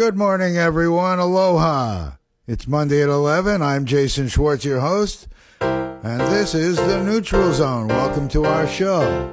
Good 0.00 0.16
morning, 0.16 0.56
everyone. 0.56 1.18
Aloha. 1.18 2.12
It's 2.46 2.66
Monday 2.66 3.02
at 3.02 3.10
11. 3.10 3.60
I'm 3.60 3.84
Jason 3.84 4.28
Schwartz, 4.28 4.64
your 4.64 4.80
host, 4.80 5.28
and 5.60 6.22
this 6.22 6.54
is 6.54 6.78
the 6.78 7.04
Neutral 7.04 7.52
Zone. 7.52 7.86
Welcome 7.86 8.26
to 8.28 8.46
our 8.46 8.66
show. 8.66 9.30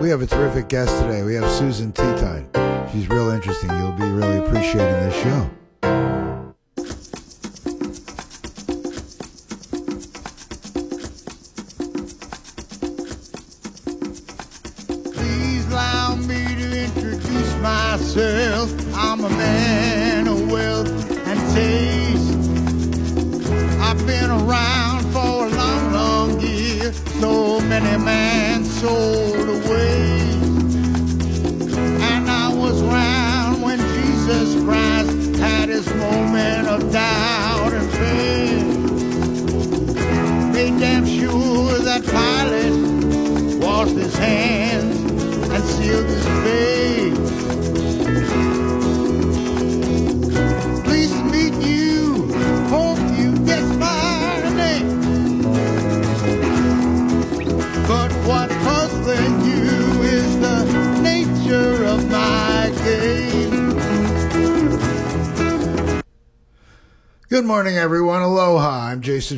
We 0.00 0.08
have 0.08 0.22
a 0.22 0.26
terrific 0.26 0.70
guest 0.70 0.98
today. 1.02 1.22
We 1.22 1.34
have 1.34 1.50
Susan 1.50 1.92
Teton. 1.92 2.48
She's 2.90 3.10
real 3.10 3.28
interesting. 3.28 3.68
You'll 3.76 3.92
be 3.92 4.10
really 4.10 4.38
appreciating 4.38 4.78
this 4.78 5.22
show. 5.22 5.50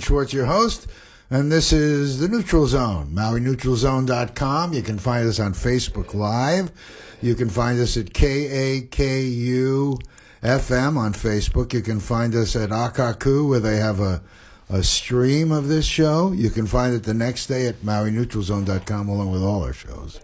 Schwartz, 0.08 0.32
your 0.32 0.46
host, 0.46 0.86
and 1.28 1.52
this 1.52 1.70
is 1.70 2.18
the 2.18 2.28
Neutral 2.28 2.66
Zone, 2.66 3.10
MauiNeutralZone.com. 3.12 4.72
You 4.72 4.80
can 4.80 4.96
find 4.98 5.28
us 5.28 5.38
on 5.38 5.52
Facebook 5.52 6.14
Live. 6.14 6.72
You 7.20 7.34
can 7.34 7.50
find 7.50 7.78
us 7.78 7.98
at 7.98 8.14
KAKU 8.14 10.00
FM 10.42 10.96
on 10.96 11.12
Facebook. 11.12 11.74
You 11.74 11.82
can 11.82 12.00
find 12.00 12.34
us 12.34 12.56
at 12.56 12.70
Akaku, 12.70 13.46
where 13.50 13.60
they 13.60 13.76
have 13.76 14.00
a, 14.00 14.22
a 14.70 14.82
stream 14.82 15.52
of 15.52 15.68
this 15.68 15.84
show. 15.84 16.32
You 16.32 16.48
can 16.48 16.66
find 16.66 16.94
it 16.94 17.02
the 17.02 17.12
next 17.12 17.48
day 17.48 17.66
at 17.66 17.82
MauiNeutralZone.com, 17.82 19.10
along 19.10 19.30
with 19.30 19.42
all 19.42 19.62
our 19.62 19.74
shows. 19.74 20.20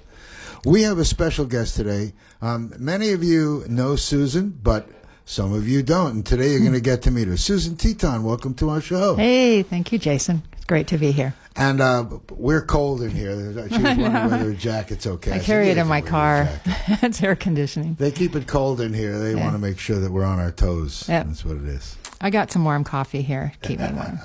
We 0.64 0.80
have 0.84 0.98
a 0.98 1.04
special 1.04 1.44
guest 1.44 1.76
today. 1.76 2.14
Um, 2.40 2.72
many 2.78 3.10
of 3.12 3.22
you 3.22 3.66
know 3.68 3.96
Susan, 3.96 4.58
but 4.62 4.88
some 5.24 5.52
of 5.52 5.66
you 5.68 5.82
don't. 5.82 6.10
And 6.12 6.26
today 6.26 6.50
you're 6.50 6.60
going 6.60 6.72
to 6.72 6.80
get 6.80 7.02
to 7.02 7.10
meet 7.10 7.28
her. 7.28 7.36
Susan 7.36 7.76
Teton, 7.76 8.24
welcome 8.24 8.54
to 8.54 8.70
our 8.70 8.80
show. 8.80 9.16
Hey, 9.16 9.62
thank 9.62 9.92
you, 9.92 9.98
Jason. 9.98 10.42
It's 10.52 10.64
great 10.64 10.86
to 10.88 10.98
be 10.98 11.12
here. 11.12 11.34
And 11.56 11.80
uh, 11.80 12.04
we're 12.30 12.62
cold 12.62 13.00
in 13.02 13.10
here. 13.10 13.34
She 13.68 13.78
was 13.80 13.96
wondering 13.96 14.12
whether 14.12 14.50
a 14.50 14.54
jacket's 14.54 15.06
okay. 15.06 15.32
I 15.34 15.38
carry 15.38 15.66
"Yeah, 15.66 15.72
it 15.72 15.78
in 15.78 15.86
my 15.86 16.00
can 16.00 16.12
wear 16.12 16.42
a 16.42 16.46
car. 16.46 16.98
it's 17.02 17.22
air 17.22 17.36
conditioning. 17.36 17.94
They 17.94 18.10
keep 18.10 18.34
it 18.34 18.48
cold 18.48 18.80
in 18.80 18.92
here. 18.92 19.18
They 19.20 19.34
Yeah. 19.34 19.44
want 19.44 19.52
to 19.54 19.60
make 19.60 19.78
sure 19.78 20.00
that 20.00 20.10
we're 20.10 20.24
on 20.24 20.40
our 20.40 20.50
toes. 20.50 21.08
Yep. 21.08 21.26
That's 21.28 21.44
what 21.44 21.56
it 21.58 21.64
is. 21.64 21.96
I 22.20 22.30
got 22.30 22.50
some 22.50 22.64
warm 22.64 22.82
coffee 22.82 23.22
here. 23.22 23.52
Keep 23.62 23.78
me 23.80 23.88
warm. 23.94 24.18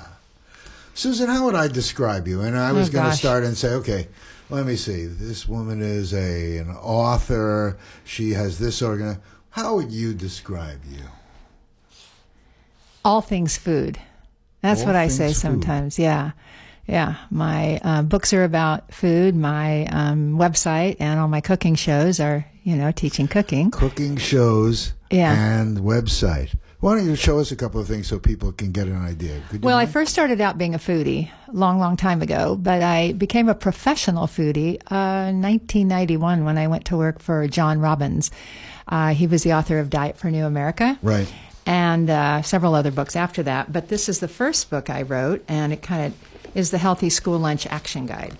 Susan, 0.94 1.28
how 1.28 1.44
would 1.44 1.54
I 1.54 1.68
describe 1.68 2.26
you? 2.26 2.40
And 2.40 2.58
I 2.58 2.72
was 2.72 2.88
Oh, 2.88 2.92
going 2.92 3.10
to 3.10 3.16
start 3.16 3.44
and 3.44 3.56
say, 3.56 3.74
okay, 3.74 4.08
let 4.50 4.66
me 4.66 4.74
see. 4.74 5.06
This 5.06 5.46
woman 5.48 5.80
is 5.80 6.12
a 6.12 6.58
an 6.58 6.70
author. 6.70 7.78
She 8.04 8.30
has 8.32 8.58
this 8.58 8.82
organ. 8.82 9.18
How 9.50 9.74
would 9.76 9.90
you 9.92 10.14
describe 10.14 10.80
you? 10.90 11.02
All 13.04 13.20
things 13.20 13.56
food. 13.56 13.98
That's 14.62 14.80
All 14.82 14.88
what 14.88 14.96
I 14.96 15.08
say 15.08 15.28
food. 15.28 15.36
sometimes. 15.36 15.98
Yeah. 15.98 16.32
Yeah. 16.86 17.16
My 17.30 17.80
uh, 17.82 18.02
books 18.02 18.32
are 18.32 18.44
about 18.44 18.92
food. 18.92 19.34
My 19.34 19.86
um, 19.86 20.36
website 20.36 20.96
and 21.00 21.18
all 21.18 21.28
my 21.28 21.40
cooking 21.40 21.74
shows 21.76 22.20
are, 22.20 22.44
you 22.62 22.76
know, 22.76 22.92
teaching 22.92 23.26
cooking. 23.28 23.70
Cooking 23.70 24.16
shows 24.16 24.92
Yeah. 25.10 25.32
and 25.60 25.78
website. 25.78 26.54
Why 26.80 26.94
don't 26.96 27.04
you 27.06 27.14
show 27.14 27.38
us 27.38 27.52
a 27.52 27.56
couple 27.56 27.78
of 27.78 27.86
things 27.86 28.06
so 28.06 28.18
people 28.18 28.52
can 28.52 28.72
get 28.72 28.86
an 28.86 28.96
idea? 29.04 29.42
Well, 29.60 29.76
I 29.76 29.84
first 29.84 30.12
started 30.12 30.40
out 30.40 30.56
being 30.56 30.74
a 30.74 30.78
foodie 30.78 31.30
long, 31.52 31.78
long 31.78 31.94
time 31.98 32.22
ago, 32.22 32.56
but 32.56 32.82
I 32.82 33.12
became 33.12 33.50
a 33.50 33.54
professional 33.54 34.26
foodie 34.26 34.76
uh, 34.90 35.28
in 35.28 35.42
1991 35.42 36.44
when 36.46 36.56
I 36.56 36.68
went 36.68 36.86
to 36.86 36.96
work 36.96 37.20
for 37.20 37.46
John 37.48 37.80
Robbins. 37.80 38.30
Uh, 38.90 39.14
he 39.14 39.26
was 39.26 39.42
the 39.44 39.52
author 39.52 39.78
of 39.78 39.88
Diet 39.90 40.16
for 40.18 40.30
New 40.30 40.44
America. 40.44 40.98
right. 41.02 41.32
and 41.66 42.10
uh, 42.10 42.42
several 42.42 42.74
other 42.74 42.90
books 42.90 43.14
after 43.14 43.42
that. 43.44 43.72
But 43.72 43.88
this 43.88 44.08
is 44.08 44.18
the 44.20 44.26
first 44.28 44.70
book 44.70 44.90
I 44.90 45.02
wrote, 45.02 45.44
and 45.46 45.72
it 45.72 45.82
kind 45.82 46.06
of 46.06 46.14
is 46.56 46.70
the 46.72 46.78
Healthy 46.78 47.10
School 47.10 47.38
Lunch 47.38 47.66
Action 47.66 48.06
Guide. 48.06 48.36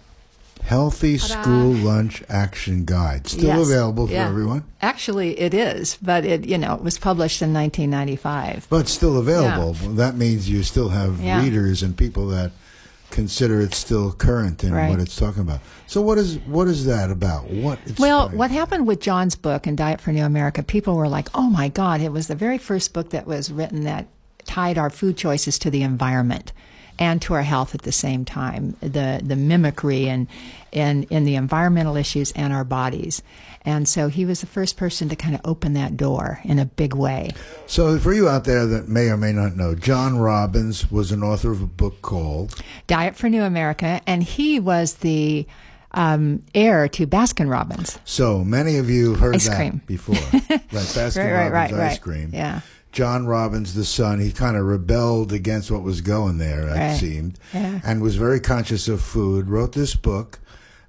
Healthy 0.63 1.17
Ta-da. 1.19 1.43
School 1.43 1.73
Lunch 1.73 2.23
Action 2.29 2.85
Guide. 2.85 3.27
Still 3.29 3.59
Yes. 3.59 3.67
available 3.69 4.07
for 4.09 4.13
Yeah. 4.13 4.29
everyone, 4.29 4.65
Actually, 4.83 5.39
it 5.39 5.55
is, 5.55 5.97
but 6.03 6.25
it 6.25 6.45
you 6.47 6.59
know 6.59 6.75
it 6.75 6.83
was 6.83 6.99
published 6.99 7.41
in 7.43 7.53
1995. 7.53 8.67
but 8.69 8.89
still 8.89 9.17
available. 9.19 9.77
Well, 9.83 9.93
That 9.95 10.17
means 10.17 10.49
you 10.51 10.63
still 10.63 10.89
have 10.91 11.21
Yeah. 11.21 11.43
readers 11.43 11.83
and 11.83 11.97
people 11.97 12.27
that 12.29 12.51
consider 13.11 13.61
it 13.61 13.75
still 13.75 14.13
current 14.13 14.63
in 14.65 14.73
Right. 14.73 14.91
what 14.91 15.01
it's 15.01 15.17
talking 15.17 15.43
about. 15.43 15.61
So 15.87 16.01
what 16.01 16.19
is 16.19 16.39
what 16.47 16.69
is 16.69 16.85
that 16.87 17.11
about? 17.11 17.51
What 17.51 17.79
Well, 17.99 18.29
what 18.31 18.51
happened 18.51 18.87
with 18.87 19.01
John's 19.01 19.37
book 19.37 19.67
and 19.67 19.77
Diet 19.77 20.01
for 20.01 20.13
New 20.13 20.25
America? 20.25 20.63
People 20.63 20.95
were 20.97 21.09
like, 21.09 21.29
"Oh 21.35 21.51
my 21.51 21.69
God!" 21.69 22.01
It 22.01 22.13
was 22.13 22.29
the 22.29 22.35
very 22.35 22.59
first 22.59 22.93
book 22.93 23.11
that 23.11 23.27
was 23.27 23.51
written 23.51 23.85
that 23.85 24.07
tied 24.47 24.79
our 24.79 24.91
food 24.91 25.17
choices 25.17 25.59
to 25.61 25.71
the 25.71 25.83
environment 25.83 26.53
and 27.01 27.21
to 27.23 27.35
our 27.35 27.43
health 27.43 27.75
at 27.75 27.83
the 27.83 27.91
same 27.93 28.25
time. 28.25 28.77
The 28.81 29.21
the 29.25 29.35
mimicry 29.37 30.09
and 30.09 30.29
in 30.71 31.05
in 31.05 31.25
the 31.25 31.35
environmental 31.35 31.97
issues 31.97 32.31
and 32.33 32.53
our 32.53 32.65
bodies. 32.65 33.23
And 33.63 33.87
so 33.89 34.09
he 34.09 34.25
was 34.25 34.41
the 34.41 34.47
first 34.47 34.77
person 34.79 35.09
to 35.11 35.17
kind 35.17 35.35
of 35.35 35.41
open 35.45 35.75
that 35.75 35.97
door 35.97 36.41
in 36.45 36.59
a 36.59 36.65
big 36.65 36.95
way. 36.95 37.31
So 37.67 37.99
for 37.99 38.13
you 38.15 38.27
out 38.29 38.45
there 38.45 38.65
that 38.67 38.89
may 38.89 39.09
or 39.09 39.19
may 39.19 39.33
not 39.33 39.55
know, 39.55 39.75
John 39.75 40.17
Robbins 40.19 40.91
was 40.91 41.13
an 41.13 41.23
author 41.23 41.51
of 41.51 41.61
a 41.61 41.67
book 41.67 42.01
called 42.01 42.55
Diet 42.87 43.17
for 43.17 43.29
New 43.29 43.43
America, 43.43 44.01
and 44.07 44.23
he 44.23 44.61
was 44.61 44.95
the 44.95 45.47
um, 45.93 46.43
heir 46.55 46.89
to 46.89 47.07
Baskin 47.07 47.51
Robbins. 47.51 47.99
So 48.05 48.45
many 48.45 48.77
of 48.79 48.89
you 48.89 49.15
heard 49.15 49.35
Ice 49.35 49.49
that 49.49 49.57
cream. 49.57 49.83
before. 49.87 50.15
right, 50.33 50.61
Baskin 50.71 51.17
Right, 51.17 51.33
right, 51.33 51.53
Robbins 51.53 51.79
right, 51.79 51.91
ice 51.93 51.99
cream. 51.99 52.31
Yeah. 52.33 52.61
John 52.93 53.27
Robbins, 53.27 53.75
the 53.75 53.85
son, 53.85 54.19
he 54.21 54.33
kind 54.33 54.57
of 54.57 54.65
rebelled 54.65 55.33
against 55.33 55.71
what 55.71 55.83
was 55.83 56.01
going 56.01 56.39
there, 56.39 56.69
it 56.69 56.99
seemed, 56.99 57.39
Yeah. 57.55 57.81
and 57.85 58.03
was 58.03 58.17
very 58.17 58.41
conscious 58.41 58.89
of 58.89 59.01
food, 59.01 59.49
wrote 59.49 59.73
this 59.73 59.95
book. 59.95 60.41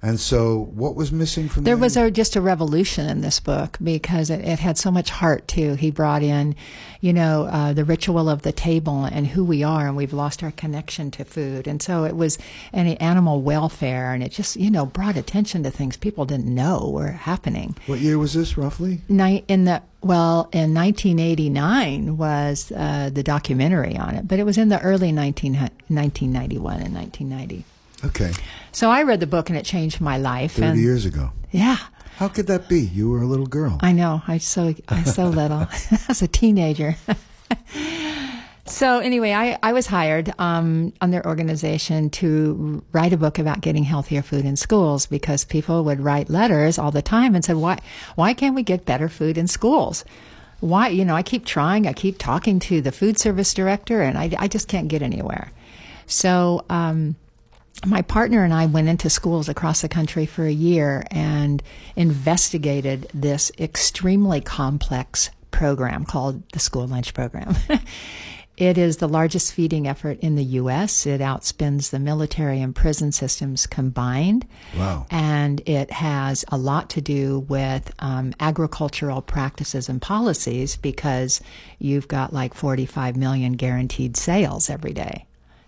And 0.04 0.18
so, 0.18 0.58
what 0.74 0.96
was 0.96 1.12
missing 1.12 1.48
from 1.48 1.62
There 1.62 1.76
that? 1.76 1.80
was 1.80 1.96
a, 1.96 2.10
just 2.10 2.34
a 2.34 2.40
revolution 2.40 3.08
in 3.08 3.20
this 3.20 3.38
book 3.38 3.78
because 3.80 4.30
it, 4.30 4.40
it 4.40 4.58
had 4.58 4.76
so 4.76 4.90
much 4.90 5.10
heart 5.10 5.46
too. 5.46 5.74
He 5.74 5.92
brought 5.92 6.24
in, 6.24 6.56
you 7.00 7.12
know, 7.12 7.44
uh, 7.44 7.72
the 7.72 7.84
ritual 7.84 8.28
of 8.28 8.42
the 8.42 8.50
table 8.50 9.04
and 9.04 9.28
who 9.28 9.44
we 9.44 9.62
are, 9.62 9.86
and 9.86 9.96
we've 9.96 10.12
lost 10.12 10.42
our 10.42 10.50
connection 10.50 11.12
to 11.12 11.24
food. 11.24 11.68
And 11.68 11.80
so 11.80 12.02
it 12.02 12.16
was 12.16 12.36
any 12.72 12.98
animal 12.98 13.42
welfare, 13.42 14.12
and 14.12 14.24
it 14.24 14.32
just, 14.32 14.56
you 14.56 14.72
know, 14.72 14.84
brought 14.86 15.16
attention 15.16 15.62
to 15.62 15.70
things 15.70 15.96
people 15.96 16.24
didn't 16.24 16.52
know 16.52 16.90
were 16.92 17.12
happening. 17.12 17.76
What 17.86 18.00
year 18.00 18.18
was 18.18 18.34
this, 18.34 18.58
roughly? 18.58 19.02
Night 19.08 19.44
in 19.46 19.66
the 19.66 19.82
well, 20.02 20.48
in 20.52 20.74
1989 20.74 22.16
was 22.16 22.72
uh, 22.72 23.10
the 23.12 23.22
documentary 23.22 23.96
on 23.96 24.14
it, 24.14 24.26
but 24.28 24.38
it 24.38 24.44
was 24.44 24.58
in 24.58 24.68
the 24.68 24.80
early 24.80 25.12
19, 25.12 25.52
1991 25.54 26.80
and 26.80 26.94
1990. 26.94 27.64
Okay, 28.04 28.32
So 28.72 28.90
I 28.90 29.02
read 29.04 29.20
the 29.20 29.26
book 29.28 29.48
and 29.48 29.56
it 29.56 29.64
changed 29.64 30.00
my 30.00 30.18
life. 30.18 30.54
30 30.54 30.66
and 30.66 30.80
years 30.80 31.04
ago. 31.06 31.30
yeah, 31.52 31.76
How 32.16 32.26
could 32.28 32.48
that 32.48 32.68
be? 32.68 32.80
You 32.80 33.10
were 33.10 33.22
a 33.22 33.26
little 33.26 33.46
girl. 33.46 33.78
I 33.80 33.92
know. 33.92 34.22
I 34.26 34.38
so 34.38 34.74
I 34.88 35.04
so 35.04 35.28
little. 35.28 35.68
I 35.90 35.98
was 36.08 36.20
a 36.22 36.26
teenager. 36.28 36.96
so 38.64 39.00
anyway, 39.00 39.32
I, 39.32 39.58
I 39.62 39.72
was 39.72 39.88
hired 39.88 40.32
um, 40.38 40.92
on 41.00 41.10
their 41.10 41.26
organization 41.26 42.10
to 42.10 42.82
write 42.92 43.12
a 43.12 43.16
book 43.16 43.38
about 43.38 43.60
getting 43.60 43.82
healthier 43.82 44.22
food 44.22 44.44
in 44.44 44.56
schools 44.56 45.06
because 45.06 45.44
people 45.44 45.82
would 45.84 46.00
write 46.00 46.30
letters 46.30 46.78
all 46.78 46.92
the 46.92 47.02
time 47.02 47.34
and 47.34 47.44
said, 47.44 47.56
"Why 47.56 47.78
why 48.14 48.34
can't 48.34 48.54
we 48.54 48.62
get 48.62 48.84
better 48.84 49.08
food 49.08 49.36
in 49.36 49.48
schools?" 49.48 50.04
Why 50.60 50.88
you 50.88 51.04
know 51.04 51.16
I 51.16 51.24
keep 51.24 51.44
trying. 51.44 51.88
I 51.88 51.92
keep 51.92 52.18
talking 52.18 52.60
to 52.60 52.80
the 52.80 52.92
food 52.92 53.18
service 53.18 53.52
director, 53.52 54.00
and 54.00 54.16
I, 54.16 54.30
I 54.38 54.46
just 54.46 54.68
can't 54.68 54.88
get 54.88 55.02
anywhere. 55.02 55.50
So. 56.06 56.64
Um, 56.70 57.16
my 57.86 58.02
partner 58.02 58.44
and 58.44 58.52
I 58.52 58.66
went 58.66 58.88
into 58.88 59.10
schools 59.10 59.48
across 59.48 59.80
the 59.80 59.88
country 59.88 60.26
for 60.26 60.44
a 60.44 60.52
year 60.52 61.04
and 61.10 61.60
investigated 61.96 63.08
this 63.12 63.50
extremely 63.58 64.40
complex 64.40 65.30
program 65.50 66.04
called 66.04 66.48
the 66.52 66.60
School 66.60 66.86
Lunch 66.86 67.14
Program. 67.14 67.56
it 68.62 68.78
is 68.78 68.98
the 68.98 69.08
largest 69.08 69.52
feeding 69.52 69.88
effort 69.88 70.20
in 70.20 70.36
the 70.36 70.44
U.S. 70.44 71.04
It 71.04 71.20
outspends 71.20 71.90
the 71.90 71.98
military 71.98 72.60
and 72.60 72.72
prison 72.72 73.10
systems 73.10 73.66
combined. 73.66 74.46
Wow. 74.78 75.06
And 75.10 75.60
it 75.68 75.90
has 75.90 76.44
a 76.46 76.56
lot 76.56 76.88
to 76.90 77.00
do 77.00 77.40
with 77.40 77.92
um, 77.98 78.32
agricultural 78.38 79.20
practices 79.20 79.88
and 79.88 80.00
policies 80.00 80.76
because 80.76 81.40
you've 81.80 82.06
got 82.06 82.32
like 82.32 82.54
45 82.54 83.16
million 83.16 83.54
guaranteed 83.54 84.16
sales 84.16 84.70
every 84.70 84.92
day 84.92 85.26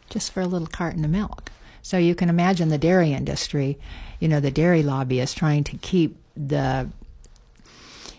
just 0.08 0.30
for 0.30 0.42
a 0.42 0.46
little 0.46 0.68
carton 0.68 1.04
of 1.04 1.10
milk. 1.10 1.50
So 1.82 1.98
you 1.98 2.14
can 2.14 2.28
imagine 2.28 2.68
the 2.68 2.78
dairy 2.78 3.12
industry, 3.12 3.76
you 4.20 4.28
know, 4.28 4.38
the 4.38 4.52
dairy 4.52 4.84
lobby 4.84 5.18
is 5.18 5.34
trying 5.34 5.64
to 5.64 5.76
keep 5.78 6.16
the 6.36 6.88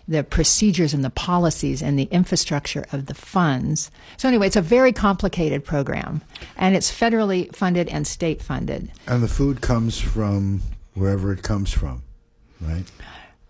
the 0.07 0.23
procedures 0.23 0.93
and 0.93 1.03
the 1.03 1.09
policies 1.09 1.81
and 1.81 1.97
the 1.97 2.07
infrastructure 2.11 2.85
of 2.91 3.07
the 3.07 3.13
funds. 3.13 3.89
So 4.17 4.27
anyway, 4.27 4.47
it's 4.47 4.55
a 4.55 4.61
very 4.61 4.93
complicated 4.93 5.65
program 5.65 6.21
and 6.57 6.75
it's 6.75 6.91
federally 6.91 7.53
funded 7.55 7.87
and 7.89 8.05
state 8.05 8.41
funded. 8.41 8.91
And 9.07 9.23
the 9.23 9.27
food 9.27 9.61
comes 9.61 9.99
from 9.99 10.61
wherever 10.93 11.33
it 11.33 11.41
comes 11.41 11.71
from, 11.71 12.03
right? 12.61 12.85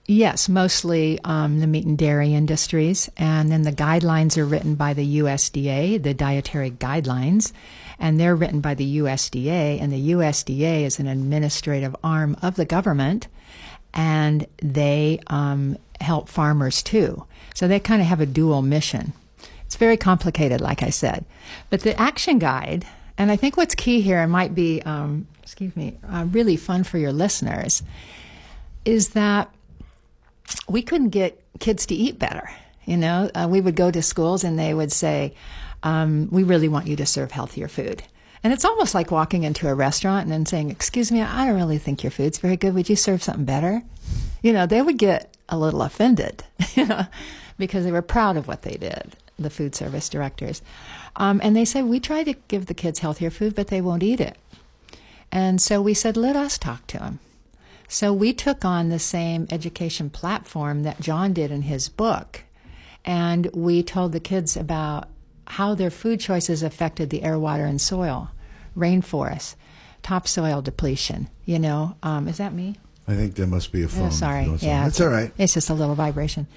Yes, 0.07 0.47
mostly 0.47 1.19
um, 1.23 1.59
the 1.59 1.67
meat 1.67 1.85
and 1.85 1.97
dairy 1.97 2.33
industries. 2.33 3.09
And 3.17 3.51
then 3.51 3.63
the 3.63 3.71
guidelines 3.71 4.37
are 4.37 4.45
written 4.45 4.75
by 4.75 4.93
the 4.93 5.19
USDA, 5.19 6.01
the 6.01 6.13
dietary 6.13 6.71
guidelines, 6.71 7.51
and 7.97 8.19
they're 8.19 8.35
written 8.35 8.61
by 8.61 8.75
the 8.75 8.97
USDA. 8.97 9.81
And 9.81 9.91
the 9.91 10.11
USDA 10.11 10.83
is 10.83 10.99
an 10.99 11.07
administrative 11.07 11.95
arm 12.03 12.37
of 12.43 12.55
the 12.55 12.65
government, 12.65 13.27
and 13.95 14.45
they 14.61 15.21
um, 15.27 15.75
help 16.01 16.29
farmers 16.29 16.83
too. 16.83 17.25
So 17.53 17.67
they 17.67 17.79
kind 17.79 18.01
of 18.01 18.07
have 18.07 18.21
a 18.21 18.25
dual 18.25 18.61
mission. 18.61 19.13
It's 19.65 19.75
very 19.75 19.97
complicated, 19.97 20.61
like 20.61 20.83
I 20.83 20.89
said. 20.89 21.25
But 21.69 21.81
the 21.81 21.99
action 21.99 22.39
guide, 22.39 22.85
and 23.17 23.31
I 23.31 23.35
think 23.35 23.57
what's 23.57 23.75
key 23.75 24.01
here 24.01 24.19
and 24.19 24.31
might 24.31 24.53
be, 24.53 24.81
um, 24.83 25.27
excuse 25.41 25.75
me, 25.75 25.97
uh, 26.07 26.25
really 26.29 26.57
fun 26.57 26.83
for 26.83 26.97
your 26.97 27.13
listeners, 27.13 27.81
is 28.83 29.09
that 29.09 29.49
we 30.69 30.81
couldn't 30.81 31.09
get 31.09 31.41
kids 31.59 31.85
to 31.87 31.95
eat 31.95 32.19
better. 32.19 32.49
You 32.85 32.97
know, 32.97 33.31
uh, 33.33 33.47
we 33.49 33.61
would 33.61 33.75
go 33.75 33.89
to 33.89 34.01
schools 34.01 34.43
and 34.43 34.59
they 34.59 34.73
would 34.73 34.91
say, 34.91 35.33
um, 35.81 36.29
"We 36.31 36.43
really 36.43 36.67
want 36.67 36.87
you 36.87 36.95
to 36.97 37.05
serve 37.05 37.31
healthier 37.31 37.67
food." 37.67 38.03
And 38.43 38.53
it's 38.53 38.65
almost 38.65 38.93
like 38.93 39.09
walking 39.09 39.43
into 39.43 39.67
a 39.67 39.73
restaurant 39.73 40.23
and 40.23 40.31
then 40.31 40.45
saying, 40.45 40.69
"Excuse 40.69 41.11
me, 41.11 41.21
I 41.21 41.47
don't 41.47 41.55
really 41.55 41.79
think 41.79 42.03
your 42.03 42.11
food's 42.11 42.37
very 42.37 42.57
good. 42.57 42.75
Would 42.75 42.89
you 42.89 42.95
serve 42.95 43.23
something 43.23 43.45
better?" 43.45 43.81
You 44.43 44.53
know, 44.53 44.67
they 44.67 44.83
would 44.83 44.99
get 44.99 45.34
a 45.49 45.57
little 45.57 45.81
offended, 45.81 46.43
you 46.75 46.85
know, 46.85 47.05
because 47.57 47.83
they 47.83 47.91
were 47.91 48.01
proud 48.01 48.37
of 48.37 48.47
what 48.47 48.63
they 48.63 48.77
did. 48.77 49.15
The 49.37 49.49
food 49.49 49.75
service 49.75 50.07
directors, 50.07 50.61
um, 51.17 51.41
and 51.43 51.55
they 51.55 51.65
said, 51.65 51.85
"We 51.85 51.99
try 51.99 52.23
to 52.23 52.35
give 52.47 52.67
the 52.67 52.73
kids 52.73 52.99
healthier 52.99 53.29
food, 53.29 53.53
but 53.53 53.67
they 53.67 53.81
won't 53.81 54.01
eat 54.01 54.21
it." 54.21 54.37
And 55.29 55.61
so 55.61 55.81
we 55.81 55.93
said, 55.93 56.15
"Let 56.15 56.37
us 56.37 56.57
talk 56.57 56.87
to 56.87 56.99
them." 56.99 57.19
So 57.87 58.13
we 58.13 58.33
took 58.33 58.65
on 58.65 58.89
the 58.89 58.99
same 58.99 59.47
education 59.49 60.09
platform 60.09 60.83
that 60.83 60.99
John 60.99 61.33
did 61.33 61.51
in 61.51 61.63
his 61.63 61.89
book. 61.89 62.43
And 63.03 63.49
we 63.53 63.83
told 63.83 64.11
the 64.11 64.19
kids 64.19 64.57
about 64.57 65.07
how 65.47 65.75
their 65.75 65.91
food 65.91 66.19
choices 66.19 66.63
affected 66.63 67.09
the 67.09 67.23
air, 67.23 67.37
water, 67.37 67.65
and 67.65 67.79
soil, 67.79 68.31
rainforests, 68.75 69.55
topsoil 70.01 70.61
depletion. 70.61 71.29
You 71.45 71.59
know, 71.59 71.95
um, 72.01 72.27
is 72.27 72.37
that 72.37 72.53
me? 72.53 72.77
I 73.07 73.15
think 73.15 73.35
there 73.35 73.47
must 73.47 73.71
be 73.71 73.83
a 73.83 73.87
phone. 73.87 74.07
Oh, 74.07 74.09
sorry. 74.09 74.45
Yeah. 74.59 74.83
That's 74.83 74.99
all 74.99 75.09
right. 75.09 75.31
It's 75.37 75.53
just 75.53 75.69
a 75.69 75.73
little 75.73 75.95
vibration. 75.95 76.47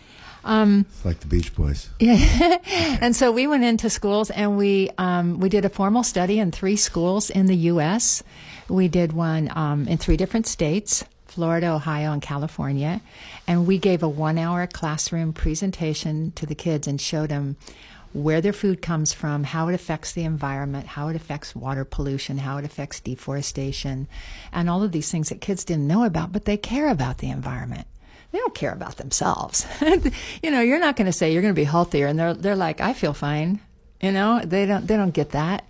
It's 0.90 1.04
like 1.04 1.20
the 1.20 1.26
Beach 1.26 1.54
Boys. 1.54 1.90
Yeah. 1.98 2.58
and 3.00 3.14
so 3.14 3.30
we 3.32 3.46
went 3.46 3.64
into 3.64 3.90
schools 3.90 4.30
and 4.30 4.56
we 4.56 4.90
um, 4.96 5.40
we 5.40 5.48
did 5.48 5.64
a 5.64 5.68
formal 5.68 6.02
study 6.02 6.38
in 6.38 6.52
three 6.52 6.76
schools 6.76 7.28
in 7.28 7.46
the 7.46 7.56
U.S. 7.72 8.22
We 8.68 8.88
did 8.88 9.12
one 9.12 9.50
um, 9.54 9.86
in 9.88 9.98
three 9.98 10.16
different 10.16 10.46
states: 10.46 11.04
Florida, 11.26 11.72
Ohio, 11.72 12.12
and 12.12 12.22
California. 12.22 13.00
And 13.46 13.66
we 13.66 13.78
gave 13.78 14.02
a 14.02 14.08
one-hour 14.08 14.66
classroom 14.68 15.32
presentation 15.32 16.32
to 16.32 16.46
the 16.46 16.54
kids 16.54 16.86
and 16.86 17.00
showed 17.00 17.28
them 17.30 17.56
where 18.12 18.40
their 18.40 18.52
food 18.52 18.80
comes 18.82 19.12
from, 19.12 19.44
how 19.44 19.68
it 19.68 19.74
affects 19.74 20.12
the 20.12 20.24
environment, 20.24 20.86
how 20.86 21.08
it 21.08 21.16
affects 21.16 21.54
water 21.54 21.84
pollution, 21.84 22.38
how 22.38 22.56
it 22.56 22.64
affects 22.64 23.00
deforestation, 23.00 24.08
and 24.52 24.70
all 24.70 24.82
of 24.82 24.92
these 24.92 25.10
things 25.10 25.28
that 25.28 25.40
kids 25.40 25.64
didn't 25.64 25.86
know 25.86 26.04
about, 26.04 26.32
but 26.32 26.44
they 26.44 26.56
care 26.56 26.88
about 26.88 27.18
the 27.18 27.30
environment 27.30 27.86
they 28.30 28.38
don't 28.38 28.54
care 28.54 28.72
about 28.72 28.96
themselves. 28.96 29.66
you 30.42 30.50
know, 30.50 30.60
you're 30.60 30.78
not 30.78 30.96
going 30.96 31.06
to 31.06 31.12
say 31.12 31.32
you're 31.32 31.42
going 31.42 31.54
to 31.54 31.58
be 31.58 31.64
healthier, 31.64 32.06
and 32.06 32.18
they're 32.18 32.34
they're 32.34 32.56
like, 32.56 32.80
I 32.80 32.92
feel 32.92 33.14
fine. 33.14 33.60
You 34.00 34.12
know, 34.12 34.40
they 34.44 34.66
don't 34.66 34.86
they 34.86 34.96
don't 34.96 35.14
get 35.14 35.30
that. 35.30 35.64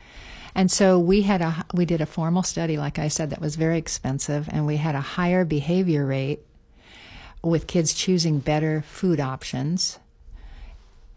And 0.55 0.71
so 0.71 0.99
we 0.99 1.23
had 1.23 1.41
a 1.41 1.65
we 1.73 1.85
did 1.85 2.01
a 2.01 2.07
formal 2.07 2.43
study, 2.43 2.77
like 2.77 2.99
I 2.99 3.09
said, 3.09 3.31
that 3.31 3.41
was 3.41 3.57
very 3.57 3.79
expensive, 3.79 4.49
and 4.51 4.67
we 4.67 4.77
had 4.77 4.95
a 4.95 5.01
higher 5.01 5.45
behavior 5.45 6.05
rate 6.05 6.41
with 7.43 7.69
kids 7.69 7.95
choosing 7.95 8.41
better 8.41 8.83
food 8.83 9.21
options 9.21 10.01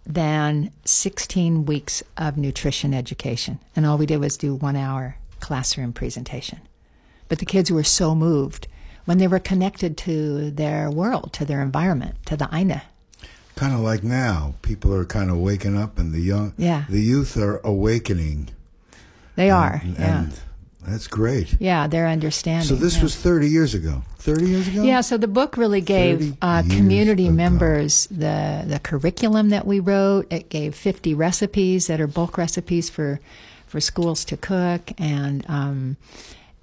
than 0.06 0.72
16 0.86 1.66
weeks 1.66 2.04
of 2.18 2.38
nutrition 2.38 2.94
education. 2.94 3.60
And 3.76 3.86
all 3.86 3.98
we 3.98 4.06
did 4.06 4.20
was 4.20 4.38
do 4.38 4.56
one 4.56 4.76
hour 4.76 5.18
classroom 5.40 5.94
presentation. 5.94 6.60
But 7.30 7.40
the 7.40 7.46
kids 7.46 7.72
were 7.72 7.84
so 7.84 8.14
moved 8.16 8.68
when 9.06 9.18
they 9.18 9.28
were 9.28 9.40
connected 9.40 9.98
to 9.98 10.52
their 10.52 10.90
world, 10.92 11.34
to 11.34 11.46
their 11.46 11.62
environment, 11.62 12.16
to 12.26 12.36
the 12.38 12.50
Aina. 12.54 12.84
Kind 13.56 13.74
of 13.74 13.80
like 13.82 14.04
now, 14.04 14.56
people 14.62 14.94
are 14.94 15.06
kind 15.06 15.30
of 15.30 15.38
waking 15.38 15.78
up, 15.78 16.00
and 16.00 16.14
the 16.14 16.20
young, 16.22 16.54
Yeah. 16.58 16.86
the 16.90 17.02
youth 17.02 17.38
are 17.38 17.60
awakening. 17.64 18.50
They 19.36 19.50
are, 19.50 19.82
and, 19.84 19.98
yeah. 19.98 20.20
and 20.20 20.40
that's 20.86 21.08
great. 21.08 21.56
yeah, 21.60 21.88
they're 21.88 22.08
understanding. 22.08 22.68
So 22.68 22.76
this 22.76 22.98
yeah. 22.98 23.04
was 23.04 23.16
30 23.16 23.50
years 23.50 23.74
ago. 23.74 24.04
30 24.22 24.46
years 24.46 24.68
ago. 24.68 24.84
Yeah, 24.84 25.02
so 25.02 25.18
the 25.18 25.28
book 25.28 25.58
really 25.58 25.82
gave 25.82 26.36
uh, 26.42 26.64
community 26.70 27.30
members 27.30 28.08
the 28.08 28.64
the 28.68 28.80
curriculum 28.80 29.50
that 29.50 29.66
we 29.66 29.80
wrote. 29.80 30.32
It 30.32 30.50
gave 30.50 30.76
50 30.76 31.14
recipes 31.14 31.88
that 31.88 32.00
are 32.00 32.08
bulk 32.08 32.38
recipes 32.38 32.90
for 32.90 33.20
for 33.68 33.80
schools 33.82 34.24
to 34.26 34.38
cook 34.38 34.92
and 34.98 35.46
um, 35.50 35.98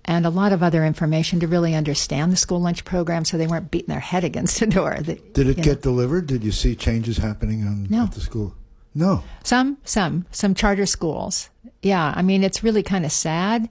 and 0.05 0.25
a 0.25 0.31
lot 0.31 0.53
of 0.53 0.63
other 0.63 0.87
information 0.87 1.41
to 1.41 1.47
really 1.47 1.75
understand 1.75 2.33
the 2.33 2.37
school 2.37 2.61
lunch 2.61 2.85
program, 2.85 3.25
so 3.25 3.37
they 3.37 3.47
weren't 3.47 3.71
beating 3.71 3.89
their 3.93 4.01
head 4.01 4.25
against 4.25 4.59
the 4.61 4.67
door. 4.67 4.97
That, 5.01 5.35
Did 5.35 5.49
it 5.49 5.57
get 5.57 5.77
know. 5.79 5.83
delivered? 5.93 6.27
Did 6.27 6.45
you 6.45 6.53
see 6.53 6.75
changes 6.75 7.19
happening 7.19 7.63
on 7.67 7.87
No. 7.91 8.05
at 8.05 8.13
the 8.13 8.21
school? 8.21 8.55
No. 8.95 9.23
Some, 9.45 9.77
some, 9.85 10.25
some 10.31 10.55
charter 10.55 10.87
schools. 10.87 11.51
Yeah, 11.83 12.13
I 12.17 12.23
mean, 12.23 12.43
it's 12.43 12.65
really 12.65 12.83
kind 12.83 13.05
of 13.05 13.13
sad 13.13 13.69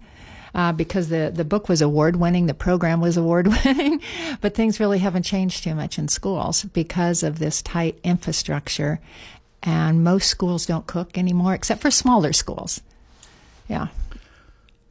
uh, 0.55 0.71
because 0.71 1.09
the, 1.09 1.31
the 1.33 1.45
book 1.45 1.69
was 1.69 1.81
award 1.81 2.15
winning, 2.17 2.45
the 2.47 2.53
program 2.53 3.01
was 3.01 3.17
award 3.23 3.47
winning, 3.47 4.01
but 4.41 4.53
things 4.55 4.79
really 4.79 4.99
haven't 4.99 5.23
changed 5.23 5.63
too 5.63 5.75
much 5.75 5.97
in 5.99 6.07
schools 6.07 6.63
because 6.63 7.23
of 7.23 7.39
this 7.39 7.61
tight 7.61 7.99
infrastructure. 8.03 8.99
And 9.63 10.03
most 10.03 10.27
schools 10.29 10.65
don't 10.65 10.85
cook 10.87 11.17
anymore, 11.17 11.53
except 11.53 11.81
for 11.81 11.91
smaller 11.91 12.31
schools. 12.31 12.81
Yeah. 13.67 13.87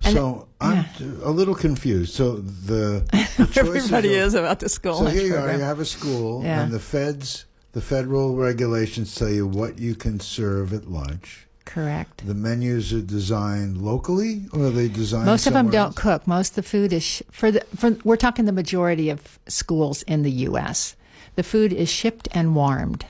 And- 0.04 0.14
so 0.14 0.48
I'm 0.60 0.84
a 1.22 1.30
little 1.30 1.54
confused. 1.54 2.12
So 2.14 2.36
the, 2.36 3.04
the 3.38 3.46
choices 3.52 4.34
of- 4.34 4.44
about 4.44 4.60
the 4.60 4.68
school 4.68 4.98
So 4.98 5.06
here 5.06 5.26
you 5.26 5.36
are. 5.36 5.52
You 5.52 5.60
have 5.60 5.80
a 5.80 5.84
school, 5.84 6.42
Yeah. 6.42 6.62
and 6.62 6.72
the 6.72 6.78
feds, 6.80 7.46
the 7.72 7.80
federal 7.80 8.36
regulations 8.36 9.14
tell 9.14 9.30
you 9.30 9.46
what 9.46 9.78
you 9.78 9.94
can 9.94 10.20
serve 10.20 10.72
at 10.74 10.90
lunch. 10.90 11.45
Correct. 11.66 12.26
The 12.26 12.32
menus 12.34 12.92
are 12.94 13.02
designed 13.02 13.76
locally, 13.82 14.46
or 14.52 14.66
are 14.66 14.70
they 14.70 14.88
designed? 14.88 15.26
Most 15.26 15.46
of 15.46 15.52
them 15.52 15.68
don't 15.68 15.88
else? 15.88 15.94
cook. 15.96 16.26
Most 16.26 16.50
of 16.50 16.56
the 16.56 16.62
food 16.62 16.92
is 16.94 17.02
sh- 17.02 17.22
for 17.30 17.50
the 17.50 17.60
for 17.76 17.90
we're 18.04 18.16
talking 18.16 18.46
the 18.46 18.52
majority 18.52 19.10
of 19.10 19.38
schools 19.46 20.02
in 20.04 20.22
the 20.22 20.30
U.S. 20.48 20.96
The 21.34 21.42
food 21.42 21.72
is 21.74 21.90
shipped 21.90 22.28
and 22.32 22.54
warmed 22.56 23.04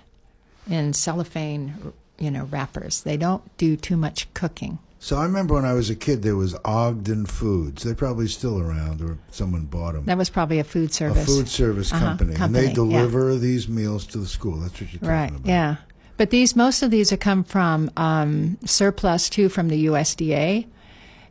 in 0.69 0.93
cellophane, 0.95 1.93
you 2.19 2.31
know, 2.31 2.45
wrappers. 2.47 3.03
They 3.03 3.17
don't 3.17 3.43
do 3.57 3.77
too 3.77 3.97
much 3.97 4.27
cooking. 4.35 4.79
So 4.99 5.19
I 5.19 5.23
remember 5.25 5.55
when 5.55 5.65
I 5.65 5.75
was 5.75 5.89
a 5.91 5.95
kid, 5.95 6.23
there 6.23 6.35
was 6.35 6.57
Ogden 6.65 7.27
Foods. 7.27 7.85
They're 7.85 7.95
probably 7.95 8.27
still 8.27 8.59
around, 8.59 9.01
or 9.03 9.19
someone 9.31 9.67
bought 9.67 9.93
them. 9.93 10.07
That 10.07 10.19
was 10.19 10.31
probably 10.31 10.59
a 10.59 10.65
food 10.65 10.93
service. 10.93 11.23
a 11.23 11.27
food 11.27 11.49
service 11.49 11.93
Uh-huh, 11.93 12.05
company, 12.05 12.35
and 12.41 12.53
they 12.57 12.69
yeah. 12.69 12.73
deliver 12.75 13.37
these 13.37 13.69
meals 13.69 14.07
to 14.07 14.19
the 14.19 14.27
school. 14.27 14.57
That's 14.57 14.73
what 14.81 14.93
you're 14.93 14.99
talking 15.01 15.09
right? 15.09 15.31
about. 15.31 15.47
Yeah. 15.47 15.77
But 16.17 16.31
these 16.31 16.57
most 16.57 16.83
of 16.83 16.91
these 16.91 17.11
have 17.11 17.21
come 17.21 17.45
from 17.45 17.91
um, 17.97 18.59
surplus 18.65 19.29
too 19.29 19.49
from 19.49 19.69
the 19.69 19.87
USDA. 19.87 20.67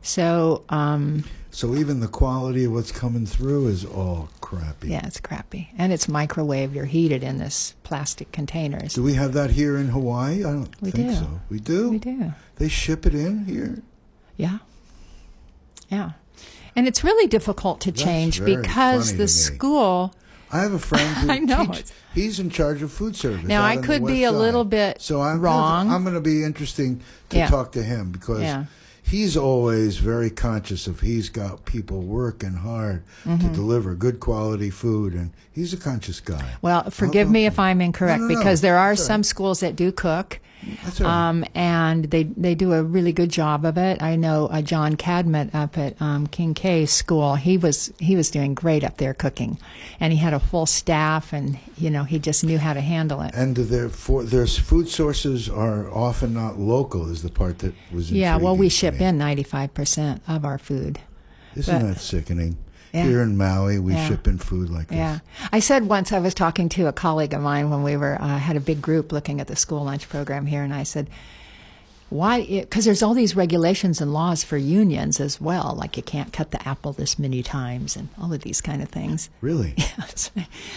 So 0.02 0.64
um, 0.70 1.24
So 1.50 1.74
even 1.76 2.00
the 2.00 2.08
quality 2.08 2.66
of 2.66 2.72
what's 2.74 2.92
coming 2.92 3.26
through 3.26 3.68
is 3.70 3.84
all 3.84 4.30
crappy. 4.42 4.90
yeah, 4.90 5.06
it's 5.08 5.20
crappy, 5.20 5.70
and 5.78 5.92
it's 5.92 6.06
microwaved 6.06 6.76
or 6.76 6.86
heated 6.86 7.24
in 7.24 7.40
this 7.40 7.74
plastic 7.84 8.32
containers. 8.32 8.94
Do 8.94 9.02
we 9.02 9.16
have 9.16 9.34
that 9.34 9.50
here 9.52 9.76
in 9.78 9.88
Hawaii? 9.88 10.40
I 10.44 10.52
don't 10.52 10.82
We 10.82 10.92
think 10.92 11.10
do. 11.10 11.16
so. 11.16 11.40
We 11.50 11.60
do. 11.60 11.90
We 11.90 11.98
do. 12.00 12.34
They 12.58 12.68
ship 12.70 13.06
it 13.08 13.16
in 13.16 13.46
here. 13.46 13.82
Yeah. 14.38 14.60
Yeah. 15.90 16.12
And 16.76 16.88
it's 16.88 17.04
really 17.04 17.26
difficult 17.28 17.80
to 17.82 17.92
That's 17.92 18.04
change 18.04 18.44
because 18.46 19.16
the 19.18 19.28
school 19.30 20.14
I 20.52 20.60
have 20.60 20.74
a 20.74 20.80
friend 20.80 21.18
who 21.18 21.32
I 21.32 21.40
know. 21.40 21.66
teach- 21.66 21.86
he's 22.14 22.40
in 22.40 22.50
charge 22.50 22.82
of 22.82 22.92
food 22.92 23.16
service. 23.16 23.44
Now, 23.46 23.64
I 23.64 23.78
could 23.78 24.06
be 24.06 24.24
a 24.24 24.30
side. 24.30 24.36
little 24.38 24.64
bit 24.66 25.02
so 25.02 25.22
I'm 25.22 25.42
wrong. 25.42 25.92
I'm 25.92 26.04
going 26.04 26.16
to 26.16 26.22
be 26.22 26.44
interesting 26.44 27.02
to 27.30 27.38
Yeah. 27.38 27.48
talk 27.50 27.72
to 27.74 27.84
him 27.84 28.12
because 28.12 28.42
Yeah. 28.42 28.66
he's 29.04 29.36
always 29.36 29.98
very 29.98 30.30
conscious 30.30 30.88
of 30.88 31.02
he's 31.02 31.30
got 31.30 31.66
people 31.66 32.02
working 32.02 32.54
hard 32.54 33.04
Mm-hmm. 33.26 33.48
to 33.48 33.54
deliver 33.54 33.96
good 33.96 34.20
quality 34.20 34.70
food, 34.70 35.14
and 35.14 35.32
he's 35.52 35.74
a 35.74 35.78
conscious 35.78 36.20
guy. 36.20 36.54
Well, 36.62 36.90
forgive 36.92 37.30
me 37.30 37.46
if 37.48 37.58
I'm 37.60 37.82
incorrect 37.82 38.22
No, 38.22 38.28
no, 38.28 38.34
no. 38.34 38.40
because 38.40 38.62
there 38.62 38.78
are 38.78 38.92
all 38.92 38.96
some 38.96 39.24
schools 39.24 39.60
that 39.62 39.76
do 39.76 39.92
cook. 39.92 40.40
Right. 40.64 41.02
Um, 41.02 41.46
and 41.54 42.06
they 42.06 42.24
they 42.24 42.56
do 42.56 42.74
a 42.74 42.82
really 42.82 43.14
good 43.14 43.30
job 43.30 43.66
of 43.66 43.78
it. 43.78 44.02
I 44.02 44.16
know 44.16 44.48
uh, 44.48 44.62
John 44.62 44.96
Cadmet 44.96 45.54
up 45.54 45.78
at 45.78 46.02
um, 46.02 46.26
King 46.28 46.54
K 46.54 46.86
School. 46.86 47.36
He 47.36 47.58
was 47.58 47.94
he 48.00 48.16
was 48.16 48.32
doing 48.32 48.56
great 48.56 48.84
up 48.84 48.98
there 48.98 49.14
cooking, 49.14 49.60
and 50.00 50.12
he 50.12 50.18
had 50.18 50.34
a 50.34 50.40
full 50.40 50.66
staff, 50.66 51.34
and 51.34 51.60
you 51.78 51.90
know 51.92 52.04
he 52.04 52.18
just 52.18 52.44
knew 52.44 52.58
how 52.58 52.74
to 52.74 52.82
handle 52.82 53.22
it. 53.22 53.34
and 53.36 53.56
their 53.56 53.90
for 53.90 54.24
their 54.24 54.48
food 54.48 54.90
sources 54.90 55.48
are 55.50 55.92
often 55.92 56.34
not 56.34 56.58
local. 56.58 57.12
Is 57.12 57.22
the 57.22 57.30
part 57.30 57.60
that 57.60 57.76
was 57.92 58.12
Yeah, 58.12 58.38
well, 58.38 58.56
we 58.56 58.70
ship 58.70 59.00
in 59.00 59.18
ninety 59.20 59.44
five 59.44 59.74
percent 59.74 60.24
of 60.28 60.46
our 60.46 60.58
food. 60.58 61.00
Isn't 61.56 61.80
but- 61.82 61.88
that 61.94 62.00
sickening? 62.00 62.58
Yeah. 62.96 63.04
Here 63.04 63.22
in 63.22 63.36
Maui, 63.38 63.78
we 63.80 63.94
Yeah. 63.94 64.08
ship 64.08 64.28
in 64.28 64.38
food 64.38 64.70
like 64.70 64.88
this. 64.88 64.98
Yeah, 64.98 65.20
I 65.52 65.60
said 65.60 65.88
once 65.90 66.12
I 66.14 66.20
was 66.20 66.34
talking 66.34 66.70
to 66.70 66.88
a 66.88 66.94
colleague 66.94 67.34
of 67.34 67.42
mine 67.42 67.70
when 67.70 67.84
we 67.84 67.98
were 67.98 68.18
uh, 68.22 68.38
had 68.38 68.56
a 68.56 68.62
big 68.62 68.82
group 68.82 69.12
looking 69.12 69.42
at 69.42 69.48
the 69.48 69.56
school 69.56 69.84
lunch 69.84 70.08
program 70.10 70.46
here, 70.46 70.64
and 70.64 70.74
I 70.74 70.84
said, 70.84 71.10
"Why?" 72.10 72.42
Because 72.46 72.86
there's 72.86 73.04
all 73.04 73.14
these 73.14 73.36
regulations 73.36 74.00
and 74.00 74.14
laws 74.14 74.44
for 74.46 74.56
unions 74.58 75.20
as 75.20 75.42
well, 75.42 75.76
like 75.78 75.98
you 75.98 76.04
can't 76.04 76.32
cut 76.32 76.52
the 76.52 76.68
apple 76.68 76.94
this 76.94 77.20
many 77.20 77.44
times, 77.44 77.98
and 77.98 78.08
all 78.22 78.32
of 78.32 78.42
these 78.44 78.62
kind 78.62 78.82
of 78.82 78.90
things. 78.90 79.30
Really? 79.42 79.74
Yes. 79.78 80.32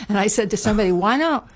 and 0.09 0.19
I 0.19 0.27
said 0.27 0.51
to 0.51 0.57
somebody, 0.57 0.91
"Why 0.93 1.17
not? 1.17 1.49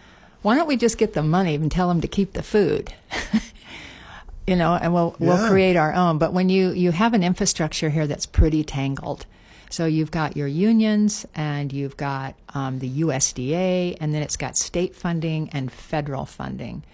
Why 0.43 0.55
don't 0.57 0.69
we 0.69 0.77
just 0.77 0.97
get 0.99 1.15
the 1.15 1.23
money 1.23 1.55
and 1.57 1.71
tell 1.73 1.89
them 1.89 2.01
to 2.01 2.09
keep 2.09 2.35
the 2.35 2.43
food?" 2.43 2.93
you 4.47 4.57
know, 4.57 4.75
and 4.75 4.93
we'll 4.95 5.15
we'll 5.19 5.49
create 5.49 5.77
our 5.77 5.93
own. 5.93 6.19
But 6.19 6.33
when 6.33 6.49
you 6.49 6.71
you 6.71 6.91
have 6.93 7.15
an 7.15 7.23
infrastructure 7.23 7.91
here 7.91 8.07
that's 8.07 8.27
pretty 8.27 8.65
tangled, 8.65 9.25
so 9.73 9.87
you've 9.87 10.11
got 10.11 10.37
your 10.37 10.49
unions 10.49 11.25
and 11.35 11.73
you've 11.73 11.97
got 11.97 12.35
um, 12.53 12.81
the 12.81 13.01
USDA, 13.01 13.97
and 13.99 14.15
then 14.15 14.23
it's 14.23 14.37
got 14.37 14.55
state 14.55 14.95
funding 14.95 15.49
and 15.49 15.73
federal 15.73 16.27
funding. 16.27 16.85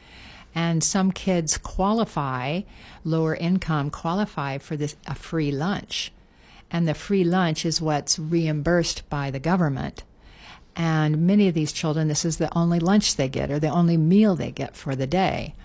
And 0.54 0.84
some 0.84 1.10
kids 1.10 1.58
qualify, 1.58 2.60
lower 3.02 3.34
income 3.34 3.90
qualify 3.90 4.58
for 4.58 4.76
this 4.76 4.94
a 5.08 5.16
free 5.16 5.50
lunch, 5.50 6.12
and 6.70 6.86
the 6.86 6.94
free 6.94 7.24
lunch 7.24 7.66
is 7.66 7.82
what's 7.82 8.16
reimbursed 8.16 9.10
by 9.10 9.32
the 9.32 9.40
government. 9.40 10.04
And 10.76 11.26
many 11.26 11.48
of 11.48 11.54
these 11.54 11.72
children, 11.72 12.06
this 12.06 12.24
is 12.24 12.36
the 12.36 12.56
only 12.56 12.78
lunch 12.78 13.16
they 13.16 13.28
get 13.28 13.50
or 13.50 13.58
the 13.58 13.70
only 13.70 13.96
meal 13.96 14.36
they 14.36 14.52
get 14.52 14.76
for 14.76 14.94
the 14.94 15.08
day. 15.08 15.56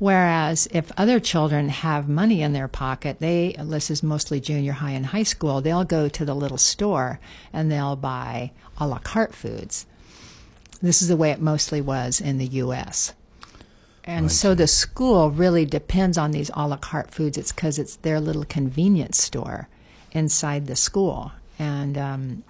Whereas 0.00 0.66
if 0.72 0.90
other 0.96 1.20
children 1.20 1.68
have 1.68 2.08
money 2.08 2.40
in 2.40 2.54
their 2.54 2.68
pocket, 2.68 3.18
they, 3.18 3.54
this 3.58 3.90
is 3.90 4.02
mostly 4.02 4.40
junior 4.40 4.72
high 4.72 4.92
and 4.92 5.04
high 5.04 5.24
school, 5.24 5.60
they'll 5.60 5.84
go 5.84 6.08
to 6.08 6.24
the 6.24 6.34
little 6.34 6.56
store 6.56 7.20
and 7.52 7.70
they'll 7.70 7.96
buy 7.96 8.52
a 8.78 8.88
la 8.88 8.98
carte 8.98 9.34
foods. 9.34 9.84
This 10.80 11.02
is 11.02 11.08
the 11.08 11.18
way 11.18 11.32
it 11.32 11.42
mostly 11.42 11.82
was 11.82 12.18
in 12.18 12.38
the 12.38 12.46
U.S. 12.46 13.12
And 14.04 14.32
so 14.32 14.54
the 14.54 14.66
school 14.66 15.30
really 15.30 15.66
depends 15.66 16.16
on 16.16 16.30
these 16.30 16.50
a 16.54 16.66
la 16.66 16.78
carte 16.78 17.10
foods. 17.10 17.36
It's 17.36 17.52
because 17.52 17.78
it's 17.78 17.96
their 17.96 18.20
little 18.20 18.46
convenience 18.46 19.22
store 19.22 19.68
inside 20.12 20.66
the 20.66 20.76
school. 20.76 21.32
And 21.58 21.98
um, 21.98 22.42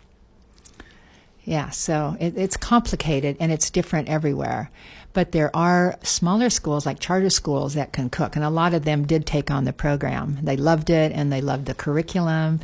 yeah, 1.45 1.71
so 1.71 2.17
it, 2.21 2.39
it's 2.39 2.57
complicated 2.57 3.37
and 3.41 3.51
it's 3.51 3.71
different 3.71 4.09
everywhere. 4.09 4.71
But 5.13 5.33
there 5.33 5.55
are 5.57 5.99
smaller 6.03 6.51
schools 6.51 6.87
like 6.87 7.01
charter 7.01 7.31
schools 7.31 7.75
that 7.75 7.93
can 7.93 8.11
cook, 8.11 8.37
and 8.37 8.45
a 8.45 8.51
lot 8.51 8.75
of 8.75 8.85
them 8.85 9.07
did 9.07 9.27
take 9.27 9.51
on 9.51 9.65
the 9.65 9.73
program. 9.73 10.39
They 10.43 10.57
loved 10.57 10.89
it 10.91 11.13
and 11.13 11.33
they 11.33 11.41
loved 11.41 11.67
the 11.67 11.75
curriculum, 11.75 12.61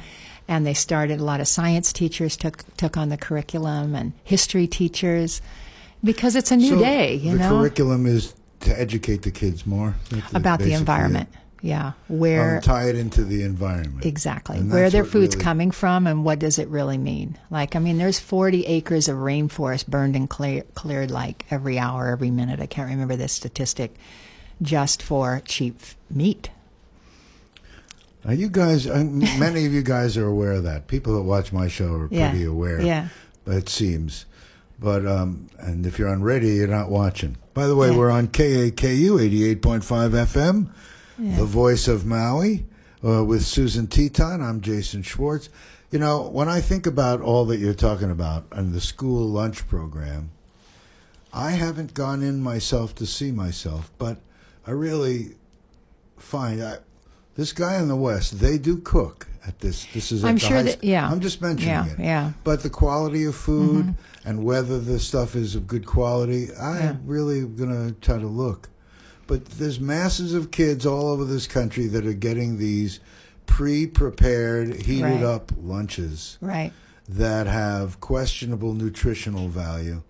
and 0.47 0.65
they 0.65 0.75
started. 0.75 1.21
A 1.21 1.25
lot 1.25 1.41
of 1.41 1.49
science 1.49 1.93
teachers 1.93 2.37
took 2.37 2.63
took 2.77 2.97
on 2.97 3.09
the 3.09 3.17
curriculum 3.17 3.95
and 3.95 4.13
history 4.23 4.67
teachers 4.69 5.43
because 6.05 6.37
it's 6.37 6.53
a 6.53 6.57
new 6.57 6.71
So 6.71 6.79
day. 6.79 7.15
You 7.15 7.33
the 7.33 7.39
know 7.39 7.49
curriculum 7.59 8.07
is 8.07 8.35
to 8.61 8.81
educate 8.81 9.23
the 9.23 9.31
kids 9.31 9.67
more 9.67 9.95
That's 10.11 10.33
about 10.35 10.61
the 10.61 10.73
environment. 10.73 11.29
Yeah, 11.63 11.93
where 12.09 12.57
Um, 12.57 12.61
tie 12.63 12.89
it 12.89 12.97
into 12.97 13.25
the 13.25 13.43
environment. 13.43 14.05
Exactly. 14.05 14.59
Where 14.61 14.91
their 14.91 15.05
food's 15.05 15.35
really- 15.35 15.45
coming 15.45 15.71
from 15.71 16.07
and 16.07 16.23
what 16.25 16.39
does 16.39 16.59
it 16.59 16.69
really 16.69 16.99
mean? 16.99 17.39
Like, 17.51 17.75
I 17.75 17.79
mean, 17.79 17.99
there's 17.99 18.19
40 18.21 18.67
acres 18.67 19.09
of 19.09 19.17
rainforest 19.17 19.87
burned 19.89 20.15
and 20.17 20.29
clear, 20.29 20.63
cleared 20.75 21.11
like 21.11 21.45
every 21.51 21.79
hour, 21.79 22.09
every 22.09 22.31
minute. 22.31 22.61
I 22.61 22.67
can't 22.67 22.91
remember 22.91 23.17
the 23.17 23.27
statistic 23.29 23.97
just 24.63 25.03
for 25.03 25.41
cheap 25.45 25.81
meat. 26.11 26.51
Are 28.25 28.35
you 28.35 28.49
guys? 28.49 28.87
Uh, 28.87 29.05
many 29.39 29.67
of 29.67 29.73
you 29.73 29.83
guys 29.83 30.17
are 30.17 30.27
aware 30.27 30.53
of 30.53 30.65
that. 30.65 30.89
People 30.89 31.15
that 31.17 31.23
watch 31.23 31.53
my 31.53 31.69
show 31.69 31.93
are 31.95 32.09
Yeah. 32.11 32.31
pretty 32.31 32.45
aware. 32.45 32.81
Yeah. 32.81 33.09
it 33.47 33.69
seems. 33.69 34.25
But 34.81 35.07
um, 35.07 35.47
and 35.59 35.87
if 35.87 35.99
you're 35.99 36.09
on 36.09 36.23
radio, 36.23 36.53
you're 36.53 36.67
not 36.67 36.91
watching. 36.91 37.37
By 37.55 37.67
the 37.69 37.77
way, 37.77 37.91
Yeah. 37.93 37.97
we're 37.97 38.11
on 38.11 38.27
KAKU 38.27 39.21
88.5 39.21 40.13
FM, 40.15 40.69
Yeah. 41.19 41.37
the 41.37 41.45
voice 41.45 41.89
of 41.89 42.05
Maui, 42.05 42.67
uh, 43.05 43.25
with 43.25 43.45
Susan 43.45 43.87
Teton. 43.87 44.43
I'm 44.43 44.61
Jason 44.61 45.03
Schwartz. 45.03 45.49
You 45.91 45.99
know, 45.99 46.29
when 46.29 46.49
I 46.49 46.61
think 46.61 46.87
about 46.87 47.21
all 47.21 47.45
that 47.47 47.59
you're 47.59 47.75
talking 47.75 48.11
about 48.11 48.45
and 48.53 48.75
the 48.75 48.81
school 48.81 49.27
lunch 49.27 49.67
program, 49.69 50.31
I 51.33 51.53
haven't 51.53 51.95
gone 51.95 52.23
in 52.23 52.43
myself 52.43 52.95
to 52.97 53.07
see 53.07 53.31
myself, 53.33 53.91
but 53.99 54.19
I 54.67 54.73
really 54.73 55.37
find 56.19 56.63
I, 56.63 56.79
this 57.37 57.53
guy 57.53 57.79
in 57.81 57.89
the 57.89 57.97
West, 57.97 58.41
they 58.41 58.59
do 58.59 58.79
cook 58.79 59.27
at 59.47 59.61
this. 59.61 59.87
This 59.95 60.11
is 60.11 60.25
I'm 60.25 60.39
sure 60.39 60.63
that- 60.63 60.83
yeah. 60.83 61.09
I'm 61.09 61.21
just 61.21 61.41
mentioning 61.41 61.69
Yeah, 61.69 61.87
it. 61.93 61.99
yeah. 61.99 62.33
But 62.43 62.63
the 62.63 62.71
quality 62.71 63.25
of 63.25 63.35
food 63.37 63.87
Mm-hmm. 63.87 64.29
and 64.29 64.45
whether 64.45 64.81
the 64.81 64.99
stuff 64.99 65.37
is 65.37 65.55
of 65.55 65.67
good 65.67 65.87
quality, 65.87 66.49
I'm 66.61 66.77
Yeah. 66.83 66.97
really 67.05 67.43
gonna 67.47 67.93
try 67.93 68.19
to 68.19 68.27
look. 68.27 68.69
But 69.27 69.45
there's 69.47 69.81
masses 69.81 70.35
of 70.35 70.51
kids 70.51 70.87
all 70.87 71.09
over 71.09 71.25
this 71.25 71.47
country 71.47 71.87
that 71.89 72.07
are 72.07 72.13
getting 72.13 72.59
these 72.59 73.01
pre-prepared, 73.47 74.83
heated 74.83 75.03
Right. 75.03 75.23
up 75.23 75.53
lunches 75.61 76.39
Right. 76.41 76.73
that 77.09 77.47
have 77.47 78.01
questionable 78.01 78.73
nutritional 78.75 79.49
value. 79.49 80.03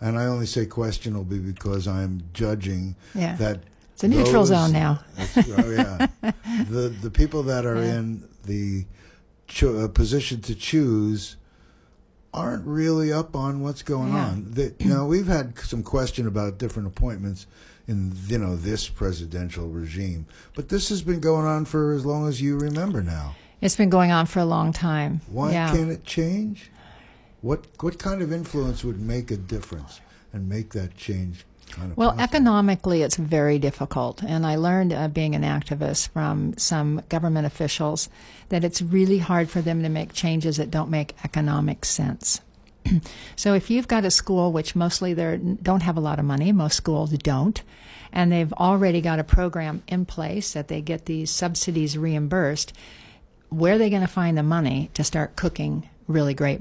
And 0.00 0.18
I 0.18 0.26
only 0.26 0.46
say 0.46 0.66
questionable 0.66 1.36
because 1.36 1.86
I'm 1.88 2.22
judging 2.32 2.96
Yeah. 3.14 3.36
that 3.36 3.62
It's 3.94 4.04
a 4.04 4.08
neutral 4.08 4.44
those- 4.44 4.48
zone 4.48 4.72
now. 4.72 5.00
Oh 5.18 5.70
yeah, 5.70 6.06
the 6.68 6.92
the 7.00 7.10
people 7.10 7.42
that 7.44 7.64
are 7.64 7.76
Yeah. 7.82 7.98
in 7.98 8.24
the 8.44 8.84
cho- 9.46 9.78
uh, 9.84 9.88
position 9.88 10.40
to 10.42 10.54
choose 10.54 11.36
aren't 12.34 12.66
really 12.66 13.10
up 13.12 13.34
on 13.34 13.60
what's 13.60 13.82
going 13.82 14.12
Yeah. 14.12 14.26
on. 14.26 14.46
They, 14.50 14.72
now 14.80 15.06
we've 15.06 15.26
had 15.28 15.58
some 15.60 15.82
question 15.82 16.26
about 16.26 16.58
different 16.58 16.88
appointments 16.88 17.46
in 17.88 18.12
you 18.26 18.38
know 18.38 18.56
this 18.56 18.88
presidential 18.88 19.68
regime, 19.68 20.26
but 20.54 20.68
this 20.68 20.88
has 20.88 21.02
been 21.02 21.20
going 21.20 21.46
on 21.46 21.64
for 21.64 21.92
as 21.92 22.04
long 22.04 22.28
as 22.28 22.40
you 22.40 22.58
remember 22.58 23.02
now. 23.02 23.34
It's 23.60 23.76
been 23.76 23.90
going 23.90 24.10
on 24.12 24.26
for 24.26 24.40
a 24.40 24.44
long 24.44 24.72
time. 24.72 25.20
Why 25.28 25.52
yeah. 25.52 25.72
can't 25.74 25.90
it 25.90 26.04
change? 26.04 26.70
What 27.40 27.66
what 27.80 27.98
kind 27.98 28.22
of 28.22 28.32
influence 28.32 28.84
would 28.84 29.00
make 29.00 29.30
a 29.30 29.36
difference 29.36 30.00
and 30.32 30.48
make 30.48 30.70
that 30.70 30.96
change 30.96 31.46
kind 31.70 31.92
of 31.92 31.96
Well, 31.96 32.10
possible? 32.10 32.24
economically, 32.24 33.02
it's 33.02 33.16
very 33.16 33.58
difficult. 33.58 34.22
And 34.22 34.44
I 34.46 34.56
learned 34.56 34.92
uh, 34.92 35.08
being 35.08 35.34
an 35.34 35.42
activist 35.42 36.08
from 36.08 36.56
some 36.58 37.02
government 37.08 37.46
officials 37.46 38.08
that 38.48 38.64
it's 38.64 38.82
really 38.82 39.18
hard 39.18 39.48
for 39.48 39.60
them 39.60 39.82
to 39.82 39.88
make 39.88 40.12
changes 40.12 40.56
that 40.56 40.70
don't 40.70 40.90
make 40.90 41.14
economic 41.24 41.84
sense. 41.84 42.40
so 43.36 43.54
if 43.54 43.70
you've 43.70 43.88
got 43.88 44.04
a 44.04 44.10
school, 44.10 44.52
which 44.52 44.74
mostly 44.76 45.14
they 45.14 45.38
don't 45.62 45.82
have 45.82 45.96
a 45.96 46.00
lot 46.00 46.18
of 46.18 46.24
money, 46.24 46.52
most 46.52 46.76
schools 46.76 47.10
don't, 47.10 47.62
and 48.12 48.32
they've 48.32 48.52
already 48.54 49.00
got 49.00 49.18
a 49.18 49.24
program 49.24 49.82
in 49.88 50.04
place 50.04 50.52
that 50.52 50.68
they 50.68 50.80
get 50.80 51.06
these 51.06 51.30
subsidies 51.30 51.98
reimbursed, 51.98 52.72
where 53.48 53.74
are 53.74 53.78
they 53.78 53.90
going 53.90 54.02
to 54.02 54.08
find 54.08 54.36
the 54.36 54.42
money 54.42 54.90
to 54.94 55.04
start 55.04 55.36
cooking 55.36 55.88
really 56.08 56.34
great 56.34 56.60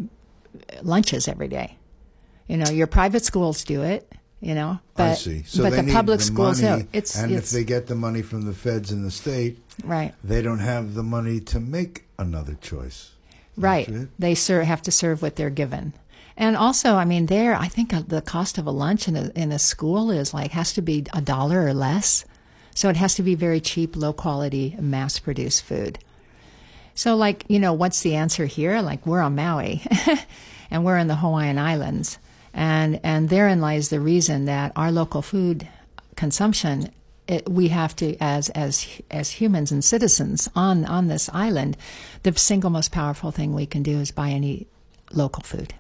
lunches 0.82 1.28
every 1.28 1.48
day? 1.48 1.78
You 2.48 2.58
know, 2.58 2.70
your 2.70 2.88
private 2.88 3.24
schools 3.26 3.64
do 3.64 3.84
it. 3.84 4.12
You 4.42 4.54
know, 4.54 4.80
but 4.96 5.12
I 5.12 5.14
see. 5.16 5.44
So 5.44 5.64
but 5.64 5.72
the 5.74 5.92
public 5.92 6.20
the 6.20 6.26
schools 6.26 6.62
money, 6.62 6.84
no. 6.84 6.88
It's 6.94 7.18
and 7.18 7.32
it's 7.32 7.52
if 7.52 7.58
they 7.58 7.64
get 7.64 7.88
the 7.88 7.96
money 7.96 8.22
from 8.22 8.44
the 8.44 8.54
feds 8.54 8.92
and 8.92 9.04
the 9.04 9.10
state, 9.10 9.58
right, 9.84 10.14
they 10.24 10.44
don't 10.44 10.60
have 10.60 10.94
the 10.94 11.02
money 11.02 11.40
to 11.40 11.60
make 11.60 12.04
another 12.20 12.54
choice. 12.54 13.14
right. 13.58 13.90
They 14.20 14.36
ser- 14.36 14.64
have 14.66 14.84
to 14.84 14.92
serve 14.92 15.24
what 15.24 15.36
they're 15.36 15.50
given, 15.50 15.94
and 16.38 16.58
also, 16.58 16.96
I 16.96 17.06
mean, 17.06 17.28
there, 17.28 17.56
I 17.56 17.68
think 17.68 17.94
uh, 17.94 18.04
the 18.06 18.22
cost 18.22 18.58
of 18.58 18.68
a 18.68 18.72
lunch 18.72 19.08
in 19.08 19.16
a 19.16 19.32
in 19.36 19.52
a 19.52 19.60
school 19.60 20.12
is 20.12 20.34
like 20.34 20.52
has 20.52 20.74
to 20.74 20.82
be 20.82 21.06
a 21.14 21.22
dollar 21.22 21.66
or 21.66 21.74
less, 21.74 22.26
so 22.74 22.90
it 22.90 22.98
has 22.98 23.16
to 23.16 23.24
be 23.24 23.36
very 23.36 23.62
cheap, 23.62 23.96
low 23.96 24.12
quality, 24.12 24.76
mass 24.80 25.18
produced 25.20 25.64
food. 25.64 25.98
So, 26.94 27.16
like, 27.16 27.46
you 27.48 27.60
know, 27.60 27.74
what's 27.74 28.02
the 28.02 28.16
answer 28.16 28.46
here? 28.46 28.82
Like, 28.82 29.06
we're 29.06 29.22
on 29.22 29.36
Maui, 29.36 29.82
and 30.72 30.84
we're 30.84 30.98
in 30.98 31.08
the 31.08 31.16
Hawaiian 31.16 31.58
Islands. 31.58 32.20
and 32.54 33.00
and 33.04 33.30
therein 33.30 33.62
lies 33.62 33.90
the 33.90 34.00
reason 34.00 34.46
that 34.46 34.72
our 34.76 34.92
local 34.92 35.22
food 35.22 35.68
consumption 36.16 36.92
it, 37.28 37.50
we 37.50 37.70
have 37.70 37.96
to 37.96 38.16
as 38.22 38.50
as 38.50 38.88
as 39.10 39.32
humans 39.32 39.72
and 39.72 39.84
citizens 39.84 40.50
on 40.56 40.86
on 40.86 41.08
this 41.08 41.30
island 41.34 41.76
the 42.24 42.38
single 42.38 42.70
most 42.70 42.92
powerful 42.92 43.32
thing 43.32 43.54
we 43.54 43.66
can 43.66 43.84
do 43.84 44.00
is 44.00 44.12
buy 44.12 44.30
any 44.30 44.68
local 45.12 45.44
food 45.44 45.74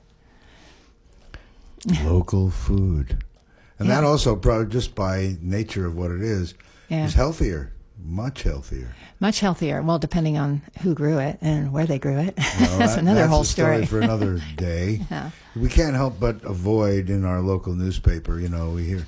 Local 2.06 2.50
food. 2.50 3.24
And 3.80 3.90
that 3.90 4.04
also, 4.04 4.36
probably 4.36 4.68
just 4.68 4.96
by 4.96 5.36
nature 5.42 5.86
of 5.86 5.96
what 5.96 6.10
it 6.12 6.22
is, 6.22 6.54
Yeah. 6.90 7.06
is 7.06 7.14
healthier, 7.14 7.72
much 8.04 8.44
healthier. 8.44 8.96
much 9.20 9.40
healthier 9.40 9.82
well 9.82 9.98
depending 9.98 10.38
on 10.38 10.62
who 10.82 10.94
grew 10.94 11.18
it 11.18 11.38
and 11.42 11.72
where 11.72 11.86
they 11.86 11.98
grew 11.98 12.18
it 12.18 12.34
Well, 12.38 12.46
that's 12.78 12.94
that- 12.96 13.00
another 13.00 13.22
that's 13.22 13.30
whole 13.32 13.42
a 13.42 13.46
story 13.46 13.86
story 13.86 13.86
for 13.86 14.02
another 14.02 14.42
day. 14.58 15.02
Yeah. 15.10 15.32
We 15.56 15.70
can't 15.70 15.96
help 15.96 16.20
but 16.20 16.44
avoid 16.44 17.10
in 17.10 17.24
our 17.26 17.42
local 17.42 17.74
newspaper, 17.74 18.40
you 18.40 18.50
know, 18.50 18.70
we 18.72 18.84
hear 18.86 19.06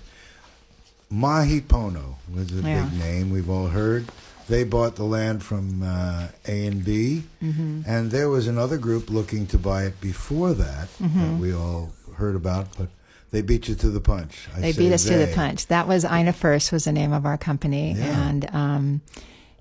Mahi 1.10 1.62
Pono 1.62 2.16
was 2.34 2.52
a 2.52 2.56
Yeah. 2.62 2.86
big 2.86 3.00
name 3.00 3.30
we've 3.32 3.50
all 3.50 3.68
heard. 3.68 4.06
They 4.50 4.64
bought 4.64 4.96
the 4.96 5.04
land 5.04 5.44
from 5.44 5.84
uh, 5.84 6.28
A 6.48 6.66
and 6.68 6.84
B, 6.84 7.24
Mm-hmm. 7.44 7.82
and 7.86 8.12
there 8.12 8.30
was 8.30 8.48
another 8.48 8.78
group 8.78 9.10
looking 9.10 9.46
to 9.48 9.58
buy 9.58 9.84
it 9.84 10.00
before 10.02 10.54
that 10.54 10.88
Mm-hmm. 11.00 11.20
that 11.20 11.40
we 11.42 11.54
all 11.54 11.92
heard 12.18 12.36
about, 12.36 12.68
but 12.78 12.90
they 13.32 13.42
beat 13.42 13.68
you 13.68 13.76
to 13.76 13.90
the 13.90 14.00
punch. 14.02 14.48
I 14.56 14.60
they 14.62 14.74
beat 14.74 14.94
us 14.94 15.04
to 15.06 15.18
the 15.18 15.32
punch 15.34 15.68
that 15.68 15.88
was 15.88 16.06
Aina 16.06 16.34
First 16.34 16.72
was 16.72 16.86
the 16.86 16.92
name 16.92 17.14
of 17.14 17.26
our 17.26 17.38
company 17.38 17.94
Yeah. 17.94 18.28
and 18.30 18.50
um, 18.56 19.02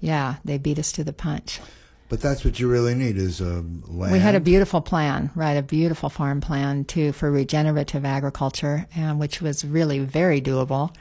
yeah 0.01 0.37
they 0.45 0.59
beat 0.59 0.79
us 0.79 0.93
to 0.93 1.05
the 1.05 1.13
punch 1.13 1.61
But 2.09 2.21
that's 2.21 2.45
what 2.45 2.61
you 2.61 2.69
really 2.69 2.95
need 2.95 3.17
is 3.17 3.41
a 3.41 3.65
land. 3.89 4.13
We 4.13 4.21
had 4.21 4.37
a 4.37 4.41
beautiful 4.41 4.81
plan, 4.81 5.31
right? 5.35 5.57
A 5.57 5.63
beautiful 5.63 6.09
farm 6.09 6.41
plan 6.41 6.85
too 6.85 7.11
for 7.13 7.31
regenerative 7.31 8.05
agriculture, 8.05 8.87
and 8.95 9.19
which 9.19 9.43
was 9.43 9.65
really 9.65 9.99
very 9.99 10.41
doable, 10.41 10.95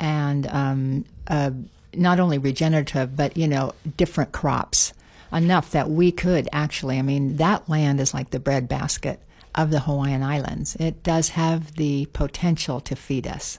and 0.00 0.46
um, 0.48 1.04
uh, 1.28 1.52
not 1.94 2.18
only 2.18 2.38
regenerative, 2.38 3.14
but 3.16 3.36
you 3.36 3.46
know, 3.46 3.72
different 3.96 4.32
crops 4.32 4.92
enough 5.32 5.70
that 5.70 5.88
we 5.88 6.10
could 6.10 6.48
actually. 6.52 6.98
I 6.98 7.02
mean, 7.02 7.36
that 7.36 7.68
land 7.68 8.00
is 8.00 8.12
like 8.12 8.30
the 8.30 8.40
breadbasket 8.40 9.20
of 9.54 9.70
the 9.70 9.80
Hawaiian 9.80 10.22
Islands. 10.22 10.76
It 10.76 11.02
does 11.02 11.30
have 11.30 11.74
the 11.76 12.06
potential 12.12 12.80
to 12.80 12.96
feed 12.96 13.26
us. 13.26 13.58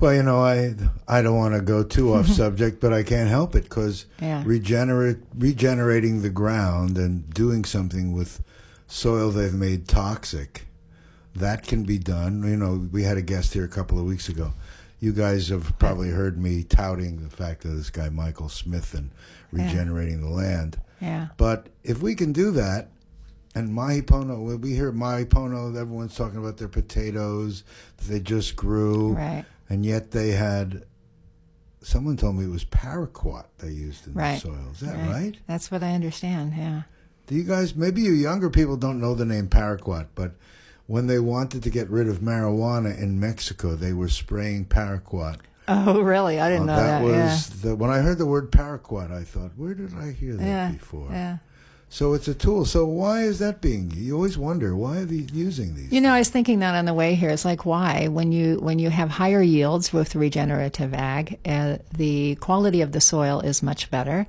Well, 0.00 0.14
you 0.14 0.22
know, 0.22 0.40
I 0.44 0.74
I 1.06 1.22
don't 1.22 1.36
want 1.36 1.54
to 1.54 1.60
go 1.60 1.84
too 1.84 2.14
off 2.14 2.26
subject, 2.42 2.80
but 2.80 2.92
I 2.92 3.02
can't 3.02 3.28
help 3.28 3.54
it 3.54 3.64
because 3.64 4.06
Yeah. 4.20 4.42
regenerate 4.44 5.18
regenerating 5.36 6.22
the 6.22 6.30
ground 6.30 6.98
and 6.98 7.28
doing 7.32 7.64
something 7.64 8.12
with 8.12 8.42
soil 8.86 9.30
they've 9.30 9.54
made 9.54 9.86
toxic, 9.88 10.66
that 11.34 11.66
can 11.66 11.84
be 11.84 11.98
done. 11.98 12.42
You 12.42 12.56
know, 12.56 12.88
we 12.92 13.04
had 13.04 13.16
a 13.16 13.22
guest 13.22 13.54
here 13.54 13.64
a 13.64 13.68
couple 13.68 13.98
of 13.98 14.04
weeks 14.04 14.28
ago. 14.28 14.54
You 15.00 15.12
guys 15.12 15.48
have 15.48 15.78
probably 15.78 16.10
heard 16.10 16.38
me 16.38 16.62
touting 16.64 17.22
the 17.22 17.30
fact 17.30 17.64
of 17.64 17.76
this 17.76 17.90
guy 17.90 18.08
Michael 18.08 18.48
Smith 18.48 18.94
and 18.94 19.10
Yeah. 19.52 19.64
regenerating 19.66 20.20
the 20.22 20.30
land. 20.30 20.78
Yeah. 21.00 21.28
But 21.36 21.68
if 21.84 22.02
we 22.02 22.14
can 22.14 22.32
do 22.32 22.50
that, 22.52 22.88
and 23.54 23.72
Mahi 23.72 24.02
Pono, 24.02 24.42
when 24.44 24.60
we 24.60 24.74
hear 24.74 24.90
Mahi 24.92 25.24
Pono, 25.24 25.68
everyone's 25.76 26.14
talking 26.16 26.38
about 26.38 26.56
their 26.56 26.68
potatoes 26.68 27.62
that 27.98 28.04
they 28.06 28.20
just 28.20 28.56
grew, 28.56 29.12
Right. 29.14 29.44
and 29.68 29.84
yet 29.84 30.10
they 30.10 30.30
had. 30.32 30.84
Someone 31.82 32.16
told 32.16 32.36
me 32.36 32.44
it 32.46 32.50
was 32.50 32.64
paraquat 32.64 33.44
they 33.58 33.68
used 33.70 34.06
in 34.06 34.14
Right. 34.14 34.34
the 34.36 34.40
soil. 34.48 34.70
Is 34.72 34.80
that 34.80 34.96
right. 35.08 35.36
That's 35.46 35.70
what 35.70 35.82
I 35.82 35.92
understand. 35.92 36.54
Yeah. 36.56 36.82
Do 37.26 37.34
you 37.34 37.44
guys? 37.44 37.74
Maybe 37.74 38.00
you 38.02 38.12
younger 38.12 38.48
people 38.50 38.76
don't 38.76 39.00
know 39.00 39.14
the 39.14 39.26
name 39.26 39.48
paraquat, 39.48 40.06
but 40.14 40.32
when 40.86 41.06
they 41.06 41.18
wanted 41.18 41.62
to 41.62 41.70
get 41.70 41.88
rid 41.90 42.08
of 42.08 42.20
marijuana 42.20 42.96
in 42.98 43.20
Mexico, 43.20 43.74
they 43.76 43.92
were 43.92 44.08
spraying 44.08 44.64
paraquat. 44.66 45.40
Oh, 45.68 46.00
really? 46.00 46.38
I 46.40 46.50
didn't 46.50 46.68
Uh, 46.68 46.76
know 46.76 46.82
that. 46.82 47.00
that. 47.00 47.04
was 47.04 47.50
yeah. 47.50 47.70
the, 47.70 47.76
when 47.76 47.90
I 47.90 47.98
heard 48.00 48.18
the 48.18 48.26
word 48.26 48.50
paraquat, 48.52 49.10
I 49.10 49.22
thought, 49.24 49.52
where 49.56 49.72
did 49.74 49.94
I 49.94 50.12
hear 50.12 50.36
that 50.36 50.44
Yeah. 50.44 50.70
before? 50.72 51.08
Yeah. 51.10 51.38
So 51.94 52.12
it's 52.14 52.26
a 52.26 52.34
tool. 52.34 52.64
So 52.64 52.84
why 52.84 53.22
is 53.22 53.38
that 53.38 53.60
being? 53.60 53.92
You 53.94 54.16
always 54.16 54.36
wonder 54.36 54.74
why 54.74 54.96
are 54.96 55.04
they 55.04 55.32
using 55.32 55.76
these? 55.76 55.92
You 55.92 56.00
know, 56.00 56.12
I 56.12 56.18
was 56.18 56.28
thinking 56.28 56.58
that 56.58 56.74
on 56.74 56.86
the 56.86 56.92
way 56.92 57.14
here. 57.14 57.30
It's 57.30 57.44
like 57.44 57.64
why 57.64 58.08
when 58.08 58.32
you 58.32 58.56
when 58.56 58.80
you 58.80 58.90
have 58.90 59.10
higher 59.10 59.40
yields 59.40 59.92
with 59.92 60.16
regenerative 60.16 60.92
ag, 60.92 61.38
uh, 61.46 61.76
the 61.96 62.34
quality 62.40 62.80
of 62.80 62.90
the 62.90 63.00
soil 63.00 63.38
is 63.38 63.62
much 63.62 63.92
better. 63.92 64.26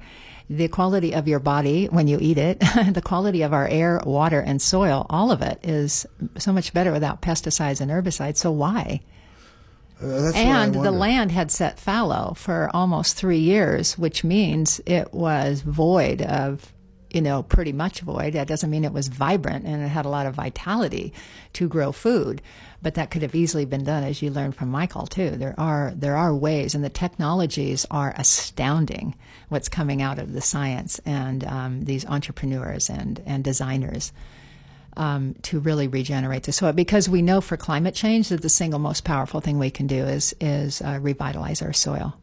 The 0.47 0.67
quality 0.67 1.15
of 1.15 1.28
your 1.28 1.39
body 1.39 1.88
when 1.88 2.08
you 2.08 2.19
eat 2.21 2.38
it, 2.38 2.60
the 2.91 3.01
quality 3.04 3.41
of 3.41 3.51
our 3.51 3.67
air, 3.67 3.99
water, 4.06 4.41
and 4.41 4.62
soil, 4.62 5.08
all 5.10 5.32
of 5.32 5.41
it 5.41 5.60
is 5.63 6.06
so 6.38 6.54
much 6.54 6.71
better 6.71 6.91
without 6.91 7.23
pesticides 7.23 7.82
and 7.82 7.89
herbicides. 7.89 8.38
So 8.38 8.51
why? 8.51 9.01
Uh, 9.99 10.06
that's 10.06 10.36
what 10.36 10.45
I 10.45 10.63
and 10.65 10.75
the 10.75 10.91
land 10.91 11.32
had 11.32 11.49
set 11.49 11.80
fallow 11.80 12.36
for 12.38 12.69
almost 12.75 13.15
three 13.15 13.39
years, 13.39 13.97
which 13.97 14.23
means 14.23 14.82
it 14.86 15.12
was 15.15 15.62
void 15.62 16.21
of, 16.21 16.71
you 17.15 17.21
know, 17.21 17.41
pretty 17.41 17.71
much 17.71 18.01
void. 18.01 18.34
That 18.34 18.45
doesn't 18.45 18.69
mean 18.69 18.84
it 18.84 18.91
was 18.91 19.08
vibrant 19.08 19.63
and 19.65 19.82
it 19.82 19.88
had 19.88 20.06
a 20.06 20.10
lot 20.10 20.25
of 20.25 20.36
vitality 20.36 21.13
to 21.54 21.69
grow 21.69 21.93
food, 21.93 22.41
but 22.82 22.95
that 22.95 23.10
could 23.10 23.21
have 23.21 23.34
easily 23.34 23.63
been 23.63 23.86
done, 23.86 24.04
as 24.04 24.21
you 24.21 24.30
learned 24.30 24.56
from 24.56 24.69
Michael 24.69 25.08
too. 25.08 25.30
There 25.32 25.56
are 25.58 25.93
there 25.95 26.17
are 26.17 26.36
ways, 26.36 26.75
and 26.75 26.84
the 26.84 26.89
technologies 26.89 27.86
are 27.89 28.13
astounding. 28.17 29.15
What's 29.47 29.69
coming 29.69 30.01
out 30.01 30.19
of 30.19 30.34
the 30.34 30.41
science 30.41 30.99
and 31.06 31.45
um, 31.45 31.86
these 31.86 32.06
entrepreneurs 32.06 32.89
and 32.89 33.21
and 33.25 33.45
designers 33.45 34.12
um, 34.97 35.36
to 35.43 35.62
really 35.62 35.88
regenerate 35.88 36.43
the 36.43 36.51
soil 36.51 36.73
because 36.73 37.08
we 37.08 37.21
know 37.21 37.39
for 37.39 37.56
climate 37.56 37.95
change 37.95 38.28
that 38.28 38.41
the 38.41 38.49
single 38.49 38.80
most 38.80 39.06
powerful 39.06 39.39
thing 39.39 39.58
we 39.58 39.71
can 39.71 39.88
do 39.88 40.04
is 40.04 40.36
is 40.41 40.82
uh, 40.82 40.99
revitalize 41.01 41.62
our 41.62 41.71
soil. 41.71 42.17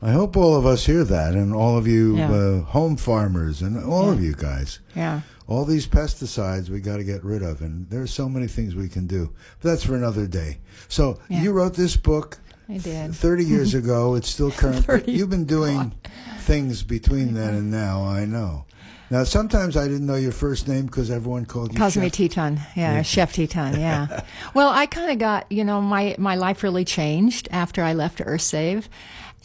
I 0.00 0.12
hope 0.12 0.36
all 0.36 0.54
of 0.54 0.64
us 0.64 0.86
hear 0.86 1.02
that, 1.04 1.34
and 1.34 1.52
all 1.54 1.76
of 1.76 1.86
you 1.88 2.16
Yeah. 2.16 2.30
uh, 2.30 2.60
home 2.60 2.96
farmers, 2.96 3.62
and 3.62 3.82
all 3.84 4.10
of 4.10 4.22
you 4.22 4.32
guys. 4.34 4.78
Yeah. 4.94 5.20
All 5.48 5.64
these 5.64 5.86
pesticides 5.86 6.68
we 6.68 6.80
got 6.80 6.98
to 6.98 7.04
get 7.04 7.24
rid 7.24 7.42
of, 7.42 7.62
and 7.62 7.88
there's 7.90 8.12
so 8.12 8.28
many 8.28 8.46
things 8.46 8.74
we 8.74 8.88
can 8.88 9.06
do. 9.06 9.30
But 9.60 9.70
that's 9.70 9.82
for 9.84 9.96
another 9.96 10.26
day. 10.26 10.58
So 10.88 11.18
Yeah. 11.28 11.42
you 11.42 11.52
wrote 11.52 11.74
this 11.74 11.96
book 11.96 12.38
I 12.68 12.78
did. 12.78 13.14
30 13.14 13.44
years 13.44 13.74
ago. 13.82 14.14
It's 14.14 14.28
still 14.28 14.50
current. 14.62 15.08
You've 15.08 15.30
been 15.30 15.46
doing 15.46 15.92
things 16.40 16.82
between 16.82 17.34
then 17.34 17.54
and 17.54 17.70
now. 17.84 18.04
I 18.04 18.24
know. 18.24 18.66
Now, 19.10 19.24
sometimes 19.24 19.74
I 19.74 19.88
didn't 19.88 20.04
know 20.06 20.16
your 20.16 20.32
first 20.32 20.68
name 20.68 20.84
because 20.84 21.10
everyone 21.10 21.46
called 21.46 21.72
you 21.72 21.78
Calls 21.78 21.96
me 21.96 22.10
Teton, 22.10 22.56
yeah, 22.76 22.96
Yeah. 22.96 23.02
Chef 23.02 23.32
Teton, 23.32 23.80
yeah. 23.80 24.20
well, 24.52 24.68
I 24.68 24.84
kind 24.84 25.10
of 25.10 25.18
got, 25.18 25.50
you 25.50 25.64
know, 25.64 25.80
my 25.80 26.14
my 26.18 26.34
life 26.36 26.62
really 26.62 26.84
changed 26.84 27.48
after 27.50 27.82
I 27.82 27.94
left 27.94 28.20
Earth 28.22 28.42
Save, 28.42 28.90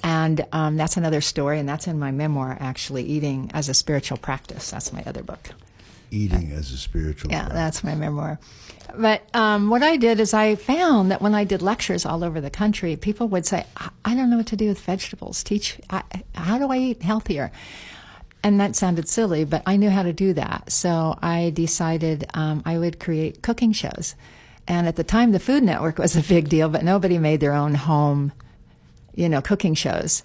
and 0.04 0.46
um, 0.52 0.76
that's 0.76 0.98
another 0.98 1.22
story, 1.22 1.60
and 1.60 1.68
that's 1.68 1.88
in 1.88 1.98
my 1.98 2.12
memoir, 2.12 2.58
actually, 2.60 3.04
eating 3.04 3.50
as 3.54 3.70
a 3.70 3.74
spiritual 3.74 4.18
practice. 4.18 4.70
That's 4.70 4.92
my 4.92 5.02
other 5.06 5.24
book. 5.24 5.52
Eating 6.12 6.52
as 6.52 6.72
a 6.72 6.78
spiritual. 6.78 7.32
Yeah, 7.32 7.40
practice. 7.40 7.56
that's 7.56 7.84
my 7.84 7.96
memoir. 7.96 8.38
But 8.96 9.24
um, 9.34 9.70
what 9.70 9.82
I 9.82 9.96
did 9.96 10.20
is 10.20 10.34
I 10.34 10.56
found 10.56 11.10
that 11.10 11.22
when 11.22 11.34
I 11.34 11.46
did 11.46 11.62
lectures 11.62 12.06
all 12.06 12.24
over 12.24 12.42
the 12.42 12.52
country, 12.52 12.96
people 12.98 13.28
would 13.30 13.46
say, 13.46 13.66
"I, 13.78 13.90
I 14.04 14.14
don't 14.14 14.30
know 14.30 14.38
what 14.38 14.48
to 14.48 14.58
do 14.58 14.68
with 14.68 14.82
vegetables. 14.82 15.42
Teach 15.44 15.80
I, 15.90 16.04
how 16.36 16.58
do 16.58 16.70
I 16.70 16.78
eat 16.78 17.02
healthier?" 17.02 17.52
And 18.44 18.60
that 18.60 18.76
sounded 18.76 19.08
silly, 19.08 19.46
but 19.46 19.64
I 19.66 19.78
knew 19.78 19.90
how 19.90 20.04
to 20.04 20.12
do 20.12 20.34
that. 20.34 20.70
So 20.70 21.18
I 21.22 21.52
decided 21.52 22.26
um, 22.34 22.62
I 22.66 22.78
would 22.78 23.00
create 23.00 23.42
cooking 23.42 23.72
shows. 23.72 24.16
And 24.68 24.86
at 24.86 24.98
the 24.98 25.04
time, 25.04 25.32
the 25.32 25.40
Food 25.40 25.64
Network 25.64 25.98
was 25.98 26.18
a 26.18 26.22
big 26.22 26.50
deal, 26.50 26.68
but 26.68 26.84
nobody 26.84 27.18
made 27.18 27.40
their 27.40 27.54
own 27.54 27.74
home, 27.74 28.34
you 29.16 29.30
know, 29.30 29.42
cooking 29.42 29.74
shows 29.74 30.24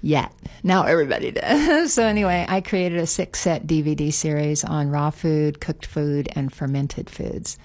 yet. 0.00 0.32
Now 0.62 0.84
everybody 0.84 1.32
does. 1.32 1.92
so 1.94 2.04
anyway, 2.04 2.46
I 2.48 2.60
created 2.60 2.98
a 2.98 3.06
six 3.06 3.40
set 3.40 3.66
DVD 3.66 4.12
series 4.12 4.64
on 4.64 4.90
raw 4.90 5.10
food, 5.10 5.60
cooked 5.60 5.86
food, 5.86 6.28
and 6.34 6.52
fermented 6.52 7.10
foods. 7.10 7.58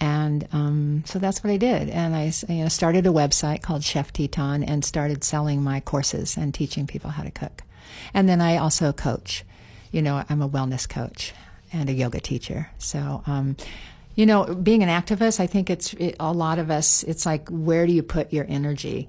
And 0.00 0.46
um, 0.52 1.02
so 1.06 1.18
that's 1.18 1.42
what 1.42 1.52
I 1.52 1.56
did. 1.56 1.88
And 1.90 2.14
I 2.14 2.32
you 2.48 2.62
know, 2.62 2.68
started 2.68 3.06
a 3.06 3.10
website 3.10 3.62
called 3.62 3.82
Chef 3.82 4.12
Teton 4.12 4.62
and 4.62 4.84
started 4.84 5.24
selling 5.24 5.62
my 5.62 5.80
courses 5.80 6.36
and 6.36 6.54
teaching 6.54 6.86
people 6.86 7.10
how 7.10 7.24
to 7.24 7.30
cook. 7.30 7.62
And 8.14 8.28
then 8.28 8.40
I 8.40 8.56
also 8.58 8.92
coach. 8.92 9.44
You 9.90 10.02
know, 10.02 10.22
I'm 10.28 10.42
a 10.42 10.48
wellness 10.48 10.88
coach 10.88 11.32
and 11.72 11.88
a 11.88 11.92
yoga 11.92 12.20
teacher. 12.20 12.70
So, 12.78 13.22
um, 13.26 13.56
you 14.14 14.26
know, 14.26 14.54
being 14.54 14.82
an 14.82 14.88
activist, 14.88 15.40
I 15.40 15.46
think 15.46 15.70
it's 15.70 15.94
it, 15.94 16.16
a 16.20 16.32
lot 16.32 16.58
of 16.58 16.70
us, 16.70 17.02
it's 17.04 17.24
like, 17.24 17.48
where 17.48 17.86
do 17.86 17.92
you 17.92 18.02
put 18.02 18.32
your 18.32 18.44
energy? 18.48 19.08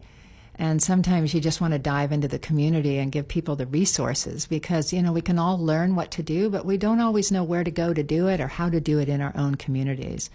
And 0.60 0.84
sometimes 0.84 1.34
you 1.34 1.40
just 1.40 1.62
want 1.62 1.72
to 1.72 1.80
dive 1.80 2.12
into 2.12 2.28
the 2.28 2.38
community 2.38 2.98
and 2.98 3.14
give 3.14 3.30
people 3.30 3.56
the 3.56 3.66
resources 3.66 4.46
because, 4.46 4.92
you 4.92 5.02
know, 5.02 5.14
we 5.14 5.22
can 5.22 5.40
all 5.40 5.58
learn 5.58 5.96
what 5.96 6.12
to 6.12 6.22
do, 6.22 6.50
but 6.50 6.66
we 6.66 6.76
don't 6.78 7.00
always 7.00 7.32
know 7.32 7.46
where 7.46 7.64
to 7.64 7.72
go 7.72 7.94
to 7.94 8.04
do 8.04 8.28
it 8.28 8.42
or 8.42 8.48
how 8.50 8.70
to 8.70 8.82
do 8.82 9.00
it 9.00 9.08
in 9.08 9.22
our 9.22 9.32
own 9.38 9.56
communities. 9.56 10.30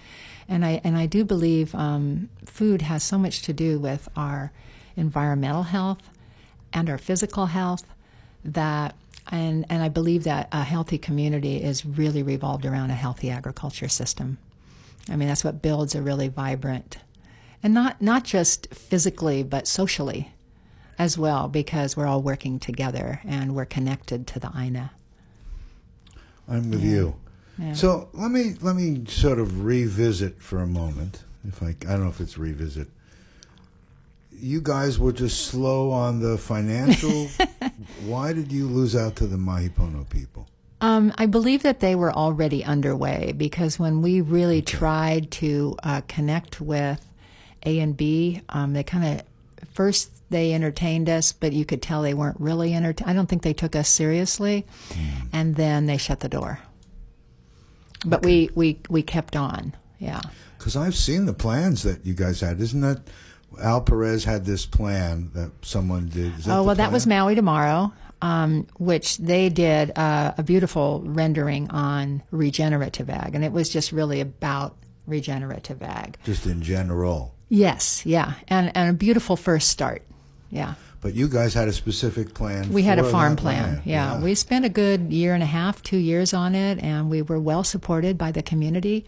And 0.49 0.65
I, 0.65 0.81
and 0.83 0.97
I 0.97 1.05
do 1.05 1.25
believe 1.25 1.75
um, 1.75 2.31
food 2.47 2.81
has 2.81 3.05
so 3.05 3.19
much 3.19 3.43
to 3.43 3.53
do 3.53 3.79
with 3.79 4.09
our 4.17 4.51
environmental 4.97 5.65
health 5.65 6.11
and 6.73 6.89
our 6.89 6.99
physical 6.99 7.47
health 7.47 7.85
that 8.45 8.95
and 9.31 9.65
and 9.71 9.83
I 9.83 9.89
believe 9.89 10.25
that 10.25 10.49
a 10.53 10.63
healthy 10.63 10.99
community 10.99 11.63
is 11.63 11.87
really 11.87 12.23
revolved 12.23 12.67
around 12.67 12.91
a 12.91 12.95
healthy 12.95 13.31
agriculture 13.31 13.89
system. 13.89 14.37
I 15.09 15.17
mean, 15.17 15.29
that's 15.29 15.45
what 15.45 15.63
builds 15.63 15.95
a 15.95 16.03
really 16.03 16.29
vibrant, 16.29 16.99
and 17.65 17.75
not 17.75 18.01
not 18.01 18.23
just 18.23 18.73
physically 18.73 19.43
but 19.43 19.67
socially, 19.67 20.31
as 20.99 21.19
well, 21.19 21.49
because 21.49 21.97
we're 21.97 22.07
all 22.07 22.23
working 22.23 22.59
together 22.59 23.21
and 23.25 23.55
we're 23.55 23.65
connected 23.65 24.27
to 24.29 24.39
the 24.39 24.51
Aina. 24.57 24.93
I'm 26.49 26.71
with 26.71 26.85
you. 26.85 27.17
Yeah. 27.59 27.73
So 27.73 28.09
let 28.13 28.31
me 28.31 28.55
let 28.61 28.77
me 28.77 29.05
sort 29.07 29.39
of 29.39 29.65
revisit 29.65 30.41
for 30.41 30.61
a 30.61 30.67
moment. 30.67 31.25
If 31.47 31.63
I 31.63 31.69
I 31.69 31.93
don't 31.93 32.05
know 32.05 32.09
if 32.09 32.21
it's 32.21 32.39
revisit. 32.39 32.89
You 34.37 34.61
guys 34.61 34.99
were 34.99 35.13
just 35.13 35.47
slow 35.47 35.91
on 35.91 36.21
the 36.21 36.37
financial. 36.37 37.29
Why 38.05 38.33
did 38.33 38.51
you 38.51 38.67
lose 38.67 38.97
out 38.97 39.17
to 39.17 39.27
the 39.27 39.39
Mahi 39.39 39.69
Pono 39.69 40.09
people? 40.11 40.49
Um, 40.81 41.15
I 41.17 41.27
believe 41.27 41.63
that 41.63 41.81
they 41.81 41.95
were 41.95 42.13
already 42.13 42.63
underway 42.65 43.33
because 43.35 43.79
when 43.79 44.03
we 44.03 44.21
really 44.21 44.61
tried 44.61 45.31
to 45.33 45.77
uh, 45.83 46.03
connect 46.09 46.61
with 46.61 47.01
A 47.65 47.81
and 47.81 47.97
B, 47.97 48.43
um, 48.49 48.73
they 48.73 48.83
kind 48.83 49.21
of 49.21 49.27
first 49.73 50.11
they 50.31 50.53
entertained 50.53 51.09
us, 51.09 51.33
but 51.33 51.53
you 51.53 51.65
could 51.65 51.83
tell 51.83 52.03
they 52.03 52.15
weren't 52.15 52.41
really 52.41 52.75
entertained. 52.75 53.11
I 53.11 53.13
don't 53.13 53.29
think 53.29 53.43
they 53.43 53.53
took 53.53 53.77
us 53.77 53.89
seriously, 53.89 54.67
and 55.33 55.55
then 55.57 55.87
they 55.87 55.97
shut 55.97 56.21
the 56.21 56.29
door. 56.29 56.61
But 58.05 58.25
we, 58.25 58.51
we 58.55 58.81
we 58.89 59.03
kept 59.03 59.37
on, 59.37 59.75
yeah. 59.99 60.21
Because 60.59 60.77
I've 60.77 60.97
seen 60.97 61.27
the 61.27 61.33
plans 61.33 61.83
that 61.83 62.05
you 62.05 62.15
guys 62.15 62.41
had. 62.41 62.61
Isn't 62.61 62.81
that 62.83 63.01
Al 63.61 63.81
Perez 63.81 64.25
had 64.25 64.45
this 64.45 64.67
plan 64.67 65.31
that 65.35 65.53
someone 65.63 66.09
did? 66.09 66.37
That 66.39 66.57
Oh 66.57 66.63
well, 66.65 66.75
that 66.75 66.93
was? 66.93 67.07
Maui 67.07 67.35
Tomorrow, 67.35 67.93
um, 68.21 68.67
which 68.79 69.19
they 69.19 69.49
did 69.49 69.97
uh, 69.97 70.35
a 70.37 70.43
beautiful 70.43 71.03
rendering 71.05 71.71
on 71.71 72.23
regenerative 72.31 73.09
ag, 73.09 73.35
and 73.35 73.45
it 73.45 73.53
was 73.53 73.69
just 73.69 73.93
really 73.93 74.21
about 74.21 74.77
regenerative 75.07 75.83
ag. 75.83 76.17
just 76.25 76.47
in 76.47 76.63
general. 76.63 77.34
Yes, 77.49 78.05
yeah, 78.07 78.35
and 78.49 78.73
and 78.77 78.91
a 78.91 78.93
beautiful 78.93 79.37
first 79.37 79.69
start. 79.69 80.03
Yeah, 80.51 80.75
But 81.01 81.15
you 81.15 81.29
guys 81.29 81.53
had 81.55 81.69
a 81.69 81.73
specific 81.73 82.33
plan. 82.35 82.73
we 82.73 82.83
had 82.83 82.99
a 82.99 83.05
farm 83.05 83.35
plan. 83.37 83.63
land. 83.65 83.83
Yeah. 83.85 84.21
we 84.23 84.35
spent 84.37 84.65
a 84.65 84.69
good 84.69 85.13
year 85.13 85.35
and 85.35 85.43
a 85.43 85.47
half, 85.47 85.83
two 85.83 85.97
years 85.99 86.33
on 86.33 86.55
it, 86.55 86.79
and 86.83 87.11
we 87.11 87.23
were 87.23 87.41
well 87.41 87.65
supported 87.65 88.17
by 88.17 88.31
the 88.33 88.43
community. 88.43 89.05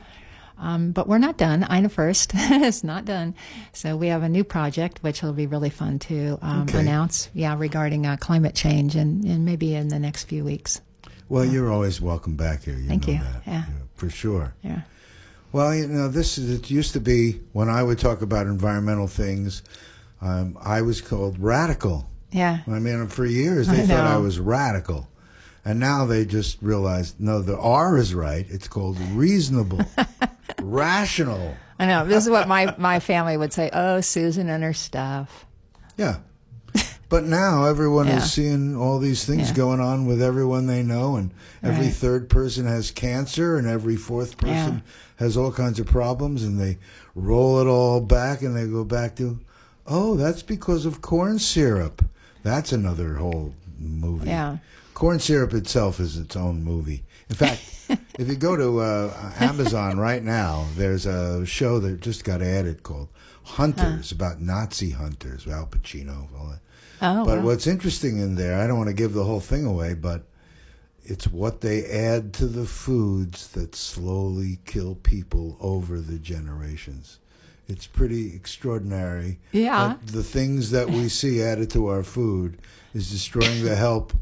Um, 0.59 0.93
but 0.93 1.07
we're 1.07 1.19
not 1.19 1.37
done. 1.37 1.67
Aina 1.71 1.89
First 1.91 2.33
is 2.35 2.83
not 2.83 3.05
done. 3.05 3.35
So 3.75 3.95
we 3.97 4.09
have 4.09 4.23
a 4.23 4.29
new 4.29 4.43
project, 4.43 5.03
which 5.03 5.23
will 5.23 5.35
be 5.35 5.47
really 5.47 5.71
fun 5.71 5.99
to 6.01 6.39
um, 6.43 6.63
Okay. 6.63 6.81
announce. 6.81 7.29
Yeah, 7.35 7.55
regarding 7.59 8.07
uh, 8.07 8.17
climate 8.17 8.55
change, 8.55 8.97
and, 8.97 9.23
and 9.25 9.45
maybe 9.45 9.75
in 9.75 9.89
the 9.89 9.99
next 9.99 10.25
few 10.25 10.45
weeks. 10.45 10.81
Well, 11.29 11.45
you're 11.45 11.71
always 11.71 12.01
welcome 12.01 12.37
back 12.37 12.65
here. 12.65 12.75
You 12.77 12.89
Thank 12.89 13.07
you. 13.07 13.19
that. 13.19 13.43
Yeah. 13.47 13.65
for 13.95 14.09
sure. 14.11 14.55
Yeah. 14.63 14.81
Well, 15.53 15.75
you 15.75 15.87
know, 15.87 16.09
this 16.09 16.39
is, 16.39 16.51
it 16.51 16.71
used 16.71 16.93
to 16.93 17.01
be 17.01 17.41
when 17.53 17.69
I 17.69 17.83
would 17.83 17.99
talk 17.99 18.23
about 18.23 18.47
environmental 18.47 19.07
things, 19.07 19.63
um, 20.21 20.59
I 20.61 20.83
was 20.83 21.01
called 21.01 21.39
radical. 21.39 22.09
Yeah. 22.31 22.61
I 22.67 22.79
mean, 22.79 23.07
for 23.07 23.25
years 23.25 23.69
they 23.69 23.83
I 23.83 23.87
thought 23.87 24.07
I 24.07 24.17
was 24.19 24.39
radical. 24.39 25.09
And 25.65 25.81
now 25.81 26.07
they 26.07 26.25
just 26.25 26.59
realized, 26.63 27.19
no, 27.19 27.43
the 27.43 27.59
R 27.59 27.97
is 27.97 28.15
right. 28.15 28.47
It's 28.49 28.69
called 28.69 28.99
reasonable, 29.13 29.81
rational. 30.63 31.57
I 31.79 31.87
know. 31.87 32.07
This 32.07 32.25
is 32.25 32.31
what 32.31 32.47
my, 32.47 32.75
my 32.79 33.01
family 33.01 33.37
would 33.37 33.53
say. 33.53 33.71
Oh, 33.73 34.01
Susan 34.01 34.49
and 34.49 34.63
her 34.63 34.73
stuff. 34.73 35.45
Yeah. 35.97 36.19
But 37.09 37.25
now 37.25 37.65
everyone 37.67 38.07
Yeah. 38.09 38.19
is 38.25 38.33
seeing 38.33 38.75
all 38.77 38.99
these 38.99 39.25
things 39.25 39.49
Yeah. 39.51 39.55
going 39.55 39.81
on 39.81 40.07
with 40.07 40.21
everyone 40.21 40.67
they 40.67 40.83
know, 40.83 41.15
and 41.17 41.31
every 41.63 41.87
Right. 41.87 41.95
third 41.95 42.29
person 42.29 42.67
has 42.67 42.91
cancer, 42.91 43.57
and 43.57 43.67
every 43.69 43.95
fourth 43.97 44.37
person 44.39 44.83
has 45.17 45.37
all 45.37 45.53
kinds 45.53 45.79
of 45.79 45.87
problems, 45.87 46.43
and 46.43 46.59
they 46.59 46.79
roll 47.15 47.61
it 47.61 47.67
all 47.69 48.01
back, 48.01 48.43
and 48.43 48.57
they 48.57 48.67
go 48.67 48.83
back 48.85 49.15
to, 49.17 49.39
oh, 49.87 50.17
that's 50.17 50.43
because 50.43 50.85
of 50.85 51.01
corn 51.01 51.39
syrup. 51.39 52.05
That's 52.43 52.73
another 52.73 53.15
whole 53.15 53.55
movie. 53.79 54.29
Yeah. 54.29 54.57
Corn 54.95 55.21
syrup 55.21 55.53
itself 55.55 56.01
is 56.01 56.17
its 56.17 56.35
own 56.37 56.65
movie. 56.65 57.05
In 57.29 57.37
fact, 57.37 57.61
if 58.19 58.29
you 58.29 58.35
go 58.35 58.57
to 58.57 58.81
uh, 58.81 59.13
Amazon 59.39 59.99
right 59.99 60.25
now, 60.25 60.67
there's 60.77 61.07
a 61.07 61.47
show 61.47 61.79
that 61.81 62.01
just 62.01 62.25
got 62.25 62.43
added 62.43 62.83
called 62.83 63.09
Hunters 63.45 64.11
about 64.11 64.41
Nazi 64.41 64.91
hunters, 64.91 65.47
Al 65.47 65.67
Pacino, 65.67 66.27
all 66.37 66.49
that. 66.49 66.61
Oh, 67.03 67.25
But 67.25 67.39
wow. 67.39 67.45
what's 67.45 67.67
interesting 67.67 68.19
in 68.19 68.37
there, 68.37 68.59
I 68.61 68.67
don't 68.67 68.79
want 68.79 68.89
to 68.89 68.95
give 68.95 69.13
the 69.13 69.25
whole 69.25 69.41
thing 69.41 69.65
away, 69.67 69.95
but 69.95 70.23
it's 71.05 71.27
what 71.29 71.61
they 71.61 71.85
add 71.85 72.33
to 72.35 72.47
the 72.47 72.67
foods 72.67 73.49
that 73.49 73.75
slowly 73.75 74.59
kill 74.65 74.95
people 74.97 75.57
over 75.61 76.01
the 76.01 76.19
generations. 76.19 77.19
It's 77.69 77.87
pretty 77.87 78.35
extraordinary. 78.35 79.39
Yeah. 79.53 79.97
The 80.05 80.23
things 80.23 80.71
that 80.71 80.89
we 80.89 81.09
see 81.09 81.43
added 81.43 81.71
to 81.73 81.89
our 81.89 82.03
food 82.03 82.59
is 82.95 83.11
destroying 83.11 83.65
the 83.65 83.77
health 83.77 84.17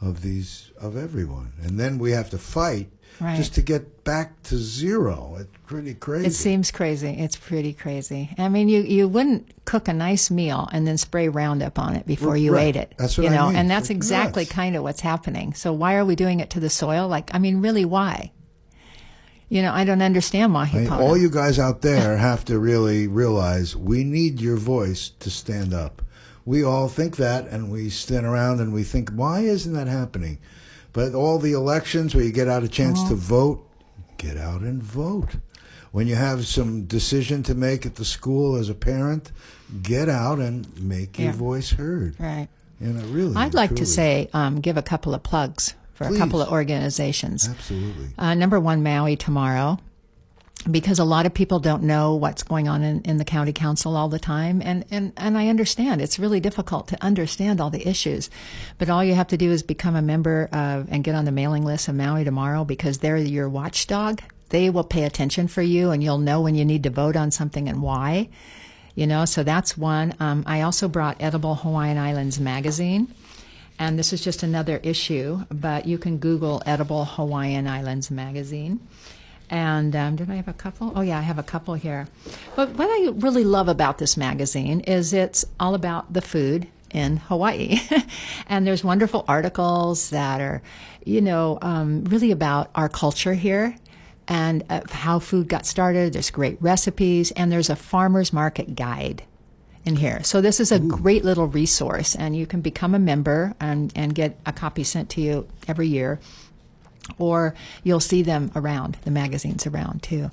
of 0.00 0.22
these 0.22 0.70
of 0.80 0.96
everyone. 0.96 1.52
And 1.62 1.78
then 1.78 1.98
we 1.98 2.12
have 2.12 2.30
to 2.30 2.38
fight 2.38 2.90
Right. 3.20 3.36
just 3.36 3.54
to 3.54 3.62
get 3.62 4.02
back 4.04 4.42
to 4.44 4.56
zero. 4.56 5.36
It's 5.38 5.50
pretty 5.66 5.94
crazy. 5.94 6.26
It 6.26 6.32
seems 6.32 6.70
crazy. 6.70 7.08
It's 7.10 7.36
pretty 7.36 7.72
crazy. 7.74 8.30
I 8.38 8.48
mean, 8.48 8.68
you, 8.68 8.80
you 8.80 9.08
wouldn't 9.08 9.64
cook 9.66 9.88
a 9.88 9.92
nice 9.92 10.30
meal 10.30 10.68
and 10.72 10.86
then 10.86 10.96
spray 10.96 11.28
Roundup 11.28 11.78
on 11.78 11.96
it 11.96 12.06
before 12.06 12.36
you 12.36 12.54
Right. 12.54 12.68
ate 12.68 12.76
it. 12.76 12.94
That's 12.96 13.18
what 13.18 13.24
you 13.24 13.30
I 13.30 13.36
know, 13.36 13.48
mean. 13.48 13.56
and 13.56 13.70
that's 13.70 13.90
exactly 13.90 14.44
nuts. 14.44 14.52
kind 14.52 14.74
of 14.74 14.82
what's 14.82 15.02
happening. 15.02 15.52
So 15.54 15.72
why 15.72 15.96
are 15.96 16.04
we 16.04 16.16
doing 16.16 16.40
it 16.40 16.48
to 16.50 16.60
the 16.60 16.70
soil? 16.70 17.08
Like, 17.08 17.30
I 17.34 17.38
mean, 17.38 17.60
really, 17.60 17.84
why? 17.84 18.32
You 19.48 19.62
know, 19.62 19.72
I 19.72 19.84
don't 19.84 20.00
understand 20.02 20.56
I 20.56 20.72
mean, 20.72 20.88
all 20.90 21.16
you 21.16 21.28
guys 21.28 21.58
out 21.58 21.82
there 21.82 22.16
have 22.28 22.44
to 22.46 22.58
really 22.58 23.06
realize 23.08 23.74
we 23.76 24.04
need 24.04 24.40
your 24.40 24.56
voice 24.56 25.10
to 25.20 25.28
stand 25.30 25.74
up. 25.74 26.02
We 26.44 26.64
all 26.64 26.88
think 26.88 27.16
that, 27.16 27.48
and 27.48 27.70
we 27.70 27.90
stand 27.90 28.24
around 28.26 28.60
and 28.60 28.72
we 28.72 28.82
think, 28.84 29.10
why 29.10 29.40
isn't 29.40 29.72
that 29.74 29.88
happening? 29.88 30.38
But 30.92 31.14
all 31.14 31.38
the 31.38 31.52
elections 31.52 32.14
where 32.14 32.24
you 32.24 32.32
get 32.32 32.48
out 32.48 32.62
a 32.64 32.68
chance 32.68 32.98
Uh-huh. 33.00 33.10
to 33.10 33.14
vote, 33.14 33.68
get 34.16 34.36
out 34.36 34.62
and 34.62 34.82
vote. 34.82 35.36
When 35.92 36.06
you 36.06 36.14
have 36.14 36.46
some 36.46 36.84
decision 36.84 37.42
to 37.44 37.54
make 37.54 37.84
at 37.84 37.96
the 37.96 38.04
school 38.04 38.56
as 38.56 38.68
a 38.68 38.74
parent, 38.74 39.32
get 39.82 40.08
out 40.08 40.38
and 40.38 40.66
make 40.80 41.18
your 41.18 41.32
voice 41.32 41.70
heard. 41.70 42.14
right. 42.18 42.48
You 42.80 42.92
know, 42.94 43.04
really. 43.08 43.36
I'd 43.36 43.52
like 43.54 43.74
to 43.76 43.84
say, 43.86 44.28
um, 44.32 44.60
give 44.60 44.76
a 44.78 44.82
couple 44.82 45.14
of 45.14 45.22
plugs 45.22 45.74
for 45.94 46.06
Please. 46.06 46.16
a 46.16 46.18
couple 46.18 46.40
of 46.40 46.48
organizations. 46.50 47.46
absolutely. 47.48 48.08
Uh, 48.16 48.34
number 48.34 48.58
one, 48.58 48.82
Maui 48.82 49.16
tomorrow, 49.16 49.78
because 50.70 50.98
a 50.98 51.04
lot 51.04 51.26
of 51.26 51.32
people 51.32 51.58
don't 51.58 51.82
know 51.82 52.14
what's 52.14 52.42
going 52.42 52.68
on 52.68 52.82
in, 52.82 53.00
in 53.02 53.16
the 53.16 53.24
county 53.24 53.52
council 53.52 53.96
all 53.96 54.08
the 54.08 54.18
time, 54.18 54.60
and, 54.62 54.84
and 54.90 55.12
and 55.16 55.38
I 55.38 55.48
understand 55.48 56.02
it's 56.02 56.18
really 56.18 56.40
difficult 56.40 56.88
to 56.88 57.02
understand 57.02 57.60
all 57.60 57.70
the 57.70 57.88
issues, 57.88 58.28
but 58.78 58.90
all 58.90 59.02
you 59.02 59.14
have 59.14 59.28
to 59.28 59.36
do 59.36 59.50
is 59.50 59.62
become 59.62 59.96
a 59.96 60.02
member 60.02 60.48
of 60.52 60.88
and 60.90 61.04
get 61.04 61.14
on 61.14 61.24
the 61.24 61.32
mailing 61.32 61.64
list 61.64 61.88
of 61.88 61.94
Maui 61.94 62.24
tomorrow 62.24 62.64
because 62.64 62.98
they're 62.98 63.16
your 63.16 63.48
watchdog. 63.48 64.20
They 64.50 64.68
will 64.68 64.84
pay 64.84 65.04
attention 65.04 65.48
for 65.48 65.62
you, 65.62 65.92
and 65.92 66.02
you'll 66.02 66.18
know 66.18 66.40
when 66.40 66.56
you 66.56 66.64
need 66.64 66.82
to 66.82 66.90
vote 66.90 67.16
on 67.16 67.30
something 67.30 67.68
and 67.68 67.82
why. 67.82 68.28
You 68.94 69.06
know, 69.06 69.24
so 69.24 69.44
that's 69.44 69.78
one. 69.78 70.14
Um, 70.20 70.42
I 70.46 70.62
also 70.62 70.88
brought 70.88 71.22
Edible 71.22 71.54
Hawaiian 71.54 71.96
Islands 71.96 72.40
magazine. 72.40 73.14
And 73.78 73.98
this 73.98 74.12
is 74.12 74.20
just 74.20 74.42
another 74.42 74.76
issue, 74.82 75.46
but 75.50 75.86
you 75.86 75.96
can 75.96 76.18
Google 76.18 76.62
Edible 76.66 77.06
Hawaiian 77.06 77.66
Islands 77.66 78.10
magazine. 78.10 78.78
And 79.50 79.96
um, 79.96 80.16
did 80.16 80.30
I 80.30 80.36
have 80.36 80.48
a 80.48 80.52
couple? 80.52 80.92
Oh, 80.94 81.00
yeah, 81.00 81.18
I 81.18 81.22
have 81.22 81.38
a 81.38 81.42
couple 81.42 81.74
here. 81.74 82.06
But 82.54 82.70
what 82.76 82.86
I 82.88 83.10
really 83.16 83.44
love 83.44 83.68
about 83.68 83.98
this 83.98 84.16
magazine 84.16 84.80
is 84.80 85.12
it's 85.12 85.44
all 85.58 85.74
about 85.74 86.12
the 86.12 86.22
food 86.22 86.68
in 86.92 87.16
Hawaii. 87.16 87.80
and 88.46 88.64
there's 88.64 88.84
wonderful 88.84 89.24
articles 89.26 90.10
that 90.10 90.40
are, 90.40 90.62
you 91.04 91.20
know, 91.20 91.58
um, 91.62 92.04
really 92.04 92.30
about 92.30 92.70
our 92.76 92.88
culture 92.88 93.34
here 93.34 93.76
and 94.28 94.64
uh, 94.70 94.82
how 94.88 95.18
food 95.18 95.48
got 95.48 95.66
started. 95.66 96.12
There's 96.12 96.30
great 96.30 96.56
recipes, 96.62 97.32
and 97.32 97.50
there's 97.50 97.68
a 97.68 97.76
farmer's 97.76 98.32
market 98.32 98.76
guide 98.76 99.24
in 99.84 99.96
here. 99.96 100.22
So 100.22 100.40
this 100.40 100.60
is 100.60 100.70
a 100.70 100.78
great 100.78 101.24
little 101.24 101.48
resource, 101.48 102.14
and 102.14 102.36
you 102.36 102.46
can 102.46 102.60
become 102.60 102.94
a 102.94 102.98
member 102.98 103.54
and, 103.58 103.92
and 103.96 104.14
get 104.14 104.38
a 104.46 104.52
copy 104.52 104.84
sent 104.84 105.10
to 105.10 105.20
you 105.20 105.48
every 105.66 105.88
year, 105.88 106.20
or 107.18 107.54
you'll 107.82 108.00
see 108.00 108.22
them 108.22 108.50
around, 108.54 108.96
the 109.02 109.10
magazines 109.10 109.66
around 109.66 110.02
too. 110.02 110.30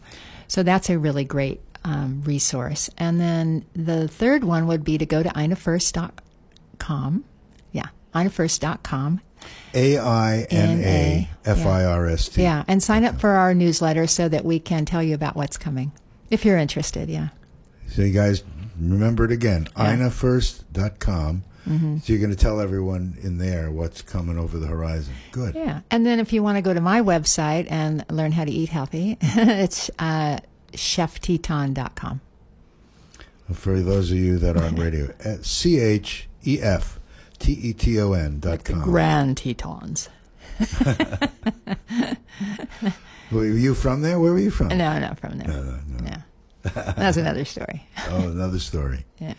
So 0.47 0.63
that's 0.63 0.89
a 0.89 0.97
really 0.97 1.23
great 1.25 1.61
um, 1.83 2.21
resource. 2.25 2.89
And 2.97 3.19
then 3.19 3.65
the 3.73 4.07
third 4.07 4.43
one 4.43 4.67
would 4.67 4.83
be 4.83 4.97
to 4.97 5.05
go 5.05 5.23
to 5.23 5.29
ainafirst.com. 5.29 7.23
Yeah, 7.71 7.87
ainafirst.com. 8.13 9.21
A 9.73 9.97
I 9.99 10.47
N 10.49 10.79
A 10.83 11.29
F 11.45 11.65
I 11.65 11.85
R 11.85 12.07
S 12.07 12.27
T. 12.29 12.41
Yeah, 12.41 12.63
and 12.67 12.81
sign 12.81 13.05
up 13.05 13.19
for 13.19 13.29
our 13.31 13.53
newsletter 13.53 14.07
so 14.07 14.27
that 14.29 14.43
we 14.43 14.59
can 14.59 14.83
tell 14.85 15.03
you 15.03 15.13
about 15.15 15.35
what's 15.35 15.57
coming. 15.57 15.91
If 16.29 16.43
you're 16.43 16.57
interested, 16.57 17.07
yeah. 17.09 17.29
So 17.87 18.01
you 18.01 18.11
guys 18.13 18.43
remember 18.79 19.25
it 19.25 19.31
again, 19.31 19.67
Yeah. 19.77 19.95
ainafirst.com. 19.95 21.43
Mm-hmm. 21.67 21.97
So 21.97 22.13
you're 22.13 22.21
going 22.21 22.35
to 22.35 22.41
tell 22.41 22.59
everyone 22.61 23.17
in 23.21 23.37
there 23.37 23.69
what's 23.71 24.01
coming 24.01 24.37
over 24.37 24.57
the 24.57 24.67
horizon. 24.67 25.13
Good. 25.31 25.55
Yeah. 25.55 25.81
And 25.91 26.05
then 26.05 26.19
if 26.19 26.31
you 26.31 26.41
want 26.41 26.57
to 26.57 26.61
go 26.61 26.73
to 26.73 26.81
my 26.81 27.01
website 27.01 27.67
and 27.69 28.05
learn 28.09 28.31
how 28.31 28.45
to 28.45 28.51
eat 28.51 28.69
healthy, 28.69 29.17
it's 29.21 29.89
uh, 29.99 30.39
chefteton.com. 30.73 32.21
For 33.53 33.79
those 33.79 34.11
of 34.11 34.17
you 34.17 34.37
that 34.39 34.57
are 34.57 34.63
on 34.63 34.75
radio, 34.77 35.13
C 35.41 35.79
H 35.79 36.27
E 36.45 36.59
F 36.61 36.99
T 37.39 37.53
E 37.53 37.73
T 37.73 37.99
O 37.99 38.13
N 38.13 38.39
dot 38.39 38.63
com. 38.63 38.81
Grand 38.81 39.37
Tetons. 39.37 40.09
Were 43.31 43.45
you 43.45 43.73
from 43.75 44.01
there? 44.01 44.19
Where 44.19 44.31
were 44.31 44.39
you 44.39 44.51
from? 44.51 44.69
No, 44.69 44.99
not 44.99 45.19
from 45.19 45.37
there. 45.37 45.47
No, 45.47 45.61
no, 45.61 45.79
no. 45.87 45.97
No. 45.97 46.15
That's 46.95 47.17
another 47.17 47.45
story. 47.45 47.85
Oh, 48.09 48.29
another 48.29 48.59
story. 48.59 49.05
Yeah. 49.19 49.33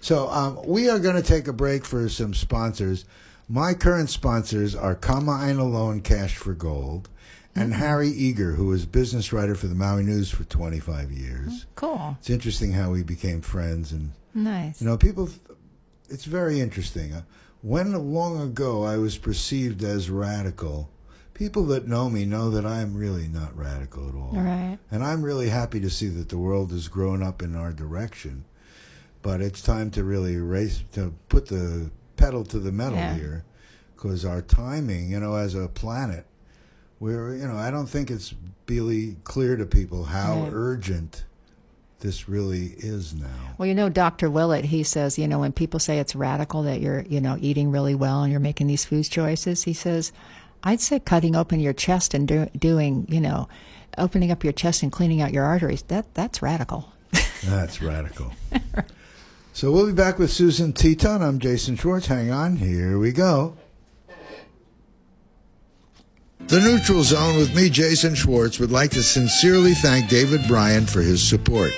So 0.00 0.28
um, 0.30 0.58
we 0.66 0.88
are 0.88 0.98
going 0.98 1.16
to 1.16 1.22
take 1.22 1.46
a 1.48 1.52
break 1.52 1.84
for 1.84 2.08
some 2.08 2.32
sponsors. 2.34 3.04
My 3.48 3.74
current 3.74 4.10
sponsors 4.10 4.74
are 4.74 4.94
Kama 4.94 5.32
Alone 5.52 6.00
Cash 6.00 6.36
for 6.36 6.54
Gold 6.54 7.08
and 7.54 7.74
Harry 7.74 8.10
Eagar, 8.12 8.54
who 8.56 8.66
was 8.66 8.86
business 8.86 9.32
writer 9.32 9.54
for 9.54 9.66
the 9.66 9.74
Maui 9.74 10.02
News 10.04 10.30
for 10.30 10.44
25 10.44 11.10
years. 11.10 11.66
Cool. 11.74 12.16
It's 12.20 12.30
interesting 12.30 12.72
how 12.72 12.90
we 12.92 13.02
became 13.02 13.40
friends, 13.40 13.90
and 13.92 14.12
Nice. 14.34 14.80
you 14.80 14.86
know, 14.86 14.96
people. 14.96 15.28
It's 16.08 16.24
very 16.24 16.60
interesting. 16.60 17.12
Uh, 17.12 17.22
When 17.62 17.92
long 18.12 18.40
ago 18.40 18.84
I 18.84 18.96
was 18.96 19.18
perceived 19.18 19.82
as 19.82 20.08
radical, 20.10 20.88
people 21.34 21.66
that 21.66 21.86
know 21.88 22.08
me 22.08 22.24
know 22.24 22.50
that 22.50 22.64
I'm 22.64 22.96
really 22.96 23.28
not 23.28 23.56
radical 23.56 24.08
at 24.08 24.14
all. 24.14 24.32
All 24.36 24.42
right. 24.42 24.78
And 24.90 25.02
I'm 25.04 25.22
really 25.22 25.48
happy 25.50 25.80
to 25.80 25.90
see 25.90 26.08
that 26.08 26.28
the 26.30 26.38
world 26.38 26.70
has 26.70 26.88
grown 26.88 27.22
up 27.22 27.42
in 27.42 27.54
our 27.56 27.72
direction. 27.72 28.44
But 29.22 29.40
it's 29.40 29.60
time 29.62 29.90
to 29.92 30.04
really 30.04 30.36
race 30.36 30.82
to 30.92 31.12
put 31.28 31.46
the 31.48 31.90
pedal 32.16 32.44
to 32.44 32.58
the 32.58 32.72
metal 32.72 32.98
Yeah. 32.98 33.14
here, 33.14 33.44
because 33.94 34.24
our 34.24 34.40
timing, 34.42 35.10
you 35.10 35.20
know, 35.20 35.34
as 35.34 35.54
a 35.54 35.68
planet, 35.68 36.24
we're 37.00 37.34
you 37.34 37.46
know 37.46 37.56
I 37.56 37.70
don't 37.70 37.86
think 37.88 38.10
it's 38.10 38.34
really 38.68 39.16
clear 39.24 39.56
to 39.56 39.66
people 39.66 40.04
how 40.04 40.42
Right. 40.44 40.50
urgent 40.54 41.24
this 42.00 42.28
really 42.30 42.74
is 42.78 43.12
now. 43.14 43.54
Well, 43.58 43.66
you 43.66 43.74
know, 43.74 43.90
Dr. 43.90 44.30
Willett, 44.30 44.64
he 44.66 44.82
says, 44.82 45.18
you 45.18 45.28
know, 45.28 45.38
when 45.40 45.52
people 45.52 45.78
say 45.78 45.98
it's 45.98 46.16
radical 46.16 46.62
that 46.62 46.80
you're, 46.80 47.02
you 47.02 47.20
know, 47.20 47.36
eating 47.40 47.70
really 47.70 47.94
well 47.94 48.22
and 48.22 48.30
you're 48.30 48.40
making 48.40 48.68
these 48.68 48.86
food 48.86 49.04
choices, 49.04 49.64
he 49.64 49.74
says, 49.74 50.10
I'd 50.64 50.80
say 50.80 50.98
cutting 50.98 51.36
open 51.36 51.60
your 51.60 51.74
chest 51.74 52.14
and 52.14 52.26
do, 52.26 52.46
doing, 52.58 53.06
you 53.10 53.20
know, 53.20 53.48
opening 53.98 54.30
up 54.30 54.44
your 54.44 54.52
chest 54.54 54.82
and 54.82 54.90
cleaning 54.90 55.20
out 55.20 55.32
your 55.34 55.44
arteries. 55.44 55.82
That 55.88 56.06
that's 56.14 56.40
radical. 56.40 56.90
That's 57.44 57.82
radical. 57.82 58.32
so 59.52 59.70
we'll 59.70 59.86
be 59.86 59.92
back 59.92 60.18
with 60.18 60.30
Susan 60.30 60.72
Teton. 60.72 61.22
I'm 61.22 61.38
Jason 61.38 61.76
Schwartz. 61.76 62.06
Hang 62.06 62.30
on. 62.30 62.56
Here 62.56 62.98
we 62.98 63.12
go. 63.12 63.56
The 66.46 66.58
Neutral 66.58 67.04
Zone 67.04 67.36
with 67.36 67.54
me, 67.54 67.70
Jason 67.70 68.16
Schwartz, 68.16 68.58
would 68.58 68.72
like 68.72 68.90
to 68.92 69.04
sincerely 69.04 69.72
thank 69.72 70.08
David 70.08 70.48
Bryan 70.48 70.84
for 70.84 71.00
his 71.00 71.22
support. 71.22 71.70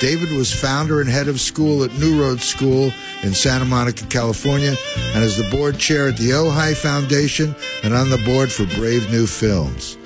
David 0.00 0.30
was 0.36 0.54
founder 0.54 1.00
and 1.00 1.10
head 1.10 1.26
of 1.26 1.40
school 1.40 1.82
at 1.82 1.92
New 1.98 2.22
Roads 2.22 2.44
School 2.44 2.92
in 3.24 3.34
Santa 3.34 3.64
Monica, 3.64 4.06
California, 4.06 4.76
and 5.14 5.24
is 5.24 5.36
the 5.36 5.50
board 5.50 5.78
chair 5.78 6.08
at 6.08 6.16
the 6.16 6.30
Ojai 6.30 6.76
Foundation 6.76 7.56
and 7.82 7.92
on 7.92 8.08
the 8.08 8.18
board 8.18 8.52
for 8.52 8.66
Brave 8.66 9.10
New 9.10 9.26
Films. 9.26 9.96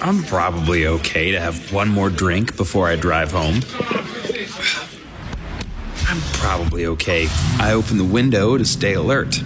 I'm 0.06 0.22
probably 0.22 0.86
okay 0.86 1.32
to 1.32 1.40
have 1.40 1.74
one 1.74 1.90
more 1.90 2.12
drink 2.12 2.56
before 2.56 2.88
I 2.88 2.96
drive 2.96 3.32
home. 3.32 3.62
I'm 6.08 6.22
probably 6.34 6.86
okay. 6.86 7.26
I 7.58 7.72
open 7.74 7.98
the 7.98 8.04
window 8.04 8.56
to 8.56 8.66
stay 8.66 8.94
alert. 8.94 9.42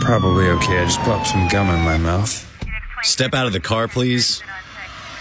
Probably 0.00 0.46
okay. 0.46 0.78
I 0.78 0.84
just 0.84 1.00
popped 1.00 1.26
some 1.26 1.48
gum 1.48 1.70
in 1.70 1.80
my 1.80 1.98
mouth. 1.98 2.48
Step 3.02 3.34
out 3.34 3.48
of 3.48 3.52
the 3.52 3.58
car, 3.58 3.88
please. 3.88 4.44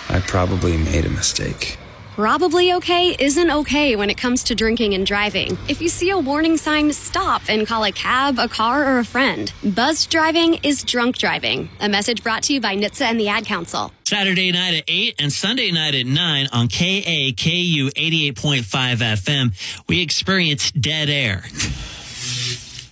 I 0.08 0.20
probably 0.20 0.78
made 0.78 1.06
a 1.06 1.10
mistake. 1.10 1.80
Probably 2.16 2.74
okay 2.74 3.16
isn't 3.18 3.50
okay 3.50 3.96
when 3.96 4.12
it 4.12 4.18
comes 4.18 4.44
to 4.44 4.54
drinking 4.54 4.94
and 4.94 5.04
driving. 5.04 5.58
If 5.68 5.82
you 5.82 5.90
see 5.90 6.12
a 6.12 6.20
warning 6.20 6.58
sign, 6.58 6.94
stop 6.94 7.42
and 7.50 7.66
call 7.66 7.84
a 7.86 7.92
cab, 7.92 8.38
a 8.38 8.48
car, 8.48 8.86
or 8.86 9.00
a 9.00 9.04
friend. 9.04 9.52
Buzzed 9.64 10.12
driving 10.12 10.60
is 10.62 10.84
drunk 10.84 11.18
driving. 11.18 11.70
A 11.80 11.90
message 11.90 12.22
brought 12.22 12.44
to 12.44 12.54
you 12.54 12.62
by 12.62 12.76
NHTSA 12.76 13.02
and 13.02 13.20
the 13.20 13.30
Ad 13.30 13.46
Council. 13.46 13.92
Saturday 14.04 14.52
night 14.52 14.76
at 14.76 14.84
8 14.88 15.16
and 15.18 15.34
Sunday 15.34 15.72
night 15.72 15.96
at 15.96 16.06
9 16.06 16.50
on 16.54 16.68
KAKU 16.68 17.90
88.5 17.94 18.62
FM, 18.62 19.88
we 19.88 20.00
experience 20.04 20.72
dead 20.72 21.10
air. 21.10 21.46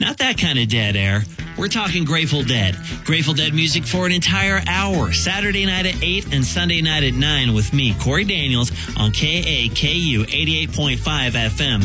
Not 0.01 0.17
that 0.17 0.39
kind 0.39 0.57
of 0.57 0.67
dead 0.67 0.95
air. 0.95 1.21
We're 1.59 1.67
talking 1.67 2.05
Grateful 2.05 2.41
Dead. 2.41 2.75
Grateful 3.03 3.35
Dead 3.35 3.53
music 3.53 3.85
for 3.85 4.07
an 4.07 4.11
entire 4.11 4.63
hour, 4.67 5.13
Saturday 5.13 5.63
night 5.67 5.85
at 5.85 6.01
8 6.01 6.33
and 6.33 6.43
Sunday 6.43 6.81
night 6.81 7.03
at 7.03 7.13
9 7.13 7.53
with 7.53 7.71
me, 7.71 7.93
Corey 7.99 8.25
Daniels, 8.25 8.71
on 8.97 9.11
KAKU 9.11 10.25
88.5 10.25 10.97
FM. 11.33 11.83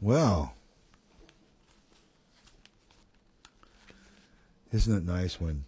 Well, 0.00 0.52
isn't 4.72 4.96
it 4.96 5.04
nice 5.04 5.40
when 5.40 5.64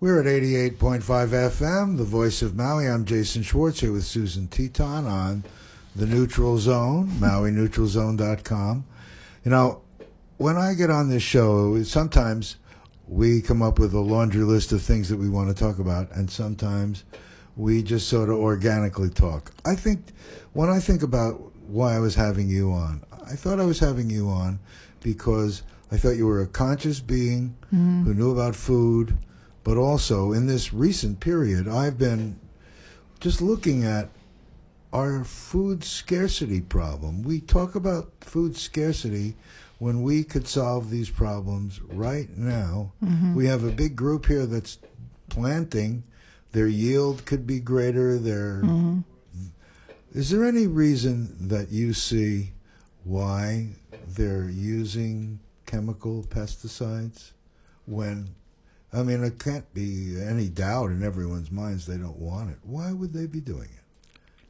we're 0.00 0.20
at 0.20 0.26
88.5 0.26 1.00
FM, 1.00 1.96
the 1.96 2.04
voice 2.04 2.40
of 2.40 2.54
Maui. 2.54 2.86
I'm 2.88 3.04
Jason 3.04 3.42
Schwartz 3.42 3.80
here 3.80 3.90
with 3.90 4.04
Susan 4.04 4.46
Teton 4.46 5.06
on 5.06 5.42
the 5.96 6.06
Neutral 6.06 6.56
Zone, 6.58 7.08
MauiNeutralZone.com. 7.18 8.84
You 9.44 9.50
know, 9.50 9.82
when 10.36 10.56
I 10.56 10.74
get 10.74 10.90
on 10.90 11.08
this 11.08 11.24
show, 11.24 11.82
sometimes 11.82 12.58
we 13.08 13.42
come 13.42 13.60
up 13.60 13.80
with 13.80 13.92
a 13.92 13.98
laundry 13.98 14.44
list 14.44 14.70
of 14.70 14.82
things 14.82 15.08
that 15.08 15.16
we 15.16 15.28
want 15.28 15.48
to 15.48 15.64
talk 15.64 15.80
about, 15.80 16.12
and 16.12 16.30
sometimes 16.30 17.02
we 17.56 17.82
just 17.82 18.08
sort 18.08 18.28
of 18.28 18.36
organically 18.36 19.10
talk. 19.10 19.52
I 19.64 19.74
think 19.74 20.12
when 20.52 20.68
I 20.68 20.78
think 20.78 21.02
about 21.02 21.40
why 21.66 21.96
I 21.96 21.98
was 21.98 22.14
having 22.14 22.48
you 22.48 22.70
on, 22.70 23.02
I 23.26 23.34
thought 23.34 23.58
I 23.58 23.64
was 23.64 23.80
having 23.80 24.10
you 24.10 24.28
on 24.28 24.60
because 25.02 25.64
I 25.90 25.96
thought 25.96 26.10
you 26.10 26.26
were 26.26 26.40
a 26.40 26.46
conscious 26.46 27.00
being 27.00 27.56
mm-hmm. 27.74 28.04
who 28.04 28.14
knew 28.14 28.30
about 28.30 28.54
food, 28.54 29.18
but 29.68 29.76
also 29.76 30.32
in 30.32 30.46
this 30.46 30.72
recent 30.72 31.20
period, 31.20 31.68
I've 31.68 31.98
been 31.98 32.40
just 33.20 33.42
looking 33.42 33.84
at 33.84 34.08
our 34.94 35.24
food 35.24 35.84
scarcity 35.84 36.62
problem. 36.62 37.22
We 37.22 37.40
talk 37.42 37.74
about 37.74 38.10
food 38.22 38.56
scarcity 38.56 39.36
when 39.78 40.00
we 40.00 40.24
could 40.24 40.48
solve 40.48 40.88
these 40.88 41.10
problems 41.10 41.82
right 41.82 42.34
now. 42.34 42.92
Mm-hmm. 43.04 43.34
We 43.34 43.44
have 43.44 43.62
a 43.62 43.70
big 43.70 43.94
group 43.94 44.24
here 44.24 44.46
that's 44.46 44.78
planting. 45.28 46.02
Their 46.52 46.68
yield 46.68 47.26
could 47.26 47.46
be 47.46 47.60
greater. 47.60 48.16
Their 48.16 48.62
mm-hmm. 48.62 49.00
is 50.14 50.30
there 50.30 50.46
any 50.46 50.66
reason 50.66 51.48
that 51.48 51.68
you 51.68 51.92
see 51.92 52.52
why 53.04 53.72
they're 54.06 54.48
using 54.48 55.40
chemical 55.66 56.24
pesticides 56.26 57.32
when 57.84 58.34
I 58.92 59.02
mean 59.02 59.22
it 59.22 59.38
can't 59.38 59.72
be 59.74 60.20
any 60.20 60.48
doubt 60.48 60.90
in 60.90 61.02
everyone's 61.02 61.50
minds 61.50 61.86
they 61.86 61.96
don't 61.98 62.18
want 62.18 62.50
it. 62.50 62.58
Why 62.62 62.92
would 62.92 63.12
they 63.12 63.26
be 63.26 63.40
doing 63.40 63.68
it? 63.68 63.78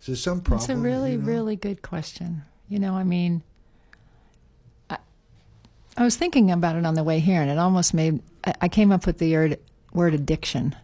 Is 0.00 0.06
there 0.06 0.16
some 0.16 0.40
problem? 0.40 0.62
It's 0.62 0.68
a 0.68 0.76
really, 0.76 1.12
you 1.12 1.18
know? 1.18 1.26
really 1.26 1.56
good 1.56 1.82
question. 1.82 2.42
You 2.68 2.78
know, 2.78 2.94
I 2.94 3.02
mean, 3.02 3.42
I, 4.88 4.98
I 5.96 6.04
was 6.04 6.16
thinking 6.16 6.50
about 6.50 6.76
it 6.76 6.86
on 6.86 6.94
the 6.94 7.02
way 7.02 7.18
here, 7.18 7.40
and 7.40 7.50
it 7.50 7.58
almost 7.58 7.94
made. 7.94 8.22
I, 8.44 8.54
I 8.62 8.68
came 8.68 8.92
up 8.92 9.06
with 9.06 9.18
the 9.18 9.34
word, 9.34 9.58
word 9.92 10.14
addiction. 10.14 10.76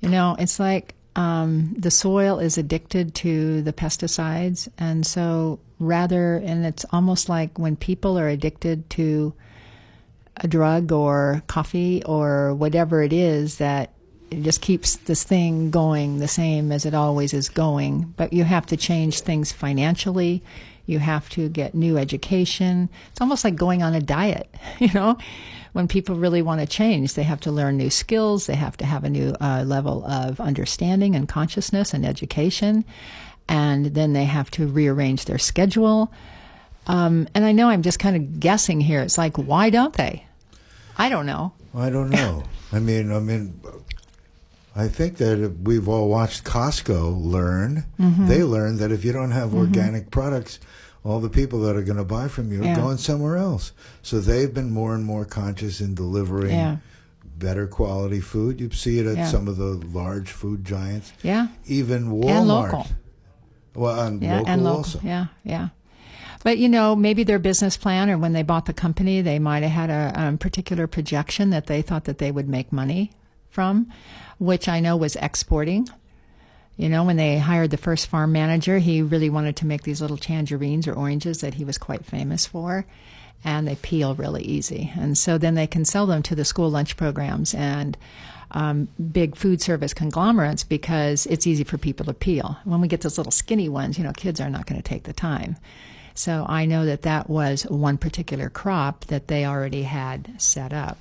You 0.00 0.08
know, 0.08 0.36
it's 0.38 0.58
like 0.58 0.94
um, 1.16 1.74
the 1.78 1.90
soil 1.90 2.38
is 2.38 2.58
addicted 2.58 3.14
to 3.16 3.62
the 3.62 3.72
pesticides, 3.72 4.68
and 4.76 5.06
so 5.06 5.60
rather, 5.78 6.36
and 6.36 6.66
it's 6.66 6.84
almost 6.92 7.28
like 7.28 7.58
when 7.58 7.76
people 7.76 8.18
are 8.18 8.28
addicted 8.28 8.90
to 8.90 9.32
a 10.40 10.48
drug 10.48 10.90
or 10.90 11.42
coffee 11.46 12.02
or 12.04 12.54
whatever 12.54 13.02
it 13.02 13.12
is 13.12 13.58
that 13.58 13.92
it 14.30 14.42
just 14.42 14.60
keeps 14.60 14.96
this 14.96 15.24
thing 15.24 15.70
going 15.70 16.18
the 16.18 16.28
same 16.28 16.72
as 16.72 16.86
it 16.86 16.94
always 16.94 17.34
is 17.34 17.48
going. 17.48 18.14
But 18.16 18.32
you 18.32 18.44
have 18.44 18.66
to 18.66 18.76
change 18.76 19.20
things 19.20 19.52
financially. 19.52 20.42
You 20.86 20.98
have 21.00 21.28
to 21.30 21.48
get 21.48 21.74
new 21.74 21.98
education. 21.98 22.88
It's 23.10 23.20
almost 23.20 23.44
like 23.44 23.56
going 23.56 23.82
on 23.82 23.94
a 23.94 24.00
diet, 24.00 24.52
you 24.78 24.92
know? 24.94 25.18
When 25.72 25.86
people 25.86 26.16
really 26.16 26.42
want 26.42 26.60
to 26.60 26.66
change, 26.66 27.14
they 27.14 27.22
have 27.22 27.40
to 27.42 27.52
learn 27.52 27.76
new 27.76 27.90
skills. 27.90 28.46
They 28.46 28.56
have 28.56 28.76
to 28.78 28.84
have 28.84 29.04
a 29.04 29.10
new 29.10 29.36
uh, 29.40 29.62
level 29.64 30.04
of 30.04 30.40
understanding 30.40 31.14
and 31.14 31.28
consciousness 31.28 31.94
and 31.94 32.04
education. 32.04 32.84
And 33.48 33.86
then 33.86 34.12
they 34.12 34.24
have 34.24 34.50
to 34.52 34.66
rearrange 34.66 35.26
their 35.26 35.38
schedule. 35.38 36.12
Um, 36.88 37.28
and 37.34 37.44
I 37.44 37.52
know 37.52 37.68
I'm 37.68 37.82
just 37.82 38.00
kind 38.00 38.16
of 38.16 38.40
guessing 38.40 38.80
here. 38.80 39.00
It's 39.00 39.18
like, 39.18 39.36
why 39.36 39.70
don't 39.70 39.94
they? 39.94 40.26
I 40.98 41.08
don't 41.08 41.26
know. 41.26 41.52
I 41.74 41.90
don't 41.90 42.10
know. 42.10 42.44
I 42.72 42.78
mean, 42.78 43.12
I 43.12 43.18
mean, 43.20 43.60
I 44.76 44.88
think 44.88 45.16
that 45.18 45.58
we've 45.62 45.88
all 45.88 46.08
watched 46.08 46.44
Costco 46.44 47.20
learn. 47.22 47.84
Mm-hmm. 47.98 48.26
They 48.28 48.42
learned 48.44 48.78
that 48.78 48.92
if 48.92 49.04
you 49.04 49.12
don't 49.12 49.32
have 49.32 49.54
organic 49.54 50.10
products, 50.10 50.58
all 51.04 51.18
the 51.20 51.28
people 51.30 51.60
that 51.62 51.76
are 51.76 51.82
going 51.82 51.96
to 51.96 52.04
buy 52.04 52.28
from 52.28 52.52
you 52.52 52.62
are 52.64 52.76
going 52.76 52.98
somewhere 52.98 53.36
else. 53.36 53.72
So 54.02 54.20
they've 54.20 54.52
been 54.52 54.70
more 54.70 54.94
and 54.94 55.04
more 55.04 55.24
conscious 55.24 55.80
in 55.80 55.94
delivering 55.94 56.50
Yeah. 56.54 56.76
better 57.38 57.66
quality 57.66 58.20
food. 58.20 58.60
You 58.60 58.70
see 58.70 58.98
it 58.98 59.06
at 59.06 59.16
Yeah. 59.16 59.26
some 59.26 59.48
of 59.48 59.56
the 59.56 59.80
large 59.92 60.30
food 60.30 60.64
giants, 60.64 61.12
Yeah. 61.22 61.48
even 61.66 62.10
Walmart. 62.10 62.30
And 62.38 62.48
local. 62.48 62.86
Well, 63.74 64.00
and 64.00 64.22
Yeah, 64.22 64.36
local, 64.38 64.48
and 64.52 64.64
local. 64.64 64.76
also. 64.78 65.00
Yeah, 65.02 65.26
yeah. 65.42 65.68
But 66.42 66.58
you 66.58 66.68
know, 66.68 66.96
maybe 66.96 67.22
their 67.22 67.38
business 67.38 67.76
plan, 67.76 68.10
or 68.10 68.16
when 68.16 68.32
they 68.32 68.42
bought 68.42 68.66
the 68.66 68.72
company, 68.72 69.20
they 69.20 69.38
might 69.38 69.62
have 69.62 69.72
had 69.72 69.90
a 69.90 70.20
um, 70.20 70.38
particular 70.38 70.86
projection 70.86 71.50
that 71.50 71.66
they 71.66 71.82
thought 71.82 72.04
that 72.04 72.18
they 72.18 72.30
would 72.32 72.48
make 72.48 72.72
money 72.72 73.12
from, 73.50 73.92
which 74.38 74.68
I 74.68 74.80
know 74.80 74.96
was 74.96 75.16
exporting. 75.16 75.88
You 76.76 76.88
know, 76.88 77.04
when 77.04 77.16
they 77.16 77.36
hired 77.38 77.70
the 77.70 77.76
first 77.76 78.06
farm 78.06 78.32
manager, 78.32 78.78
he 78.78 79.02
really 79.02 79.28
wanted 79.28 79.56
to 79.56 79.66
make 79.66 79.82
these 79.82 80.00
little 80.00 80.16
tangerines 80.16 80.88
or 80.88 80.94
oranges 80.94 81.42
that 81.42 81.54
he 81.54 81.64
was 81.64 81.76
quite 81.76 82.06
famous 82.06 82.46
for, 82.46 82.86
and 83.44 83.68
they 83.68 83.76
peel 83.76 84.14
really 84.14 84.42
easy. 84.42 84.90
And 84.98 85.18
so 85.18 85.36
then 85.36 85.56
they 85.56 85.66
can 85.66 85.84
sell 85.84 86.06
them 86.06 86.22
to 86.22 86.34
the 86.34 86.46
school 86.46 86.70
lunch 86.70 86.96
programs 86.96 87.52
and 87.54 87.98
um, 88.52 88.88
big 89.12 89.36
food 89.36 89.60
service 89.60 89.92
conglomerates 89.92 90.64
because 90.64 91.26
it's 91.26 91.46
easy 91.46 91.64
for 91.64 91.76
people 91.76 92.06
to 92.06 92.14
peel. 92.14 92.56
When 92.64 92.80
we 92.80 92.88
get 92.88 93.02
those 93.02 93.18
little 93.18 93.30
skinny 93.30 93.68
ones, 93.68 93.98
you 93.98 94.04
know, 94.04 94.12
kids 94.12 94.40
are 94.40 94.48
not 94.48 94.66
going 94.66 94.80
to 94.80 94.88
take 94.88 95.02
the 95.02 95.12
time. 95.12 95.56
So 96.14 96.44
I 96.48 96.66
know 96.66 96.84
that 96.86 97.02
that 97.02 97.30
was 97.30 97.62
one 97.64 97.98
particular 97.98 98.50
crop 98.50 99.06
that 99.06 99.28
they 99.28 99.44
already 99.44 99.82
had 99.82 100.40
set 100.40 100.72
up. 100.72 100.98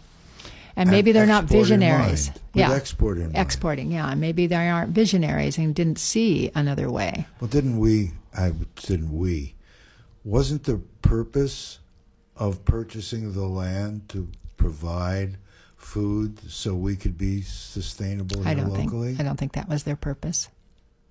And 0.76 0.90
maybe 0.90 1.12
they're 1.12 1.26
not 1.26 1.44
visionaries. 1.44 2.30
mind. 2.30 2.42
With 2.54 2.78
export. 2.78 3.18
Exporting, 3.36 3.92
yeah. 3.92 4.16
Maybe 4.16 4.48
they 4.48 4.70
aren't 4.70 4.92
visionaries 4.92 5.58
and 5.58 5.76
didn't 5.76 6.00
see 6.00 6.52
another 6.56 6.90
way. 6.90 7.28
Well, 7.42 7.50
didn't 7.50 7.80
we? 7.80 8.12
I 8.38 8.54
didn't 8.76 9.18
we? 9.18 9.56
Wasn't 10.24 10.64
the 10.64 10.82
purpose 11.02 11.80
of 12.38 12.64
purchasing 12.64 13.34
the 13.34 13.46
land 13.46 14.08
to 14.10 14.30
provide 14.56 15.38
food 15.76 16.40
so 16.50 16.76
we 16.76 16.96
could 16.96 17.18
be 17.18 17.42
sustainable 17.42 18.48
I 18.48 18.54
don't 18.54 18.70
locally? 18.70 19.10
think 19.10 19.20
I 19.20 19.24
don't 19.24 19.38
think 19.38 19.54
that 19.54 19.68
was 19.68 19.84
their 19.84 19.96
purpose. 19.96 20.50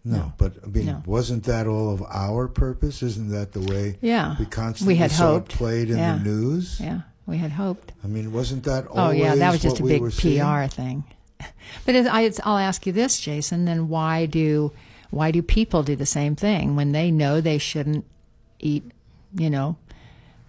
No, 0.08 0.32
but 0.38 0.52
I 0.64 0.66
mean, 0.66 0.86
No. 0.86 1.02
wasn't 1.06 1.44
that 1.44 1.66
all 1.66 1.92
of 1.92 2.02
our 2.08 2.48
purpose? 2.48 3.02
Isn't 3.02 3.30
that 3.30 3.52
the 3.52 3.60
way 3.60 3.98
Yeah. 4.00 4.36
we 4.38 4.46
constantly 4.46 4.94
We 4.94 4.98
had 4.98 5.10
saw 5.10 5.32
hoped. 5.32 5.52
it 5.52 5.56
played 5.56 5.90
in 5.90 5.98
Yeah. 5.98 6.16
the 6.16 6.24
news? 6.24 6.80
Yeah, 6.80 7.00
we 7.26 7.36
had 7.38 7.52
hoped. 7.52 7.92
I 8.02 8.06
mean, 8.06 8.32
wasn't 8.32 8.64
that 8.64 8.86
Oh 8.90 9.10
yeah, 9.10 9.34
that 9.34 9.52
was 9.52 9.62
just 9.62 9.80
a 9.80 9.82
we 9.82 9.98
big 9.98 10.10
seeing? 10.12 10.40
PR 10.44 10.66
thing. 10.66 11.04
But 11.86 11.94
I, 11.96 12.22
it's, 12.22 12.40
I'll 12.44 12.58
ask 12.58 12.86
you 12.86 12.92
this, 12.92 13.20
Jason. 13.20 13.64
Then 13.64 13.88
why 13.88 14.26
do 14.26 14.72
why 15.10 15.30
do 15.30 15.40
people 15.42 15.82
do 15.82 15.96
the 15.96 16.06
same 16.06 16.34
thing 16.36 16.76
when 16.76 16.92
they 16.92 17.10
know 17.10 17.40
they 17.40 17.58
shouldn't 17.58 18.04
eat, 18.58 18.84
you 19.34 19.48
know, 19.50 19.76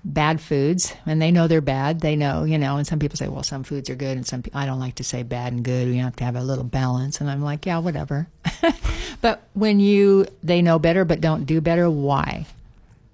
bad 0.03 0.39
foods 0.41 0.93
and 1.05 1.21
they 1.21 1.31
know 1.31 1.47
they're 1.47 1.61
bad? 1.61 2.01
They 2.01 2.15
know, 2.15 2.43
you 2.43 2.57
know. 2.57 2.77
And 2.77 2.87
some 2.87 2.99
people 2.99 3.17
say, 3.17 3.27
well, 3.27 3.43
some 3.43 3.63
foods 3.63 3.89
are 3.89 3.95
good, 3.95 4.17
and 4.17 4.25
some 4.25 4.43
I 4.53 4.65
don't 4.65 4.79
like 4.79 4.95
to 4.95 5.03
say 5.03 5.23
bad 5.23 5.53
and 5.53 5.63
good. 5.63 5.87
We 5.87 5.97
have 5.97 6.15
to 6.17 6.23
have 6.23 6.35
a 6.35 6.43
little 6.43 6.63
balance. 6.63 7.21
And 7.21 7.29
I'm 7.29 7.41
like, 7.41 7.65
yeah, 7.65 7.79
whatever. 7.79 8.27
but 9.21 9.43
when 9.53 9.79
you 9.79 10.25
they 10.43 10.61
know 10.61 10.79
better 10.79 11.05
but 11.05 11.21
don't 11.21 11.45
do 11.45 11.61
better, 11.61 11.89
why? 11.89 12.45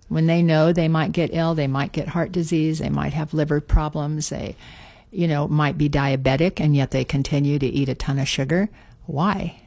when 0.07 0.27
they 0.27 0.43
know 0.43 0.71
they 0.71 0.87
might 0.87 1.11
get 1.11 1.33
ill, 1.33 1.55
they 1.55 1.67
might 1.67 1.91
get 1.91 2.09
heart 2.09 2.31
disease, 2.31 2.79
they 2.79 2.89
might 2.89 3.13
have 3.13 3.33
liver 3.33 3.59
problems, 3.59 4.29
they, 4.29 4.55
you 5.11 5.27
know, 5.27 5.47
might 5.47 5.77
be 5.77 5.89
diabetic, 5.89 6.59
and 6.59 6.75
yet 6.75 6.91
they 6.91 7.03
continue 7.03 7.57
to 7.59 7.65
eat 7.65 7.89
a 7.89 7.95
ton 7.95 8.19
of 8.19 8.27
sugar. 8.27 8.69
Why? 9.05 9.61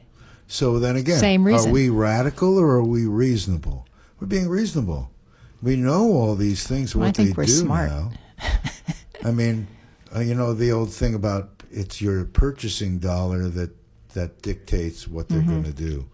So 0.47 0.79
then 0.79 0.95
again, 0.95 1.19
Same 1.19 1.43
reason. 1.43 1.69
are 1.69 1.73
we 1.73 1.89
radical 1.89 2.57
or 2.57 2.69
are 2.71 2.83
we 2.83 3.05
reasonable? 3.05 3.85
We're 4.19 4.27
being 4.27 4.49
reasonable. 4.49 5.11
We 5.61 5.75
know 5.75 6.11
all 6.13 6.35
these 6.35 6.65
things, 6.67 6.95
what 6.95 7.07
I 7.07 7.11
think 7.11 7.29
they 7.29 7.33
we're 7.35 7.45
do 7.45 7.51
smart. 7.51 7.89
now. 7.89 8.11
I 9.25 9.31
mean, 9.31 9.67
uh, 10.15 10.21
you 10.21 10.33
know, 10.35 10.53
the 10.53 10.71
old 10.71 10.93
thing 10.93 11.13
about 11.13 11.49
it's 11.71 12.01
your 12.01 12.23
purchasing 12.25 12.97
dollar 12.99 13.49
that, 13.49 13.71
that 14.13 14.41
dictates 14.41 15.07
what 15.07 15.27
they're 15.29 15.39
Mm-hmm. 15.39 15.49
going 15.49 15.63
to 15.65 15.71
do. 15.73 16.09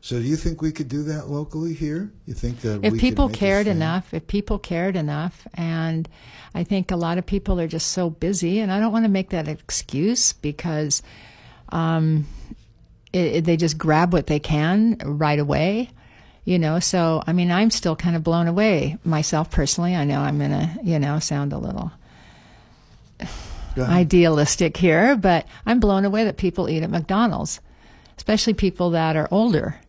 So 0.00 0.16
do 0.20 0.22
you 0.26 0.36
think 0.36 0.60
we 0.60 0.70
could 0.70 0.88
do 0.88 1.02
that 1.04 1.28
locally 1.28 1.72
here? 1.72 2.12
You 2.26 2.34
think 2.34 2.60
that 2.60 2.84
If 2.84 2.98
people 2.98 3.28
cared 3.30 3.66
enough, 3.66 4.12
if 4.12 4.26
people 4.26 4.58
cared 4.58 4.96
enough, 4.96 5.46
and 5.54 6.06
I 6.54 6.62
think 6.62 6.90
a 6.90 6.96
lot 6.96 7.16
of 7.16 7.24
people 7.24 7.58
are 7.58 7.66
just 7.66 7.88
so 7.88 8.10
busy, 8.10 8.60
and 8.60 8.70
I 8.70 8.78
don't 8.80 8.92
want 8.92 9.06
to 9.06 9.10
make 9.10 9.30
that 9.30 9.48
excuse 9.48 10.34
because 10.34 11.02
um, 11.70 12.26
it, 13.14 13.36
it- 13.36 13.44
they 13.46 13.56
just 13.56 13.78
grab 13.78 14.12
what 14.12 14.26
they 14.26 14.38
can 14.40 14.98
right 15.04 15.38
away. 15.38 15.88
You 16.44 16.58
know, 16.58 16.78
so 16.78 17.22
I 17.26 17.32
mean, 17.32 17.50
I'm 17.50 17.70
still 17.70 17.96
kind 17.96 18.16
of 18.16 18.22
blown 18.22 18.48
away 18.48 18.98
myself 19.04 19.50
personally. 19.50 19.96
I 19.96 20.04
know 20.04 20.20
I'm 20.20 20.38
gonna, 20.38 20.76
you 20.82 20.98
know, 20.98 21.18
sound 21.18 21.52
a 21.52 21.58
little 21.58 21.90
idealistic 23.78 24.76
here, 24.76 25.16
but 25.16 25.46
I'm 25.66 25.80
blown 25.80 26.04
away 26.04 26.24
that 26.24 26.36
people 26.36 26.68
eat 26.68 26.82
at 26.82 26.90
McDonald's, 26.90 27.60
especially 28.16 28.54
people 28.54 28.90
that 28.90 29.16
are 29.16 29.28
older, 29.30 29.80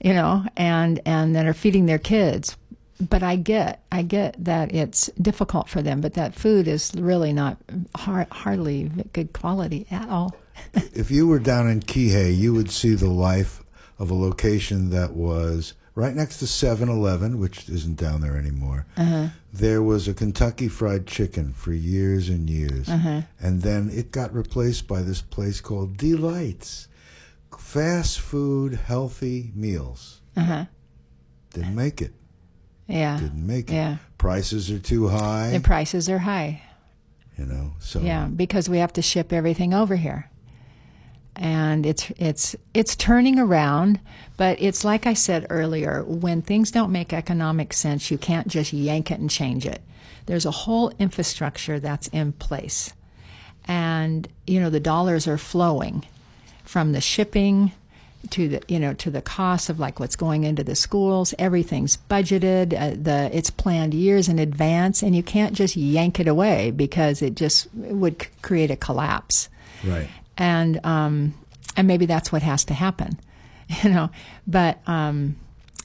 you 0.00 0.14
know, 0.14 0.44
and 0.56 1.00
and 1.04 1.34
that 1.36 1.46
are 1.46 1.54
feeding 1.54 1.86
their 1.86 1.98
kids. 1.98 2.56
But 3.00 3.22
I 3.22 3.36
get, 3.36 3.84
I 3.92 4.02
get 4.02 4.44
that 4.44 4.74
it's 4.74 5.06
difficult 5.20 5.68
for 5.68 5.82
them, 5.82 6.00
but 6.00 6.14
that 6.14 6.34
food 6.34 6.66
is 6.66 6.92
really 6.96 7.32
not 7.32 7.56
har 7.94 8.26
hardly 8.30 8.90
good 9.12 9.32
quality 9.32 9.86
at 9.90 10.08
all. 10.08 10.34
if 10.74 11.10
you 11.10 11.28
were 11.28 11.38
down 11.38 11.68
in 11.68 11.80
Kihei, 11.80 12.36
you 12.36 12.52
would 12.54 12.70
see 12.70 12.94
the 12.94 13.10
life 13.10 13.62
of 13.98 14.10
a 14.10 14.14
location 14.14 14.90
that 14.90 15.12
was 15.12 15.74
right 15.98 16.14
next 16.14 16.38
to 16.38 16.44
7-Eleven, 16.44 17.40
which 17.40 17.68
isn't 17.68 17.96
down 17.96 18.20
there 18.20 18.36
anymore. 18.36 18.86
Uh-huh. 18.96 19.28
There 19.52 19.82
was 19.82 20.06
a 20.06 20.14
Kentucky 20.14 20.68
Fried 20.68 21.08
Chicken 21.08 21.52
for 21.52 21.72
years 21.72 22.28
and 22.28 22.48
years, 22.48 22.88
uh-huh. 22.88 23.22
and 23.40 23.62
then 23.62 23.90
it 23.92 24.12
got 24.12 24.32
replaced 24.32 24.86
by 24.86 25.02
this 25.02 25.20
place 25.20 25.60
called 25.60 25.96
Delights, 25.96 26.86
fast 27.58 28.20
food, 28.20 28.74
healthy 28.74 29.50
meals. 29.56 30.20
Uh-huh. 30.36 30.66
Didn't 31.52 31.74
make 31.74 32.00
it. 32.00 32.12
Yeah, 32.86 33.18
Didn't 33.18 33.44
make 33.44 33.68
it. 33.68 33.74
Yeah. 33.74 33.96
Prices 34.18 34.70
are 34.70 34.78
too 34.78 35.08
high. 35.08 35.50
the 35.50 35.60
prices 35.60 36.08
are 36.08 36.18
high. 36.18 36.62
you 37.36 37.44
know, 37.44 37.72
so 37.80 38.00
Yeah, 38.00 38.26
because 38.28 38.68
we 38.68 38.78
have 38.78 38.92
to 38.92 39.02
ship 39.02 39.32
everything 39.32 39.74
over 39.74 39.96
here. 39.96 40.27
And 41.38 41.86
it's 41.86 42.10
it's 42.16 42.56
it's 42.74 42.96
turning 42.96 43.38
around, 43.38 44.00
but 44.36 44.60
it's 44.60 44.84
like 44.84 45.06
I 45.06 45.14
said 45.14 45.46
earlier, 45.50 46.02
when 46.02 46.42
things 46.42 46.72
don't 46.72 46.90
make 46.90 47.12
economic 47.12 47.72
sense, 47.72 48.10
you 48.10 48.18
can't 48.18 48.48
just 48.48 48.72
yank 48.72 49.12
it 49.12 49.20
and 49.20 49.30
change 49.30 49.64
it. 49.64 49.80
There's 50.26 50.46
a 50.46 50.50
whole 50.50 50.92
infrastructure 50.98 51.78
that's 51.78 52.08
in 52.08 52.32
place. 52.32 52.92
And 53.66 54.26
you 54.46 54.60
know, 54.60 54.68
the 54.68 54.80
dollars 54.80 55.28
are 55.28 55.38
flowing 55.38 56.04
from 56.64 56.92
the 56.92 57.00
shipping 57.00 57.72
to 58.30 58.48
the 58.48 58.62
you 58.68 58.80
know 58.80 58.92
to 58.94 59.10
the 59.10 59.22
cost 59.22 59.70
of 59.70 59.78
like 59.78 60.00
what's 60.00 60.16
going 60.16 60.44
into 60.44 60.64
the 60.64 60.74
schools 60.74 61.34
everything's 61.38 61.96
budgeted 62.10 62.74
uh, 62.74 62.96
the 63.00 63.30
it's 63.32 63.48
planned 63.48 63.94
years 63.94 64.28
in 64.28 64.38
advance 64.38 65.02
and 65.02 65.14
you 65.14 65.22
can't 65.22 65.54
just 65.54 65.76
yank 65.76 66.18
it 66.18 66.26
away 66.26 66.70
because 66.72 67.22
it 67.22 67.36
just 67.36 67.66
it 67.66 67.94
would 67.94 68.26
create 68.42 68.70
a 68.70 68.76
collapse 68.76 69.48
right. 69.84 70.08
And 70.38 70.84
um, 70.84 71.34
and 71.76 71.86
maybe 71.86 72.06
that's 72.06 72.32
what 72.32 72.42
has 72.42 72.64
to 72.66 72.74
happen, 72.74 73.18
you 73.82 73.90
know. 73.90 74.10
But 74.46 74.78
um, 74.86 75.36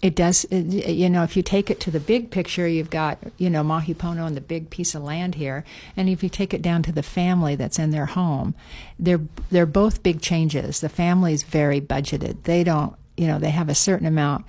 it 0.02 0.16
does, 0.16 0.44
it, 0.46 0.92
you 0.92 1.10
know, 1.10 1.24
if 1.24 1.38
you 1.38 1.44
take 1.44 1.72
it 1.72 1.80
to 1.82 1.92
the 1.92 2.00
big 2.00 2.30
picture, 2.30 2.68
you've 2.68 2.90
got 2.90 3.18
you 3.38 3.50
know 3.50 3.64
Mahi 3.64 3.94
Pono 3.94 4.28
and 4.28 4.38
the 4.38 4.42
big 4.42 4.70
piece 4.70 4.96
of 4.96 5.04
land 5.04 5.36
here, 5.36 5.64
and 5.98 6.10
if 6.10 6.22
you 6.24 6.30
take 6.30 6.54
it 6.54 6.62
down 6.62 6.84
to 6.84 6.92
the 6.92 7.04
family 7.04 7.56
that's 7.56 7.80
in 7.80 7.92
their 7.92 8.08
home, 8.08 8.54
they're 9.00 9.22
they're 9.50 9.66
both 9.66 10.04
big 10.04 10.22
changes. 10.22 10.82
The 10.82 10.90
family's 10.90 11.44
very 11.44 11.82
budgeted. 11.82 12.44
They 12.44 12.64
don't, 12.64 12.96
you 13.18 13.28
know, 13.28 13.40
they 13.40 13.52
have 13.52 13.70
a 13.70 13.76
certain 13.76 14.06
amount 14.06 14.46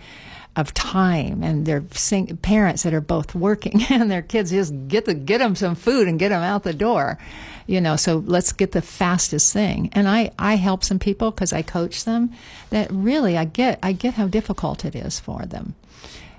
of 0.57 0.73
time 0.73 1.43
and 1.43 1.67
their 1.67 1.83
sing- 1.91 2.37
parents 2.39 2.85
that 2.85 2.95
are 2.95 3.01
both 3.01 3.35
working 3.35 3.83
and 3.91 4.11
their 4.11 4.23
kids 4.23 4.51
just 4.51 4.73
get 4.89 5.05
the 5.05 5.15
get 5.15 5.39
them 5.39 5.57
some 5.57 5.75
food 5.75 6.07
and 6.07 6.19
get 6.19 6.29
them 6.29 6.43
out 6.43 6.63
the 6.63 6.73
door 6.73 7.19
you 7.67 7.81
know 7.81 7.97
so 7.97 8.23
let's 8.27 8.53
get 8.53 8.73
the 8.73 8.83
fastest 8.83 9.53
thing. 9.53 9.89
And 9.93 10.09
i 10.09 10.31
i 10.39 10.57
help 10.57 10.85
some 10.85 10.99
people 10.99 11.31
because 11.31 11.53
i 11.53 11.63
coach 11.63 12.05
them 12.05 12.33
that 12.71 12.91
really 12.91 13.37
i 13.37 13.45
get 13.45 13.79
i 13.83 13.93
get 13.93 14.15
how 14.15 14.29
difficult 14.29 14.85
it 14.85 14.95
is 14.95 15.19
for 15.21 15.45
them. 15.47 15.75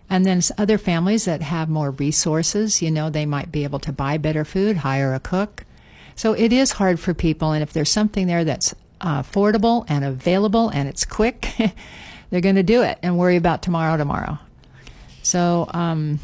And 0.07 0.23
then 0.23 0.41
other 0.57 0.77
families 0.77 1.25
that 1.25 1.41
have 1.41 1.67
more 1.67 1.91
resources 1.91 2.81
you 2.81 2.91
know 2.91 3.09
they 3.09 3.25
might 3.25 3.51
be 3.51 3.63
able 3.63 3.79
to 3.79 3.91
buy 3.91 4.17
better 4.17 4.45
food 4.45 4.77
hire 4.77 5.13
a 5.13 5.19
cook. 5.19 5.65
So 6.15 6.31
it 6.33 6.53
is 6.53 6.73
hard 6.73 6.99
for 6.99 7.13
people 7.13 7.51
and 7.51 7.63
if 7.63 7.73
there's 7.73 7.91
something 7.91 8.27
there 8.27 8.45
that's 8.45 8.73
uh, 9.01 9.21
affordable 9.21 9.85
and 9.89 10.05
available 10.05 10.69
and 10.69 10.87
it's 10.87 11.03
quick 11.03 11.49
they're 12.29 12.41
going 12.41 12.55
to 12.55 12.63
do 12.63 12.81
it 12.81 12.97
and 13.01 13.17
worry 13.17 13.35
about 13.35 13.61
tomorrow 13.61 13.97
tomorrow 13.97 14.37
so 15.23 15.67
um, 15.73 16.19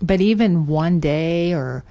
but 0.00 0.20
even 0.20 0.66
one 0.66 1.00
day 1.00 1.52
or 1.54 1.84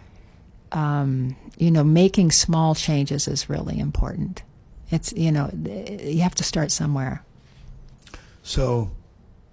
um, 0.72 1.36
you 1.58 1.72
know 1.72 1.84
making 1.84 2.32
small 2.32 2.76
changes 2.76 3.28
is 3.28 3.50
really 3.50 3.80
important 3.80 4.44
it's 4.90 5.14
you 5.14 5.32
know 5.32 5.50
you 5.54 6.22
have 6.22 6.36
to 6.36 6.44
start 6.44 6.72
somewhere 6.72 7.24
So, 8.44 8.92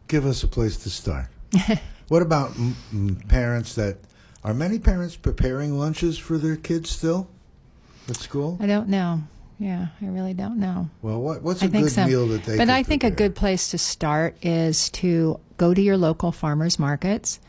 give 0.09 0.25
us 0.25 0.43
a 0.43 0.49
place 0.49 0.77
to 0.79 0.89
start. 0.91 1.27
what 2.09 2.23
about 2.23 2.57
m- 2.57 2.75
m- 2.93 3.17
parents 3.29 3.75
that 3.75 3.99
are 4.43 4.55
many 4.55 4.79
parents 4.79 5.15
preparing 5.17 5.79
lunches 5.79 6.17
for 6.19 6.39
their 6.39 6.57
kids 6.57 6.89
still 6.91 7.29
at 8.09 8.17
school? 8.17 8.57
i 8.61 8.67
don't 8.67 8.89
know 8.89 9.23
yeah 9.59 9.89
i 10.01 10.07
really 10.07 10.35
don't 10.35 10.59
know 10.59 10.89
Well, 11.03 11.21
what, 11.21 11.43
what's 11.43 11.63
a 11.63 11.67
I 11.67 11.69
good 11.69 11.91
so. 11.91 12.07
meal 12.07 12.27
that 12.29 12.45
they? 12.45 12.57
but 12.57 12.69
I 12.71 12.83
think 12.83 13.05
a 13.05 13.11
good 13.11 13.35
place 13.35 13.71
to 13.73 13.79
start 13.79 14.37
is 14.45 14.89
to 14.91 15.41
go 15.57 15.75
to 15.75 15.81
your 15.83 15.97
local 15.97 16.31
farmers 16.33 16.79
markets, 16.79 17.41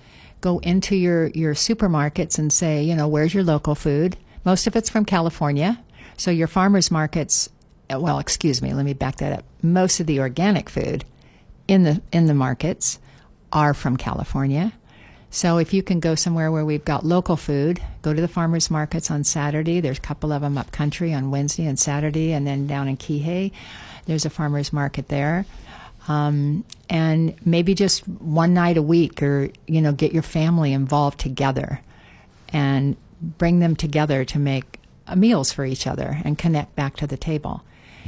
go 0.42 0.60
into 0.60 0.96
your 0.96 1.28
your 1.28 1.54
supermarkets 1.54 2.40
and 2.40 2.52
say, 2.52 2.84
you 2.84 2.96
know, 2.96 3.08
where's 3.08 3.34
your 3.34 3.44
local 3.44 3.76
food? 3.76 4.18
Most 4.46 4.66
of 4.68 4.76
it's 4.76 4.90
from 4.90 5.06
California, 5.06 5.80
so 6.18 6.32
your 6.32 6.48
farmers 6.48 6.90
markets. 6.90 7.50
uh, 7.94 8.00
Well, 8.00 8.18
excuse 8.20 8.62
me, 8.62 8.74
let 8.74 8.86
me 8.86 8.94
back 8.94 9.18
that 9.18 9.34
up. 9.34 9.46
Most 9.62 10.00
of 10.00 10.08
the 10.08 10.20
organic 10.20 10.70
food 10.70 11.06
in 11.68 11.84
the 11.84 12.02
in 12.12 12.26
the 12.26 12.34
markets 12.34 12.98
are 13.54 13.74
from 13.76 13.98
California. 13.98 14.74
So 15.32 15.58
if 15.58 15.74
you 15.74 15.84
can 15.84 16.00
go 16.00 16.16
somewhere 16.16 16.52
where 16.52 16.66
we've 16.66 16.84
got 16.84 17.06
local 17.06 17.36
food, 17.36 17.82
go 18.02 18.14
to 18.14 18.22
the 18.22 18.28
farmers 18.28 18.72
markets 18.72 19.12
on 19.12 19.24
Saturday. 19.24 19.80
There's 19.80 20.00
a 20.00 20.02
couple 20.02 20.32
of 20.32 20.42
them 20.42 20.58
up 20.58 20.72
country 20.72 21.14
on 21.14 21.30
Wednesday 21.30 21.66
and 21.66 21.78
Saturday, 21.78 22.34
and 22.34 22.48
then 22.48 22.66
down 22.66 22.88
in 22.88 22.98
Kihei, 22.98 23.52
there's 24.06 24.26
a 24.26 24.30
farmers 24.30 24.74
market 24.74 25.08
there. 25.08 25.46
Um, 26.08 26.66
and 26.90 27.36
maybe 27.46 27.76
just 27.76 28.08
one 28.08 28.56
night 28.56 28.78
a 28.78 28.82
week, 28.82 29.22
or 29.22 29.50
you 29.68 29.82
know, 29.82 29.92
get 29.92 30.14
your 30.14 30.24
family 30.24 30.74
involved 30.74 31.20
together, 31.20 31.82
and 32.52 32.98
bring 33.22 33.60
them 33.60 33.76
together 33.76 34.26
to 34.26 34.40
make 34.40 34.80
meals 35.16 35.52
for 35.52 35.66
each 35.66 35.86
other 35.86 36.22
and 36.24 36.38
connect 36.38 36.76
back 36.76 36.96
to 36.96 37.08
the 37.08 37.18
table 37.18 37.64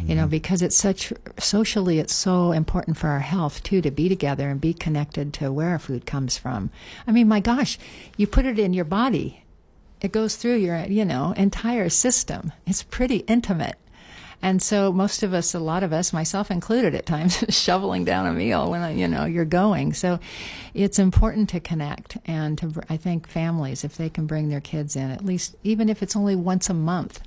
you 0.06 0.16
know 0.16 0.24
mm-hmm. 0.24 0.30
because 0.30 0.62
it's 0.62 0.76
such 0.76 1.14
socially 1.38 1.99
it's 1.99 2.16
so 2.16 2.52
important 2.52 2.97
for 2.97 3.08
our 3.08 3.20
health 3.20 3.64
too 3.64 3.82
to 3.82 3.91
be 3.91 4.10
together 4.10 4.49
and 4.49 4.62
be 4.62 4.74
connected 4.74 5.34
to 5.34 5.52
where 5.52 5.70
our 5.70 5.80
food 5.80 6.06
comes 6.06 6.38
from. 6.38 6.70
I 7.08 7.12
mean 7.12 7.28
my 7.28 7.39
gosh 7.39 7.78
you 8.18 8.28
put 8.28 8.45
it 8.45 8.60
in 8.60 8.74
your 8.74 8.86
body 8.86 9.43
it 10.02 10.12
goes 10.12 10.36
through 10.36 10.56
your 10.56 10.80
you 10.86 11.06
know 11.06 11.34
entire 11.38 11.89
system. 11.89 12.52
It's 12.66 12.84
pretty 12.84 13.18
intimate. 13.28 13.76
And 14.43 14.60
so 14.60 14.91
most 14.91 15.22
of 15.22 15.36
us 15.36 15.54
a 15.54 15.60
lot 15.60 15.84
of 15.84 15.93
us 15.93 16.12
myself 16.12 16.49
included 16.49 16.95
at 16.95 17.06
times 17.06 17.43
shoveling 17.49 18.06
down 18.06 18.26
a 18.26 18.34
meal 18.34 18.72
when 18.72 18.97
you 18.97 19.08
know 19.08 19.26
you're 19.26 19.45
going. 19.45 19.93
So 19.93 20.20
it's 20.74 20.99
important 20.99 21.49
to 21.49 21.60
connect 21.60 22.18
and 22.26 22.58
to 22.58 22.82
i 22.89 22.97
think 22.97 23.28
families 23.28 23.84
if 23.84 23.97
they 23.97 24.10
can 24.10 24.26
bring 24.26 24.49
their 24.49 24.62
kids 24.62 24.95
in 24.95 25.12
at 25.12 25.26
least 25.26 25.56
even 25.64 25.89
if 25.89 26.02
it's 26.02 26.16
only 26.16 26.36
once 26.36 26.70
a 26.70 26.74
month 26.74 27.22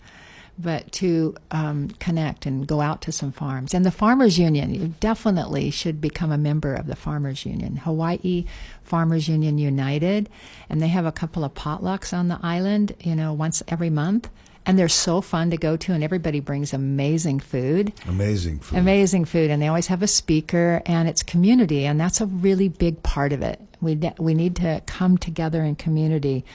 but 0.59 0.91
to 0.93 1.35
um, 1.51 1.89
connect 1.99 2.47
and 2.47 2.67
go 2.67 2.81
out 2.81 3.03
to 3.03 3.13
some 3.13 3.33
farms. 3.33 3.75
And 3.75 3.85
the 3.85 3.91
Farmers 3.91 4.39
Union, 4.39 4.75
you 4.75 4.95
definitely 5.01 5.71
should 5.71 6.01
become 6.01 6.31
a 6.31 6.39
member 6.39 6.75
of 6.75 6.87
the 6.87 6.97
Farmers 6.97 7.45
Union, 7.45 7.77
Hawaii 7.77 8.45
Farmers 8.83 9.29
Union 9.29 9.59
United. 9.59 10.29
And 10.69 10.81
they 10.81 10.89
have 10.89 11.07
a 11.07 11.13
couple 11.13 11.45
of 11.45 11.55
potlucks 11.55 12.17
on 12.17 12.29
the 12.29 12.39
island, 12.43 12.95
you 13.01 13.15
know, 13.15 13.33
once 13.33 13.63
every 13.69 13.91
month. 13.91 14.29
And 14.67 14.79
they're 14.79 14.89
so 14.89 15.21
fun 15.21 15.51
to 15.51 15.59
go 15.59 15.77
to, 15.77 15.93
and 15.93 16.03
everybody 16.03 16.41
brings 16.41 16.73
amazing 16.73 17.41
food. 17.41 17.93
amazing 18.09 18.61
food. 18.61 18.79
Amazing 18.79 19.27
food, 19.27 19.51
and 19.51 19.61
they 19.61 19.69
always 19.69 19.89
have 19.89 20.03
a 20.03 20.07
speaker, 20.07 20.81
and 20.87 21.07
it's 21.07 21.23
community, 21.23 21.85
and 21.85 22.01
that's 22.01 22.23
a 22.23 22.27
really 22.27 22.71
big 22.71 23.03
part 23.03 23.35
of 23.35 23.43
it. 23.43 23.61
We 23.83 24.01
we 24.19 24.33
need 24.33 24.57
to 24.57 24.81
come 24.87 25.19
together 25.19 25.63
in 25.63 25.77
community 25.77 26.47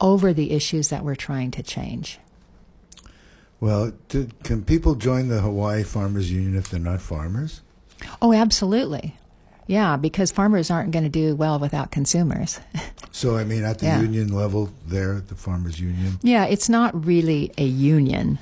over 0.00 0.32
the 0.32 0.52
issues 0.52 0.90
that 0.90 1.04
we're 1.04 1.16
trying 1.16 1.50
to 1.52 1.62
change. 1.64 2.20
Well, 3.60 3.92
can 4.42 4.64
people 4.64 4.94
join 4.94 5.28
the 5.28 5.40
Hawaii 5.40 5.82
Farmers 5.82 6.30
Union 6.30 6.56
if 6.56 6.68
they're 6.68 6.78
not 6.80 7.00
farmers? 7.00 7.62
Oh, 8.20 8.32
absolutely. 8.32 9.16
Yeah, 9.66 9.96
because 9.96 10.30
farmers 10.30 10.70
aren't 10.70 10.90
going 10.92 11.04
to 11.04 11.08
do 11.10 11.34
well 11.34 11.58
without 11.58 11.90
consumers. 11.90 12.60
So, 13.12 13.38
I 13.38 13.44
mean, 13.44 13.64
at 13.64 13.78
the 13.78 13.86
Yeah. 13.86 14.02
union 14.02 14.28
level, 14.28 14.68
there 14.86 15.22
the 15.26 15.34
Farmers 15.34 15.80
Union. 15.80 16.18
yeah, 16.22 16.44
it's 16.44 16.68
not 16.68 17.06
really 17.06 17.50
a 17.56 17.64
union 17.64 18.38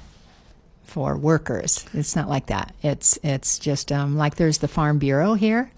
for 0.83 1.17
workers. 1.17 1.87
It's 1.95 2.17
not 2.17 2.29
like 2.29 2.47
that. 2.47 2.75
It's 2.83 3.17
it's 3.23 3.61
just 3.61 3.93
um, 3.93 4.17
like 4.17 4.35
there's 4.35 4.59
the 4.59 4.67
Farm 4.67 4.99
Bureau 4.99 5.35
here 5.35 5.71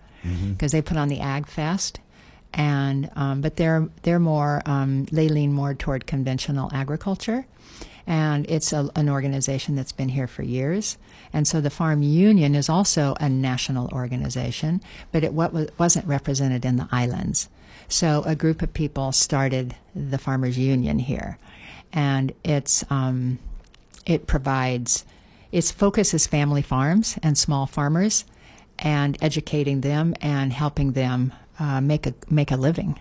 because 0.48 0.72
they 0.72 0.80
put 0.80 0.96
on 0.96 1.08
the 1.08 1.20
Ag 1.20 1.46
Fest, 1.46 2.00
and 2.54 3.10
um, 3.16 3.42
but 3.42 3.56
they're 3.56 3.86
they're 4.00 4.18
more 4.18 4.62
um, 4.64 5.04
they 5.12 5.28
lean 5.28 5.52
more 5.52 5.74
toward 5.74 6.06
conventional 6.06 6.70
agriculture, 6.72 7.44
and 8.06 8.48
it's 8.48 8.72
a, 8.72 8.88
an 8.94 9.08
organization 9.08 9.74
that's 9.74 9.92
been 9.92 10.10
here 10.10 10.26
for 10.26 10.42
years. 10.42 10.96
And 11.32 11.46
so 11.46 11.60
the 11.60 11.70
Farm 11.70 12.02
Union 12.02 12.54
is 12.54 12.68
also 12.68 13.16
a 13.20 13.28
national 13.28 13.88
organization, 13.88 14.80
but 15.12 15.24
it 15.24 15.32
wasn't 15.32 16.06
represented 16.06 16.64
in 16.64 16.76
the 16.76 16.88
islands. 16.92 17.48
So 17.88 18.22
a 18.24 18.36
group 18.36 18.62
of 18.62 18.72
people 18.72 19.12
started 19.12 19.74
the 19.94 20.18
Farmers 20.18 20.58
Union 20.58 20.98
here, 20.98 21.38
and 21.92 22.32
it's 22.42 22.84
um, 22.90 23.38
it 24.04 24.26
provides 24.26 25.04
its 25.52 25.70
focus 25.70 26.12
is 26.12 26.26
family 26.26 26.62
farms 26.62 27.18
and 27.22 27.38
small 27.38 27.66
farmers, 27.66 28.24
and 28.78 29.16
educating 29.20 29.82
them 29.82 30.14
and 30.20 30.52
helping 30.52 30.92
them 30.92 31.32
uh, 31.58 31.80
make 31.80 32.06
a 32.06 32.14
make 32.28 32.50
a 32.50 32.56
living 32.56 32.98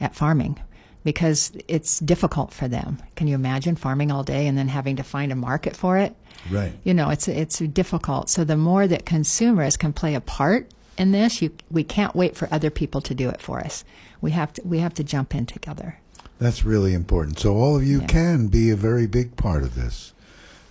at 0.00 0.14
farming 0.14 0.58
because 1.06 1.52
it's 1.68 2.00
difficult 2.00 2.52
for 2.52 2.66
them. 2.66 2.98
Can 3.14 3.28
you 3.28 3.36
imagine 3.36 3.76
farming 3.76 4.10
all 4.10 4.24
day 4.24 4.48
and 4.48 4.58
then 4.58 4.66
having 4.66 4.96
to 4.96 5.04
find 5.04 5.30
a 5.30 5.36
market 5.36 5.76
for 5.76 5.96
it? 5.98 6.16
Right. 6.50 6.72
You 6.82 6.94
know, 6.94 7.10
it's 7.10 7.28
it's 7.28 7.60
difficult. 7.60 8.28
So 8.28 8.42
the 8.42 8.56
more 8.56 8.88
that 8.88 9.06
consumers 9.06 9.76
can 9.76 9.92
play 9.92 10.16
a 10.16 10.20
part 10.20 10.68
in 10.98 11.12
this, 11.12 11.40
you, 11.40 11.52
we 11.70 11.84
can't 11.84 12.16
wait 12.16 12.34
for 12.36 12.48
other 12.50 12.70
people 12.70 13.00
to 13.02 13.14
do 13.14 13.28
it 13.28 13.40
for 13.40 13.60
us. 13.60 13.84
We 14.20 14.32
have 14.32 14.52
to 14.54 14.62
we 14.64 14.80
have 14.80 14.94
to 14.94 15.04
jump 15.04 15.32
in 15.32 15.46
together. 15.46 16.00
That's 16.40 16.64
really 16.64 16.92
important. 16.92 17.38
So 17.38 17.54
all 17.54 17.76
of 17.76 17.84
you 17.86 18.00
Yeah. 18.00 18.06
can 18.08 18.48
be 18.48 18.70
a 18.70 18.76
very 18.76 19.06
big 19.06 19.36
part 19.36 19.62
of 19.62 19.76
this, 19.76 20.12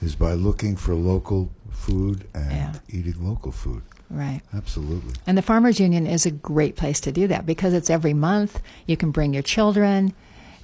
is 0.01 0.15
by 0.17 0.33
looking 0.33 0.75
for 0.75 0.93
local 0.95 1.49
food 1.71 2.27
and 2.33 2.51
Yeah. 2.51 2.73
eating 2.89 3.25
local 3.25 3.53
food. 3.53 3.83
Right. 4.09 4.41
Absolutely. 4.53 5.13
And 5.25 5.35
the 5.37 5.41
Farmers 5.41 5.79
Union 5.79 6.05
is 6.05 6.25
a 6.25 6.31
great 6.31 6.75
place 6.75 6.99
to 7.01 7.11
do 7.11 7.25
that 7.27 7.45
because 7.45 7.73
it's 7.73 7.89
every 7.89 8.13
month. 8.13 8.61
You 8.85 8.95
can 8.97 9.09
bring 9.11 9.33
your 9.33 9.41
children, 9.43 10.13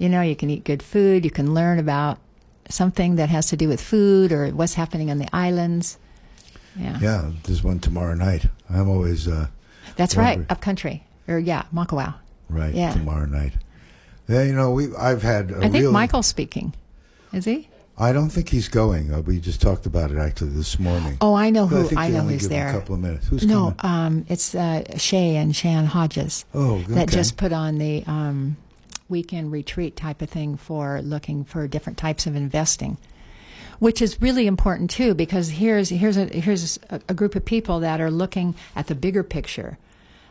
you 0.02 0.10
know, 0.10 0.22
you 0.22 0.36
can 0.36 0.50
eat 0.50 0.64
good 0.64 0.82
food, 0.82 1.24
you 1.24 1.30
can 1.32 1.54
learn 1.54 1.78
about 1.78 2.18
something 2.70 3.18
that 3.18 3.30
has 3.30 3.48
to 3.50 3.56
do 3.58 3.68
with 3.68 3.80
food 3.80 4.32
or 4.32 4.48
what's 4.50 4.74
happening 4.74 5.12
on 5.12 5.18
the 5.20 5.28
islands. 5.34 5.98
Yeah. 6.76 6.98
Yeah, 7.00 7.32
there's 7.44 7.64
one 7.64 7.80
tomorrow 7.80 8.16
night. 8.16 8.46
I'm 8.70 8.90
always 8.90 9.28
uh, 9.28 9.48
That's 9.98 10.16
right, 10.16 10.38
Wondering. 10.38 10.48
up 10.50 10.62
country. 10.62 11.04
Or 11.28 11.38
yeah, 11.38 11.64
Makawao. 11.74 12.16
right 12.50 12.74
Yeah. 12.74 12.94
tomorrow 12.94 13.26
night. 13.28 13.54
Yeah, 14.28 14.44
you 14.44 14.54
know, 14.56 14.72
we 14.72 14.88
I've 14.96 15.22
had 15.22 15.52
a 15.52 15.58
I 15.58 15.62
think 15.70 15.84
real- 15.84 15.92
Michael's 15.92 16.28
speaking. 16.28 16.74
Is 17.34 17.46
he? 17.46 17.68
I 17.98 18.14
don't 18.14 18.30
think 18.30 18.50
he's 18.50 18.70
going. 18.70 19.14
Uh, 19.14 19.22
we 19.22 19.40
just 19.40 19.62
talked 19.62 19.86
about 19.86 20.10
it 20.12 20.18
actually 20.18 20.52
this 20.52 20.80
morning. 20.80 21.18
Oh, 21.22 21.36
I 21.36 21.52
know 21.52 21.68
But 21.68 21.90
who. 21.92 21.98
I, 21.98 22.06
I 22.06 22.10
know 22.10 22.22
who's 22.22 22.42
give 22.44 22.50
there. 22.50 22.70
A 22.70 22.74
couple 22.74 22.96
of 22.96 23.02
minutes. 23.02 23.28
Who's 23.28 23.46
no, 23.46 23.76
um, 23.82 24.26
it's 24.30 24.56
uh, 24.56 24.84
Shay 24.98 25.36
and 25.36 25.56
Shan 25.56 25.86
Hodges 25.86 26.46
Oh, 26.56 26.80
that 26.90 27.10
just 27.10 27.38
put 27.38 27.52
on 27.54 27.78
the 27.78 28.04
um, 28.08 28.58
weekend 29.12 29.52
retreat 29.52 29.96
type 29.96 30.22
of 30.22 30.30
thing 30.30 30.58
for 30.58 31.02
looking 31.02 31.44
for 31.44 31.68
different 31.68 32.00
types 32.00 32.26
of 32.26 32.36
investing, 32.36 32.98
which 33.78 34.02
is 34.02 34.20
really 34.22 34.48
important 34.48 34.90
too 34.90 35.14
because 35.14 35.50
here's 35.50 35.90
here's 35.90 36.18
a 36.18 36.26
here's 36.26 36.80
a, 36.90 37.00
a 37.10 37.14
group 37.14 37.36
of 37.36 37.46
people 37.46 37.82
that 37.82 38.02
are 38.02 38.10
looking 38.10 38.56
at 38.76 38.88
the 38.88 38.96
bigger 38.96 39.24
picture, 39.24 39.78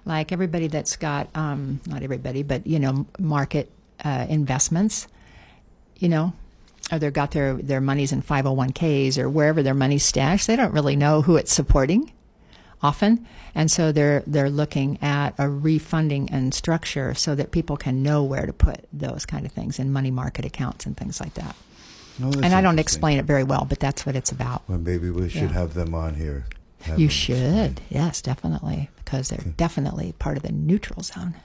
like 0.05 0.33
everybody 0.33 0.67
that's 0.67 0.97
got 0.97 1.29
um, 1.37 1.81
not 1.87 2.03
everybody, 2.03 2.43
but 2.43 2.67
you 2.67 2.81
know 2.81 3.07
market 3.19 3.71
uh, 4.05 4.27
investments, 4.29 5.07
you 5.99 6.09
know. 6.09 6.33
Or 6.91 6.99
they've 6.99 7.13
got 7.13 7.31
their, 7.31 7.55
their 7.55 7.81
monies 7.81 8.11
in 8.11 8.21
501ks 8.21 9.17
or 9.17 9.31
wherever 9.31 9.63
their 9.63 9.75
money's 9.75 10.05
stashed. 10.05 10.49
They 10.49 10.57
don't 10.57 10.73
really 10.75 10.97
know 10.97 11.23
who 11.23 11.37
it's 11.37 11.53
supporting 11.53 12.11
often, 12.83 13.27
and 13.55 13.71
so 13.71 13.93
they're 13.93 14.23
they're 14.27 14.51
looking 14.51 14.99
at 15.03 15.35
a 15.39 15.49
refunding 15.49 16.31
and 16.31 16.55
structure 16.55 17.15
so 17.15 17.35
that 17.35 17.51
people 17.51 17.77
can 17.77 18.03
know 18.03 18.23
where 18.25 18.47
to 18.47 18.53
put 18.53 18.87
those 18.93 19.27
kind 19.27 19.45
of 19.47 19.53
things 19.53 19.79
in 19.79 19.93
money 19.93 20.11
market 20.11 20.45
accounts 20.45 20.87
and 20.87 20.97
things 20.97 21.21
like 21.21 21.35
that. 21.35 21.55
Oh, 22.23 22.33
and 22.43 22.55
I 22.55 22.61
don't 22.61 22.79
explain 22.79 23.19
it 23.19 23.25
very 23.25 23.45
well, 23.45 23.65
but 23.69 23.81
that's 23.81 24.05
what 24.05 24.15
it's 24.17 24.31
about. 24.33 24.63
Well, 24.69 24.79
maybe 24.79 25.11
we 25.11 25.29
should 25.31 25.43
Yeah. 25.43 25.53
have 25.53 25.75
them 25.75 25.95
on 25.95 26.15
here. 26.17 26.45
You 26.97 27.11
should, 27.11 27.83
yes, 27.91 28.23
definitely, 28.23 28.89
because 29.05 29.29
they're 29.29 29.53
definitely 29.57 30.13
part 30.19 30.39
of 30.39 30.43
the 30.43 30.53
neutral 30.53 31.03
zone. 31.03 31.35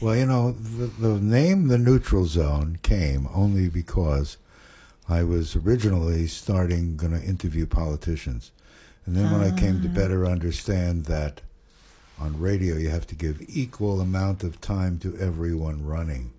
Well, 0.00 0.14
you 0.14 0.26
know, 0.26 0.52
the, 0.52 0.86
the 0.86 1.18
name 1.20 1.66
the 1.66 1.76
neutral 1.78 2.26
zone 2.26 2.78
came 2.84 3.28
only 3.34 3.68
because 3.68 4.36
I 5.08 5.24
was 5.24 5.56
originally 5.56 6.28
starting 6.28 6.96
going 6.96 7.18
to 7.20 7.26
interview 7.26 7.66
politicians. 7.66 8.52
And 9.08 9.16
then 9.16 9.32
when 9.32 9.40
I 9.40 9.56
came 9.58 9.80
to 9.80 9.88
ah. 9.88 9.94
better 9.94 10.26
understand 10.26 11.06
that 11.06 11.40
on 12.20 12.38
radio 12.38 12.76
you 12.76 12.90
have 12.90 13.06
to 13.06 13.14
give 13.14 13.40
equal 13.48 14.02
amount 14.02 14.44
of 14.44 14.60
time 14.60 14.98
to 14.98 15.16
everyone 15.16 15.86
running. 15.86 16.32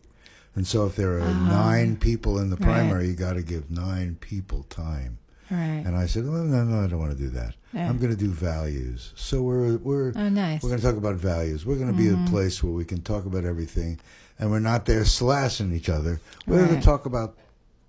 And 0.54 0.68
so 0.68 0.86
if 0.86 0.96
there 0.96 1.14
are 1.14 1.22
uh-huh. 1.22 1.50
nine 1.50 1.98
people 1.98 2.38
in 2.38 2.52
the 2.52 2.58
Right. 2.58 2.66
primary, 2.66 3.08
you 3.08 3.16
got 3.16 3.34
to 3.34 3.42
give 3.42 3.72
nine 3.72 4.18
people 4.20 4.68
time. 4.70 5.18
Right. 5.50 5.82
And 5.84 5.96
I 5.96 6.06
said, 6.06 6.30
well, 6.30 6.44
no, 6.44 6.64
no, 6.64 6.84
I 6.84 6.88
don't 6.88 7.00
want 7.00 7.18
to 7.18 7.18
do 7.18 7.30
that. 7.30 7.56
I'm 7.74 7.98
going 7.98 8.12
to 8.12 8.18
do 8.18 8.30
values. 8.30 9.14
So 9.16 9.42
we're 9.42 9.78
we're 9.78 10.14
Oh, 10.16 10.30
nice. 10.30 10.62
we're 10.62 10.70
going 10.70 10.82
to 10.82 10.86
talk 10.86 10.98
about 10.98 11.16
values. 11.16 11.66
We're 11.66 11.78
going 11.78 11.92
to 11.92 11.98
be 11.98 12.10
a 12.10 12.12
mm-hmm. 12.12 12.26
place 12.26 12.62
where 12.64 12.74
we 12.74 12.86
can 12.86 13.02
talk 13.02 13.26
about 13.26 13.46
everything, 13.46 14.00
and 14.38 14.52
we're 14.52 14.60
not 14.60 14.86
there 14.86 15.06
slashing 15.06 15.74
each 15.74 15.90
other. 15.90 16.20
We're 16.46 16.68
going 16.68 16.80
to 16.80 16.86
talk 16.86 17.08
about 17.08 17.36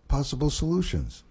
possible 0.08 0.48
solutions. 0.48 1.22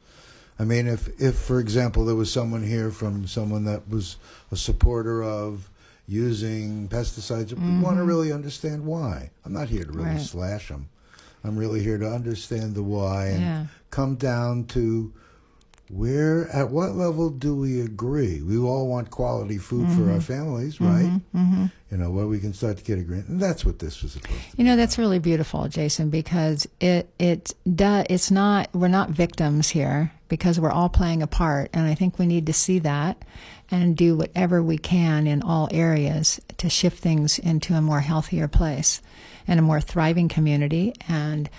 I 0.59 0.65
mean, 0.65 0.87
if 0.87 1.07
if 1.21 1.35
for 1.37 1.59
example 1.59 2.03
there 2.05 2.15
was 2.15 2.31
someone 2.31 2.63
here 2.63 2.91
from 2.91 3.27
someone 3.27 3.63
that 3.65 3.87
was 3.89 4.17
a 4.51 4.57
supporter 4.57 5.23
of 5.23 5.69
using 6.07 6.87
pesticides, 6.89 7.53
we 7.53 7.81
want 7.83 7.97
to 7.97 8.03
really 8.03 8.31
understand 8.33 8.85
why. 8.85 9.29
I'm 9.45 9.53
not 9.53 9.69
here 9.69 9.85
to 9.85 9.91
really 9.91 10.03
Mm-hmm. 10.09 10.17
Right. 10.17 10.25
slash 10.25 10.67
them. 10.67 10.89
I'm 11.43 11.55
really 11.57 11.81
here 11.81 11.97
to 11.97 12.07
understand 12.09 12.75
the 12.75 12.83
why 12.83 13.27
and 13.27 13.41
Yeah. 13.41 13.65
come 13.91 14.15
down 14.15 14.65
to 14.75 15.13
where 15.89 16.47
at 16.49 16.69
what 16.69 16.91
level 16.95 17.31
do 17.31 17.55
we 17.55 17.81
agree 17.81 18.41
we 18.43 18.55
all 18.59 18.87
want 18.87 19.09
quality 19.09 19.57
food 19.57 19.87
for 19.87 20.01
Mm-hmm. 20.01 20.13
our 20.13 20.21
families 20.21 20.79
right 20.79 21.19
you 21.33 21.97
know 21.97 22.11
where 22.11 22.27
we 22.27 22.39
can 22.39 22.53
start 22.53 22.77
to 22.77 22.83
get 22.83 22.99
agreement 22.99 23.27
and 23.27 23.39
that's 23.41 23.65
what 23.65 23.79
this 23.79 24.03
was 24.03 24.13
to 24.13 24.19
You 24.55 24.65
know 24.65 24.75
that's 24.75 24.99
really 24.99 25.17
beautiful, 25.17 25.67
Jason, 25.67 26.09
because 26.11 26.67
it 26.79 27.09
it 27.17 27.55
does. 27.75 28.05
It's 28.09 28.29
not 28.29 28.69
we're 28.73 28.87
not 28.99 29.09
victims 29.09 29.69
here 29.69 30.11
because 30.29 30.59
we're 30.59 30.71
all 30.71 30.89
playing 30.89 31.21
a 31.21 31.27
part, 31.27 31.69
and 31.73 31.85
I 31.85 31.93
think 31.95 32.17
we 32.17 32.25
need 32.25 32.45
to 32.45 32.53
see 32.53 32.79
that 32.79 33.23
and 33.69 33.97
do 33.97 34.15
whatever 34.15 34.63
we 34.63 34.77
can 34.77 35.27
in 35.27 35.41
all 35.41 35.67
areas 35.71 36.39
to 36.57 36.69
shift 36.69 36.99
things 36.99 37.37
into 37.37 37.73
a 37.73 37.81
more 37.81 37.99
healthier 37.99 38.47
place 38.47 39.01
and 39.47 39.59
a 39.59 39.63
more 39.63 39.81
thriving 39.81 40.27
community 40.29 40.93
and 41.07 41.49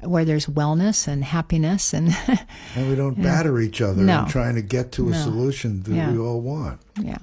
where 0.00 0.24
there's 0.24 0.46
wellness 0.46 1.06
and 1.06 1.24
happiness 1.24 1.92
and 1.92 2.16
and 2.74 2.88
we 2.88 2.94
don't 2.94 3.20
batter 3.22 3.58
each 3.60 3.82
other 3.82 4.00
No. 4.02 4.20
in 4.22 4.28
trying 4.28 4.54
to 4.54 4.62
get 4.62 4.92
to 4.92 5.08
a 5.08 5.10
No. 5.10 5.16
solution 5.18 5.82
that 5.82 5.92
Yeah. 5.94 6.10
we 6.12 6.18
all 6.18 6.40
want 6.40 6.80
yeah 6.98 7.18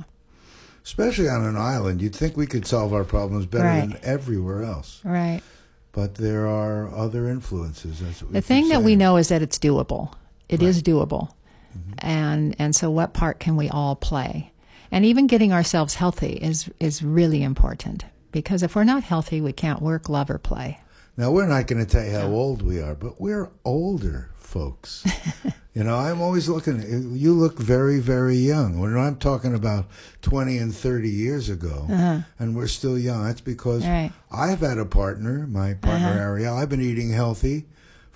especially 0.85 1.27
on 1.27 1.43
an 1.43 1.57
island 1.57 2.01
you'd 2.03 2.15
think 2.15 2.37
we 2.37 2.45
could 2.45 2.67
solve 2.67 2.93
our 2.93 3.03
problems 3.03 3.45
better 3.47 3.63
Right. 3.65 3.89
than 3.89 3.97
everywhere 4.03 4.61
else 4.63 5.01
right. 5.03 5.41
but 5.91 6.15
there 6.15 6.47
are 6.47 6.93
other 6.95 7.27
influences 7.27 7.99
that's 7.99 8.21
what 8.21 8.33
The 8.33 8.41
thing 8.41 8.69
that 8.69 8.83
we 8.83 8.95
know 8.95 9.17
is 9.17 9.29
that 9.29 9.41
it's 9.41 9.57
doable. 9.57 10.13
It 10.49 10.61
is 10.61 10.81
doable. 10.81 11.33
Mm-hmm. 11.77 11.93
And 11.99 12.55
and 12.59 12.75
so 12.75 12.89
what 12.89 13.13
part 13.13 13.39
can 13.39 13.55
we 13.55 13.69
all 13.69 13.95
play? 13.95 14.51
And 14.91 15.03
even 15.05 15.27
getting 15.27 15.51
ourselves 15.51 15.95
healthy 15.95 16.33
is 16.33 16.69
is 16.79 17.03
really 17.03 17.43
important 17.43 18.05
because 18.31 18.63
if 18.63 18.75
we're 18.75 18.83
not 18.83 19.03
healthy, 19.03 19.41
we 19.41 19.53
can't 19.53 19.81
work, 19.81 20.09
love 20.09 20.29
or 20.29 20.37
play. 20.37 20.79
Now 21.17 21.31
we're 21.31 21.47
not 21.47 21.67
going 21.67 21.83
to 21.83 21.91
tell 21.91 22.05
you 22.05 22.11
how 22.11 22.27
old 22.27 22.61
we 22.61 22.79
are, 22.79 22.93
but 22.93 23.19
we're 23.19 23.49
older 23.65 24.29
folks. 24.35 25.03
you 25.73 25.83
know, 25.83 25.97
I'm 25.97 26.21
always 26.21 26.47
looking. 26.47 27.15
You 27.15 27.33
look 27.33 27.57
very, 27.57 27.99
very 27.99 28.35
young. 28.35 28.79
When 28.79 28.95
I'm 28.95 29.17
talking 29.17 29.55
about 29.55 29.87
20 30.21 30.57
and 30.57 30.73
30 30.73 31.09
years 31.09 31.49
ago, 31.49 31.87
uh-huh. 31.89 32.19
and 32.39 32.55
we're 32.55 32.67
still 32.67 32.97
young, 32.97 33.25
that's 33.25 33.41
because 33.41 33.85
Right. 33.85 34.11
I've 34.31 34.59
had 34.59 34.77
a 34.77 34.85
partner, 34.85 35.47
my 35.47 35.73
partner 35.73 36.07
uh-huh. 36.09 36.19
Ariel. 36.19 36.55
I've 36.55 36.69
been 36.69 36.81
eating 36.81 37.09
healthy 37.09 37.65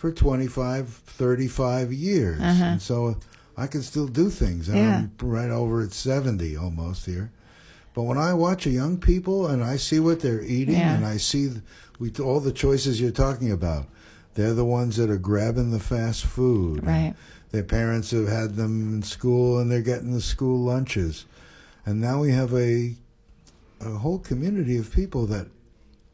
for 0.01 0.11
25, 0.11 0.87
35 0.89 1.93
years, 1.93 2.41
uh-huh. 2.41 2.63
and 2.63 2.81
so 2.81 3.15
I 3.55 3.67
can 3.67 3.83
still 3.83 4.07
do 4.07 4.31
things. 4.31 4.67
And 4.67 4.77
Yeah. 4.77 4.97
I'm 4.97 5.11
right 5.21 5.51
over 5.51 5.83
at 5.83 5.93
70 5.93 6.57
almost 6.57 7.05
here. 7.05 7.29
But 7.93 8.03
when 8.03 8.17
I 8.17 8.33
watch 8.33 8.65
a 8.65 8.71
young 8.71 8.97
people 8.97 9.45
and 9.45 9.63
I 9.63 9.77
see 9.77 9.99
what 9.99 10.21
they're 10.21 10.41
eating 10.41 10.73
Yeah. 10.73 10.95
and 10.95 11.05
I 11.05 11.17
see 11.17 11.51
we 11.99 12.11
all 12.19 12.39
the 12.39 12.51
choices 12.51 12.99
you're 12.99 13.11
talking 13.11 13.51
about, 13.51 13.85
they're 14.33 14.55
the 14.55 14.65
ones 14.65 14.95
that 14.97 15.11
are 15.11 15.19
grabbing 15.19 15.69
the 15.69 15.79
fast 15.79 16.25
food. 16.25 16.83
Right. 16.83 17.13
Their 17.51 17.61
parents 17.63 18.09
have 18.09 18.27
had 18.27 18.55
them 18.55 18.95
in 18.95 19.03
school 19.03 19.59
and 19.59 19.71
they're 19.71 19.81
getting 19.81 20.13
the 20.13 20.21
school 20.21 20.57
lunches. 20.63 21.25
And 21.85 22.01
now 22.01 22.21
we 22.21 22.31
have 22.31 22.55
a 22.55 22.95
a 23.79 23.97
whole 23.99 24.17
community 24.17 24.77
of 24.77 24.91
people 24.91 25.27
that 25.27 25.45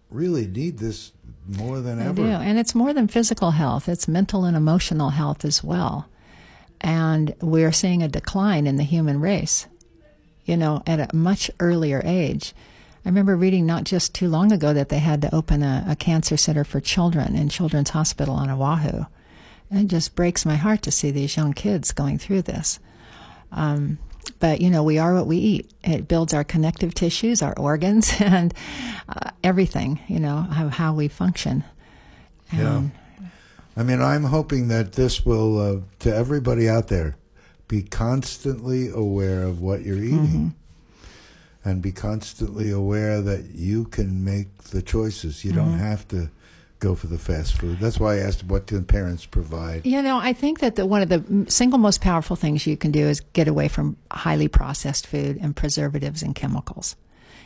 really 0.10 0.46
need 0.48 0.80
this 0.80 1.14
more 1.48 1.80
than 1.80 2.00
ever. 2.00 2.14
do. 2.14 2.28
And 2.28 2.60
it's 2.60 2.76
more 2.76 2.94
than 2.94 3.08
physical 3.08 3.52
health, 3.52 3.88
it's 3.88 4.08
mental 4.08 4.46
and 4.46 4.58
emotional 4.58 5.10
health 5.12 5.46
as 5.46 5.64
well. 5.64 6.08
And 6.82 7.36
we're 7.42 7.72
seeing 7.72 8.04
a 8.04 8.08
decline 8.08 8.68
in 8.68 8.76
the 8.76 8.84
human 8.84 9.20
race, 9.20 9.68
you 10.46 10.58
know, 10.58 10.84
at 10.86 11.00
a 11.00 11.16
much 11.16 11.50
earlier 11.60 12.02
age. 12.06 12.54
I 13.06 13.10
remember 13.10 13.36
reading 13.36 13.66
not 13.66 13.86
just 13.86 14.14
too 14.14 14.28
long 14.28 14.52
ago 14.52 14.74
that 14.74 14.90
they 14.90 15.00
had 15.00 15.22
to 15.22 15.34
open 15.34 15.64
a, 15.64 15.86
a 15.88 15.96
cancer 15.96 16.36
center 16.38 16.64
for 16.64 16.80
children 16.80 17.36
in 17.36 17.50
Children's 17.50 17.92
Hospital 17.92 18.36
on 18.36 18.50
Oahu. 18.50 19.06
And 19.72 19.80
it 19.80 19.88
just 19.88 20.16
breaks 20.16 20.46
my 20.46 20.56
heart 20.56 20.82
to 20.84 20.92
see 20.92 21.12
these 21.12 21.38
young 21.38 21.54
kids 21.54 21.94
going 21.94 22.18
through 22.18 22.44
this. 22.44 22.80
Um, 23.52 23.98
but 24.30 24.62
you 24.62 24.70
know, 24.70 24.84
we 24.84 24.98
are 24.98 25.14
what 25.14 25.28
we 25.28 25.38
eat. 25.38 25.72
It 25.84 26.08
builds 26.08 26.34
our 26.34 26.44
connective 26.44 26.94
tissues, 26.94 27.42
our 27.42 27.58
organs, 27.58 28.12
and 28.20 28.54
uh, 29.10 29.32
everything. 29.44 30.00
You 30.08 30.20
know 30.20 30.42
how 30.42 30.70
how 30.70 30.94
we 30.94 31.08
function. 31.08 31.64
Yeah. 32.54 32.84
I 33.76 33.84
mean, 33.84 34.02
I'm 34.02 34.24
hoping 34.24 34.70
that 34.70 34.94
this 34.94 35.24
will, 35.24 35.60
uh, 35.60 35.82
to 36.00 36.16
everybody 36.16 36.68
out 36.68 36.88
there, 36.88 37.16
be 37.68 37.84
constantly 37.84 38.90
aware 38.90 39.44
of 39.44 39.62
what 39.62 39.84
you're 39.84 40.02
eating 40.02 40.56
and 41.64 41.82
be 41.82 41.92
constantly 41.92 42.72
aware 42.72 43.22
that 43.22 43.52
you 43.54 43.86
can 43.86 44.24
make 44.24 44.64
the 44.70 44.82
choices. 44.82 45.44
You 45.44 45.52
don't 45.52 45.78
have 45.78 46.08
to 46.08 46.32
go 46.80 46.96
for 46.96 47.08
the 47.08 47.18
fast 47.18 47.58
food. 47.58 47.80
That's 47.80 48.00
why 48.00 48.16
I 48.16 48.20
asked 48.20 48.44
what 48.44 48.68
can 48.68 48.86
parents 48.86 49.26
provide. 49.26 49.86
You 49.86 50.02
know, 50.02 50.18
I 50.18 50.34
think 50.34 50.60
that 50.60 50.76
the, 50.76 50.86
one 50.86 51.02
of 51.02 51.10
the 51.10 51.50
single 51.50 51.80
most 51.80 52.02
powerful 52.02 52.36
things 52.36 52.68
you 52.68 52.78
can 52.78 52.92
do 52.92 53.08
is 53.08 53.22
get 53.34 53.48
away 53.48 53.68
from 53.68 53.98
highly 54.12 54.48
processed 54.48 55.08
food 55.08 55.38
and 55.42 55.56
preservatives 55.56 56.22
and 56.22 56.36
chemicals. 56.36 56.96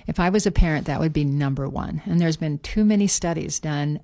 If 0.07 0.19
I 0.19 0.29
was 0.29 0.45
a 0.45 0.51
parent, 0.51 0.87
that 0.87 0.99
would 0.99 1.13
be 1.13 1.23
number 1.23 1.69
one. 1.69 2.01
And 2.05 2.19
there's 2.19 2.37
been 2.37 2.59
too 2.59 2.83
many 2.83 3.07
studies 3.07 3.59
done 3.59 3.99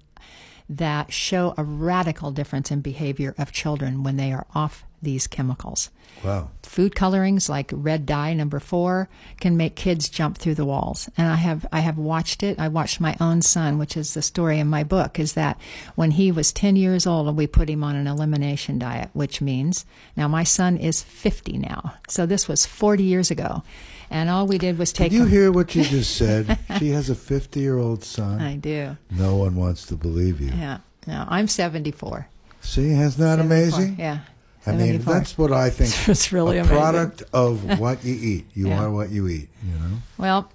that 0.70 1.13
show 1.13 1.53
a 1.57 1.63
radical 1.63 2.32
difference 2.32 2.72
in 2.72 2.82
behavior 2.82 3.34
of 3.38 3.51
children 3.51 4.03
when 4.03 4.18
they 4.18 4.32
are 4.32 4.45
off 4.53 4.86
these 5.01 5.28
chemicals. 5.28 5.89
Wow. 6.24 6.49
food 6.63 6.95
colorings 6.95 7.47
like 7.47 7.70
red 7.72 8.07
dye 8.07 8.34
number 8.34 8.59
four 8.59 9.07
can 9.39 9.55
make 9.55 9.76
kids 9.76 10.09
jump 10.09 10.36
through 10.36 10.55
the 10.55 10.65
walls 10.65 11.07
and 11.15 11.28
i 11.28 11.36
have 11.36 11.68
i 11.72 11.80
have 11.80 11.99
watched 11.99 12.41
it 12.41 12.59
i 12.59 12.68
watched 12.68 12.99
my 12.99 13.15
own 13.22 13.43
son 13.43 13.78
which 13.78 13.95
is 13.95 14.15
the 14.15 14.24
story 14.24 14.57
in 14.57 14.68
my 14.68 14.84
book 14.84 15.20
is 15.20 15.34
that 15.34 15.59
when 15.93 16.09
he 16.09 16.32
was 16.32 16.51
10 16.51 16.76
years 16.76 17.05
old 17.05 17.28
and 17.28 17.38
we 17.38 17.45
put 17.45 17.70
him 17.70 17.84
on 17.84 17.95
an 17.95 18.07
elimination 18.07 18.80
diet 18.80 19.11
which 19.13 19.41
means 19.41 19.86
now 20.15 20.28
my 20.28 20.43
son 20.43 20.76
is 20.76 21.03
50 21.03 21.59
now 21.59 21.93
so 22.09 22.26
this 22.26 22.47
was 22.47 22.65
40 22.65 23.03
years 23.03 23.30
ago 23.30 23.61
and 24.10 24.30
all 24.30 24.47
we 24.47 24.58
did 24.58 24.78
was 24.78 24.91
take 24.93 25.12
Did 25.12 25.18
you 25.18 25.26
hear 25.26 25.51
what 25.51 25.76
you 25.76 25.84
just 25.84 26.16
said? 26.22 26.58
she 26.80 26.89
has 26.89 27.10
a 27.10 27.16
50 27.16 27.60
year 27.60 27.78
old 27.78 28.03
son. 28.03 28.41
i 28.41 28.55
do 28.55 28.97
No 29.12 29.36
one 29.36 29.55
wants 29.55 29.86
to 29.88 29.95
believe 29.95 30.39
you. 30.41 30.51
yeah 30.55 30.80
no 31.05 31.26
i'm 31.30 31.47
74 31.47 32.28
See, 32.62 32.89
isn't 32.91 33.22
that 33.22 33.38
74, 33.38 33.41
amazing? 33.45 33.95
yeah 33.99 34.20
I 34.66 34.72
mean, 34.72 34.99
74. 34.99 35.14
that's 35.14 35.38
what 35.38 35.51
I 35.53 35.70
think. 35.70 35.93
It's 36.10 36.34
really 36.34 36.58
a 36.58 36.62
amazing. 36.62 36.78
product 36.78 37.24
of 37.32 37.80
what 37.80 38.03
you 38.03 38.14
eat. 38.14 38.45
You 38.53 38.68
Yeah. 38.68 38.84
are 38.84 38.91
what 38.91 39.10
you 39.12 39.30
eat. 39.30 39.47
You 39.64 39.74
know. 39.80 39.95
Well, 40.18 40.51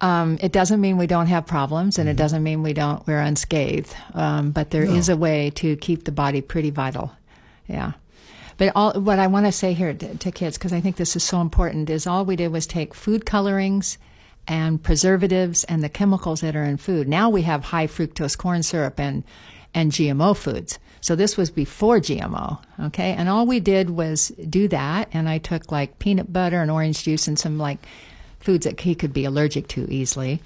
um, 0.00 0.38
it 0.40 0.52
doesn't 0.52 0.80
mean 0.80 0.96
we 0.96 1.08
don't 1.08 1.26
have 1.26 1.44
problems, 1.44 1.98
and 1.98 2.08
it 2.08 2.12
Mm-hmm. 2.12 2.18
doesn't 2.18 2.42
mean 2.44 2.62
we 2.62 2.72
don't 2.72 3.04
we're 3.08 3.18
unscathed. 3.20 3.96
Um, 4.14 4.52
but 4.52 4.70
there 4.70 4.84
is 4.84 5.08
a 5.08 5.16
way 5.16 5.50
to 5.56 5.74
keep 5.74 6.04
the 6.04 6.12
body 6.12 6.40
pretty 6.40 6.70
vital. 6.70 7.10
Yeah. 7.66 7.94
But 8.58 8.72
all 8.74 8.92
what 9.00 9.18
I 9.18 9.28
want 9.28 9.46
to 9.46 9.52
say 9.52 9.72
here 9.72 9.94
to, 9.94 10.16
to 10.16 10.30
kids, 10.30 10.58
because 10.58 10.72
I 10.72 10.80
think 10.80 10.96
this 10.96 11.16
is 11.16 11.24
so 11.24 11.40
important, 11.40 11.88
is 11.88 12.06
all 12.06 12.24
we 12.24 12.36
did 12.36 12.52
was 12.52 12.66
take 12.66 12.94
food 12.94 13.24
colorings 13.24 13.96
and 14.46 14.82
preservatives 14.82 15.64
and 15.64 15.82
the 15.82 15.88
chemicals 15.88 16.40
that 16.42 16.56
are 16.56 16.64
in 16.64 16.76
food. 16.76 17.08
Now 17.08 17.30
we 17.30 17.42
have 17.42 17.64
high 17.64 17.86
fructose 17.86 18.36
corn 18.36 18.62
syrup 18.62 19.00
and 19.00 19.24
and 19.74 19.92
GMO 19.92 20.36
foods. 20.36 20.78
So 21.00 21.14
this 21.14 21.36
was 21.36 21.50
before 21.50 21.98
GMO, 21.98 22.58
okay? 22.80 23.12
And 23.12 23.28
all 23.28 23.46
we 23.46 23.60
did 23.60 23.90
was 23.90 24.28
do 24.48 24.66
that, 24.68 25.08
and 25.12 25.28
I 25.28 25.38
took 25.38 25.70
like 25.70 25.98
peanut 25.98 26.32
butter 26.32 26.60
and 26.60 26.70
orange 26.70 27.04
juice 27.04 27.28
and 27.28 27.38
some 27.38 27.58
like 27.58 27.86
foods 28.40 28.64
that 28.64 28.80
he 28.80 28.94
could 28.94 29.12
be 29.12 29.24
allergic 29.24 29.68
to 29.68 29.90
easily. 29.92 30.40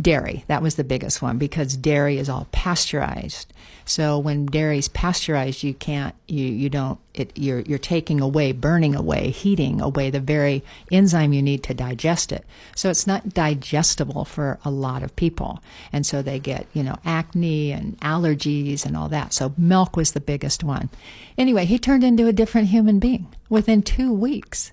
Dairy, 0.00 0.44
that 0.46 0.62
was 0.62 0.74
the 0.74 0.84
biggest 0.84 1.22
one 1.22 1.38
because 1.38 1.76
dairy 1.76 2.18
is 2.18 2.28
all 2.28 2.46
pasteurized. 2.52 3.52
So 3.86 4.18
when 4.18 4.46
dairy's 4.46 4.88
pasteurized, 4.88 5.62
you 5.62 5.72
can't, 5.72 6.14
you, 6.26 6.44
you 6.44 6.68
don't, 6.68 6.98
it, 7.14 7.30
you're, 7.36 7.60
you're 7.60 7.78
taking 7.78 8.20
away, 8.20 8.52
burning 8.52 8.94
away, 8.94 9.30
heating 9.30 9.80
away 9.80 10.10
the 10.10 10.20
very 10.20 10.62
enzyme 10.90 11.32
you 11.32 11.40
need 11.40 11.62
to 11.62 11.74
digest 11.74 12.32
it. 12.32 12.44
So 12.74 12.90
it's 12.90 13.06
not 13.06 13.30
digestible 13.30 14.24
for 14.24 14.58
a 14.64 14.70
lot 14.70 15.02
of 15.02 15.16
people. 15.16 15.62
And 15.92 16.04
so 16.04 16.20
they 16.20 16.40
get, 16.40 16.66
you 16.74 16.82
know, 16.82 16.98
acne 17.04 17.72
and 17.72 17.98
allergies 18.00 18.84
and 18.84 18.96
all 18.96 19.08
that. 19.08 19.32
So 19.32 19.54
milk 19.56 19.96
was 19.96 20.12
the 20.12 20.20
biggest 20.20 20.64
one. 20.64 20.90
Anyway, 21.38 21.64
he 21.64 21.78
turned 21.78 22.04
into 22.04 22.26
a 22.26 22.32
different 22.32 22.68
human 22.68 22.98
being 22.98 23.28
within 23.48 23.82
two 23.82 24.12
weeks. 24.12 24.72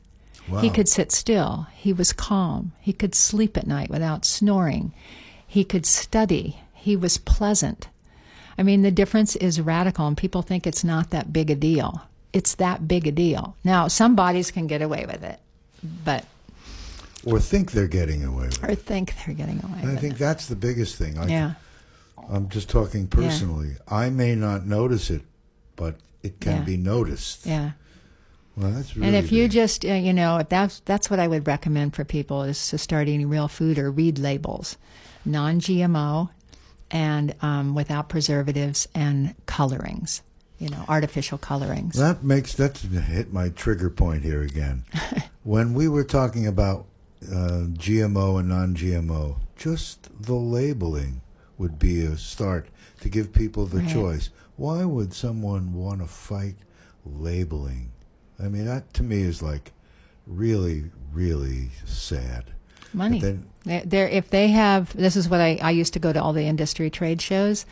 He 0.61 0.69
could 0.69 0.89
sit 0.89 1.11
still. 1.11 1.67
He 1.73 1.93
was 1.93 2.11
calm. 2.13 2.73
He 2.81 2.93
could 2.93 3.15
sleep 3.15 3.57
at 3.57 3.65
night 3.67 3.89
without 3.89 4.25
snoring. 4.25 4.93
He 5.47 5.63
could 5.63 5.85
study. 5.85 6.59
He 6.73 6.95
was 6.95 7.17
pleasant. 7.17 7.87
I 8.57 8.63
mean, 8.63 8.81
the 8.81 8.91
difference 8.91 9.35
is 9.37 9.59
radical, 9.61 10.05
and 10.07 10.17
people 10.17 10.41
think 10.41 10.67
it's 10.67 10.83
not 10.83 11.09
that 11.11 11.31
big 11.33 11.49
a 11.49 11.55
deal. 11.55 12.01
It's 12.33 12.55
that 12.55 12.87
big 12.87 13.07
a 13.07 13.11
deal. 13.11 13.55
Now, 13.63 13.87
some 13.87 14.15
bodies 14.15 14.51
can 14.51 14.67
get 14.67 14.81
away 14.81 15.05
with 15.05 15.23
it, 15.23 15.39
but 16.03 16.25
Or 17.25 17.39
think 17.39 17.71
they're 17.71 17.87
getting 17.87 18.23
away 18.23 18.45
with 18.47 18.63
it. 18.63 18.69
or 18.71 18.75
think 18.75 19.13
they're 19.25 19.33
getting 19.35 19.63
away 19.63 19.79
And 19.81 19.91
I 19.91 19.95
think 19.95 20.15
it. 20.15 20.19
that's 20.19 20.47
the 20.47 20.55
biggest 20.55 20.97
thing. 20.97 21.17
I, 21.17 21.27
Yeah, 21.27 21.53
I'm 22.29 22.49
just 22.49 22.69
talking 22.69 23.07
personally. 23.07 23.75
I 23.87 24.09
may 24.09 24.35
not 24.35 24.65
notice 24.67 25.09
it, 25.09 25.21
but 25.75 25.95
it 26.21 26.39
can 26.39 26.57
Yeah. 26.57 26.63
be 26.63 26.77
noticed. 26.77 27.45
yeah. 27.45 27.71
Well, 28.55 28.71
that's 28.71 28.95
really 28.95 29.07
And 29.07 29.15
if 29.15 29.31
you 29.31 29.47
just, 29.47 29.83
uh, 29.83 29.93
you 29.93 30.13
know, 30.13 30.37
if 30.37 30.49
that's 30.49 30.79
that's 30.81 31.09
what 31.09 31.19
I 31.19 31.27
would 31.27 31.47
recommend 31.47 31.95
for 31.95 32.03
people 32.05 32.43
is 32.43 32.67
to 32.69 32.77
start 32.77 33.07
eating 33.07 33.29
real 33.29 33.47
food 33.47 33.79
or 33.79 33.89
read 33.91 34.19
labels, 34.19 34.77
non-GMO, 35.25 36.29
and 36.91 37.33
um, 37.41 37.73
without 37.73 38.09
preservatives 38.09 38.87
and 38.93 39.33
colorings, 39.47 40.21
you 40.59 40.69
know, 40.69 40.85
artificial 40.87 41.37
colorings. 41.39 41.95
That 41.95 42.23
makes 42.23 42.53
that's 42.53 42.83
hit 42.83 43.33
my 43.33 43.49
trigger 43.49 43.89
point 43.89 44.23
here 44.23 44.41
again. 44.43 44.85
when 45.43 45.73
we 45.73 45.87
were 45.87 46.03
talking 46.03 46.45
about 46.45 46.85
uh, 47.23 47.65
GMO 47.73 48.39
and 48.39 48.49
non-GMO, 48.49 49.37
just 49.55 50.09
the 50.21 50.35
labeling 50.35 51.21
would 51.57 51.79
be 51.79 52.03
a 52.03 52.17
start 52.17 52.67
to 53.01 53.09
give 53.09 53.33
people 53.33 53.65
the 53.65 53.79
Right. 53.79 53.89
choice. 53.89 54.29
Why 54.57 54.85
would 54.85 55.13
someone 55.13 55.73
want 55.73 56.01
to 56.01 56.07
fight 56.07 56.55
labeling? 57.05 57.92
I 58.39 58.47
mean, 58.47 58.65
that 58.65 58.93
to 58.95 59.03
me 59.03 59.21
is 59.21 59.41
like 59.41 59.71
really, 60.27 60.85
really 61.11 61.69
sad. 61.85 62.45
Money. 62.93 63.19
Then- 63.19 63.45
They're, 63.63 63.83
they're, 63.85 64.07
if 64.07 64.29
they 64.29 64.49
have, 64.49 64.95
this 64.95 65.15
is 65.15 65.27
what 65.29 65.39
I, 65.39 65.59
I 65.61 65.71
used 65.71 65.93
to 65.93 65.99
go 65.99 66.13
to 66.13 66.21
all 66.21 66.33
the 66.33 66.45
industry 66.45 66.89
trade 66.89 67.21
shows. 67.21 67.65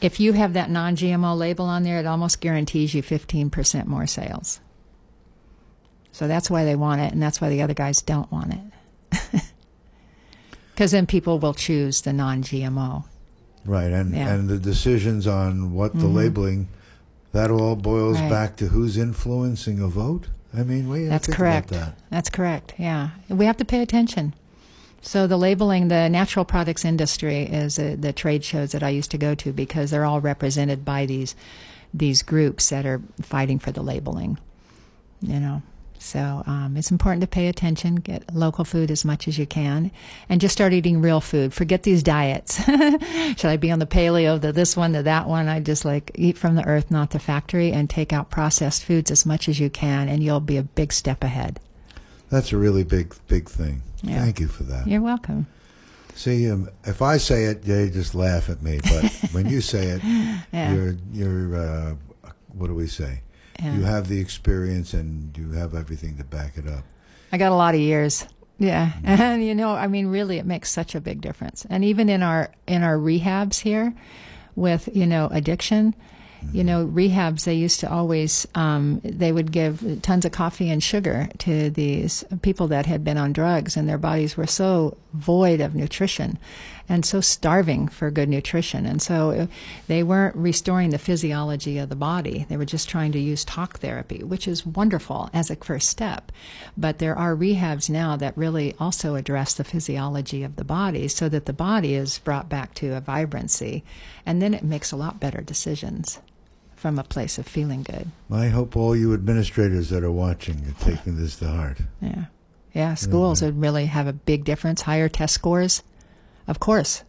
If 0.00 0.20
you 0.20 0.34
have 0.34 0.52
that 0.52 0.70
non 0.70 0.94
GMO 0.96 1.36
label 1.36 1.64
on 1.64 1.82
there, 1.82 1.98
it 1.98 2.06
almost 2.06 2.40
guarantees 2.40 2.94
you 2.94 3.02
15% 3.02 3.86
more 3.86 4.06
sales. 4.06 4.60
So 6.12 6.28
that's 6.28 6.50
why 6.50 6.64
they 6.64 6.76
want 6.76 7.00
it, 7.00 7.12
and 7.12 7.22
that's 7.22 7.40
why 7.40 7.48
the 7.48 7.62
other 7.62 7.74
guys 7.74 8.00
don't 8.02 8.30
want 8.30 8.54
it. 8.54 9.42
Because 10.76 10.90
then 10.90 11.06
people 11.06 11.38
will 11.38 11.54
choose 11.54 12.02
the 12.02 12.12
non 12.12 12.42
GMO. 12.42 13.04
Right, 13.64 13.90
and 13.90 14.14
Yeah. 14.14 14.34
and 14.34 14.46
the 14.46 14.58
decisions 14.58 15.26
on 15.26 15.72
what 15.72 15.94
the 15.94 16.00
mm-hmm. 16.00 16.14
labeling, 16.14 16.68
that 17.32 17.50
all 17.50 17.76
boils 17.76 18.20
Right. 18.20 18.30
back 18.30 18.56
to 18.56 18.68
who's 18.68 18.96
influencing 18.96 19.80
a 19.80 19.88
vote. 19.88 20.28
I 20.56 20.62
mean, 20.62 20.88
we 20.88 21.04
That's 21.06 21.26
correct. 21.26 21.70
About 21.70 21.80
that. 21.80 21.98
That's 22.10 22.30
correct. 22.30 22.74
Yeah, 22.78 23.10
we 23.28 23.44
have 23.46 23.56
to 23.58 23.64
pay 23.64 23.82
attention. 23.82 24.34
So 25.02 25.26
the 25.26 25.36
labeling, 25.36 25.88
the 25.88 26.08
natural 26.08 26.44
products 26.44 26.84
industry 26.84 27.42
is 27.42 27.78
uh, 27.78 27.96
the 27.98 28.12
trade 28.12 28.42
shows 28.44 28.72
that 28.72 28.82
I 28.82 28.88
used 28.88 29.10
to 29.12 29.18
go 29.18 29.34
to 29.36 29.52
because 29.52 29.90
they're 29.90 30.04
all 30.04 30.20
represented 30.20 30.84
by 30.84 31.06
these 31.06 31.36
these 31.94 32.22
groups 32.22 32.68
that 32.70 32.84
are 32.84 33.00
fighting 33.22 33.58
for 33.58 33.70
the 33.70 33.82
labeling. 33.82 34.38
You 35.20 35.38
know, 35.40 35.62
so 35.98 36.42
um, 36.46 36.76
it's 36.76 36.90
important 36.90 37.20
to 37.22 37.26
pay 37.26 37.48
attention, 37.48 37.96
get 37.96 38.34
local 38.34 38.64
food 38.64 38.90
as 38.90 39.04
much 39.04 39.26
as 39.28 39.38
you 39.38 39.46
can, 39.46 39.90
and 40.28 40.40
just 40.40 40.52
start 40.52 40.72
eating 40.72 41.00
real 41.00 41.20
food. 41.20 41.52
Forget 41.54 41.82
these 41.82 42.02
diets. 42.02 42.62
Should 42.64 43.44
I 43.44 43.56
be 43.56 43.70
on 43.70 43.78
the 43.78 43.86
paleo, 43.86 44.40
the 44.40 44.52
this 44.52 44.76
one, 44.76 44.92
the 44.92 45.02
that 45.02 45.28
one? 45.28 45.48
I 45.48 45.60
just 45.60 45.84
like 45.84 46.10
eat 46.14 46.36
from 46.38 46.54
the 46.54 46.64
earth, 46.66 46.90
not 46.90 47.10
the 47.10 47.18
factory, 47.18 47.72
and 47.72 47.88
take 47.90 48.12
out 48.12 48.30
processed 48.30 48.84
foods 48.84 49.10
as 49.10 49.26
much 49.26 49.48
as 49.48 49.58
you 49.60 49.70
can, 49.70 50.08
and 50.08 50.22
you'll 50.22 50.40
be 50.40 50.56
a 50.56 50.62
big 50.62 50.92
step 50.92 51.22
ahead. 51.24 51.60
That's 52.30 52.52
a 52.52 52.56
really 52.56 52.84
big, 52.84 53.14
big 53.28 53.48
thing. 53.48 53.82
Yeah. 54.02 54.20
Thank 54.22 54.40
you 54.40 54.48
for 54.48 54.64
that. 54.64 54.86
You're 54.86 55.00
welcome. 55.00 55.46
See, 56.14 56.50
um, 56.50 56.68
if 56.84 57.02
I 57.02 57.18
say 57.18 57.44
it, 57.44 57.62
they 57.62 57.90
just 57.90 58.14
laugh 58.14 58.48
at 58.48 58.62
me. 58.62 58.80
But 58.82 59.04
when 59.32 59.48
you 59.48 59.60
say 59.60 59.88
it, 59.88 60.02
Yeah. 60.52 60.72
you're, 60.74 60.96
you're, 61.12 61.56
uh, 61.56 61.94
what 62.54 62.68
do 62.68 62.74
we 62.74 62.86
say? 62.86 63.20
Yeah. 63.58 63.76
You 63.76 63.82
have 63.84 64.08
the 64.08 64.20
experience 64.20 64.92
and 64.94 65.36
you 65.36 65.52
have 65.52 65.74
everything 65.74 66.16
to 66.18 66.24
back 66.24 66.56
it 66.56 66.66
up. 66.66 66.84
I 67.32 67.38
got 67.38 67.52
a 67.52 67.56
lot 67.56 67.74
of 67.74 67.80
years. 67.80 68.26
Yeah. 68.58 68.92
And 69.04 69.44
you 69.44 69.54
know, 69.54 69.70
I 69.70 69.86
mean 69.86 70.08
really 70.08 70.38
it 70.38 70.46
makes 70.46 70.70
such 70.70 70.94
a 70.94 71.00
big 71.00 71.20
difference. 71.20 71.66
And 71.68 71.84
even 71.84 72.08
in 72.08 72.22
our 72.22 72.50
in 72.66 72.82
our 72.82 72.96
rehabs 72.96 73.60
here 73.60 73.94
with, 74.54 74.88
you 74.94 75.06
know, 75.06 75.28
addiction, 75.30 75.94
you 76.52 76.62
know, 76.62 76.86
rehabs 76.86 77.44
they 77.44 77.54
used 77.54 77.80
to 77.80 77.90
always 77.90 78.46
um, 78.54 79.00
they 79.02 79.32
would 79.32 79.52
give 79.52 80.00
tons 80.02 80.24
of 80.24 80.32
coffee 80.32 80.70
and 80.70 80.82
sugar 80.82 81.28
to 81.38 81.70
these 81.70 82.24
people 82.42 82.68
that 82.68 82.86
had 82.86 83.04
been 83.04 83.18
on 83.18 83.32
drugs 83.32 83.76
and 83.76 83.88
their 83.88 83.98
bodies 83.98 84.36
were 84.36 84.46
so 84.46 84.96
void 85.12 85.60
of 85.60 85.74
nutrition 85.74 86.38
and 86.88 87.04
so 87.04 87.20
starving 87.20 87.88
for 87.88 88.10
good 88.10 88.28
nutrition. 88.28 88.86
And 88.86 89.02
so 89.02 89.30
uh, 89.30 89.46
they 89.88 90.02
weren't 90.02 90.36
restoring 90.36 90.90
the 90.90 90.98
physiology 90.98 91.78
of 91.78 91.88
the 91.88 91.96
body. 91.96 92.46
They 92.48 92.56
were 92.56 92.64
just 92.64 92.88
trying 92.88 93.12
to 93.12 93.18
use 93.18 93.44
talk 93.44 93.78
therapy 93.78 94.22
which 94.22 94.48
is 94.48 94.66
wonderful 94.66 95.30
as 95.32 95.50
a 95.50 95.56
first 95.56 95.88
step. 95.88 96.32
But 96.76 96.98
there 96.98 97.16
are 97.16 97.34
rehabs 97.34 97.90
now 97.90 98.16
that 98.16 98.36
really 98.36 98.74
also 98.78 99.14
address 99.14 99.54
the 99.54 99.64
physiology 99.64 100.42
of 100.42 100.56
the 100.56 100.64
body 100.64 101.08
so 101.08 101.28
that 101.28 101.46
the 101.46 101.52
body 101.52 101.94
is 101.94 102.18
brought 102.18 102.48
back 102.48 102.74
to 102.74 102.94
a 102.94 103.00
vibrancy 103.00 103.84
and 104.24 104.40
then 104.40 104.54
it 104.54 104.64
makes 104.64 104.92
a 104.92 104.96
lot 104.96 105.20
better 105.20 105.40
decisions 105.40 106.20
from 106.74 106.98
a 106.98 107.04
place 107.04 107.38
of 107.38 107.46
feeling 107.46 107.82
good. 107.82 108.10
I 108.30 108.48
hope 108.48 108.76
all 108.76 108.94
you 108.94 109.14
administrators 109.14 109.88
that 109.90 110.04
are 110.04 110.12
watching 110.12 110.66
are 110.66 110.84
taking 110.84 111.16
this 111.16 111.36
to 111.36 111.48
heart. 111.48 111.78
yeah. 112.00 112.26
Yeah 112.74 112.94
schools 112.94 113.40
would 113.40 113.58
really 113.58 113.86
have 113.86 114.06
a 114.06 114.12
big 114.12 114.44
difference 114.44 114.82
higher 114.82 115.08
test 115.08 115.34
scores 115.34 115.82
of 116.48 116.58
course 116.60 117.02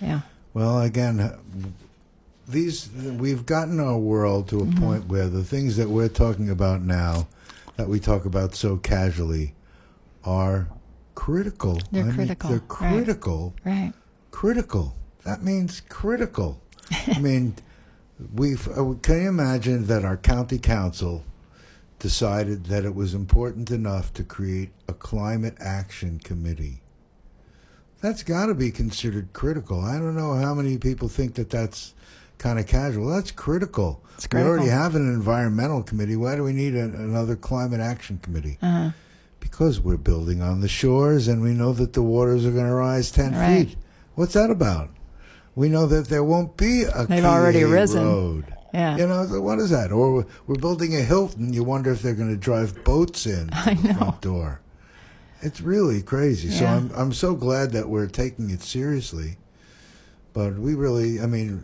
yeah 0.00 0.20
Well, 0.54 0.80
again, 0.82 1.32
these 2.48 2.90
we've 2.92 3.46
gotten 3.46 3.78
our 3.80 3.98
world 3.98 4.48
to 4.48 4.60
a 4.60 4.64
Mm-hmm. 4.64 4.84
point 4.84 5.06
where 5.06 5.28
the 5.28 5.44
things 5.44 5.76
that 5.76 5.88
we're 5.88 6.08
talking 6.08 6.50
about 6.50 6.82
now, 6.82 7.26
that 7.76 7.88
we 7.88 8.00
talk 8.00 8.24
about 8.26 8.54
so 8.54 8.76
casually, 8.76 9.54
are 10.24 10.68
critical. 11.14 11.80
They're 11.90 12.02
I 12.02 12.06
mean, 12.06 12.14
critical, 12.16 12.50
they're 12.50 12.58
right. 12.58 12.68
critical. 12.68 13.54
right 13.64 13.92
Critical. 14.30 14.94
That 15.24 15.42
means 15.42 15.80
critical. 15.88 16.60
I 17.08 17.18
mean, 17.18 17.54
we've. 18.34 18.66
Uh, 18.68 18.94
can 19.02 19.22
you 19.22 19.28
imagine 19.28 19.86
that 19.86 20.04
our 20.04 20.16
county 20.18 20.58
council 20.58 21.24
decided 21.98 22.66
that 22.66 22.84
it 22.84 22.94
was 22.94 23.14
important 23.14 23.70
enough 23.70 24.12
to 24.14 24.24
create 24.24 24.70
a 24.88 24.92
climate 24.92 25.56
action 25.60 26.18
committee? 26.18 26.81
That's 28.02 28.22
got 28.22 28.46
to 28.46 28.54
be 28.54 28.70
considered 28.70 29.32
critical. 29.32 29.80
I 29.80 29.94
don't 29.98 30.16
know 30.16 30.34
how 30.34 30.54
many 30.54 30.76
people 30.76 31.08
think 31.08 31.34
that 31.36 31.50
that's 31.50 31.94
kind 32.38 32.58
of 32.58 32.66
casual. 32.66 33.08
That's 33.08 33.30
critical. 33.30 34.02
It's 34.16 34.28
We 34.32 34.40
already 34.40 34.68
have 34.68 34.94
an 34.96 35.08
environmental 35.08 35.82
committee. 35.82 36.16
Why 36.16 36.34
do 36.36 36.42
we 36.42 36.52
need 36.52 36.74
a, 36.74 36.82
another 36.84 37.36
climate 37.36 37.80
action 37.80 38.18
committee? 38.22 38.58
uh-huh. 38.60 38.90
Because 39.40 39.80
we're 39.80 39.96
building 39.96 40.40
on 40.42 40.60
the 40.60 40.68
shores 40.68 41.26
and 41.28 41.42
we 41.42 41.52
know 41.52 41.72
that 41.72 41.92
the 41.94 42.02
waters 42.02 42.44
are 42.46 42.50
going 42.52 42.66
to 42.66 42.74
rise 42.74 43.10
10 43.10 43.32
Right. 43.34 43.68
feet. 43.68 43.76
What's 44.14 44.34
that 44.34 44.50
about? 44.50 44.90
We 45.54 45.68
know 45.68 45.86
that 45.86 46.08
there 46.08 46.24
won't 46.24 46.56
be 46.56 46.82
a 46.84 47.06
They've 47.06 47.24
already 47.24 47.64
risen. 47.64 48.04
road. 48.04 48.54
Yeah. 48.72 48.96
You 48.96 49.06
know, 49.06 49.24
what 49.40 49.58
is 49.58 49.70
that? 49.70 49.92
Or 49.92 50.24
we're- 50.46 50.58
building 50.60 50.94
a 50.96 51.00
Hilton. 51.02 51.52
You 51.52 51.62
wonder 51.64 51.90
if 51.92 52.02
they're 52.02 52.14
going 52.14 52.30
to 52.30 52.36
drive 52.36 52.82
boats 52.84 53.26
in 53.26 53.50
I 53.52 53.74
the 53.74 53.88
know. 53.88 53.94
front 53.98 54.20
door. 54.22 54.60
It's 55.42 55.60
really 55.60 56.02
crazy. 56.02 56.50
So 56.50 56.66
I'm 56.66 56.90
I'm 56.94 57.12
so 57.12 57.34
glad 57.34 57.72
that 57.72 57.88
we're 57.88 58.06
taking 58.06 58.50
it 58.50 58.62
seriously. 58.62 59.36
But 60.32 60.54
we 60.54 60.74
really, 60.74 61.20
I 61.20 61.26
mean, 61.26 61.62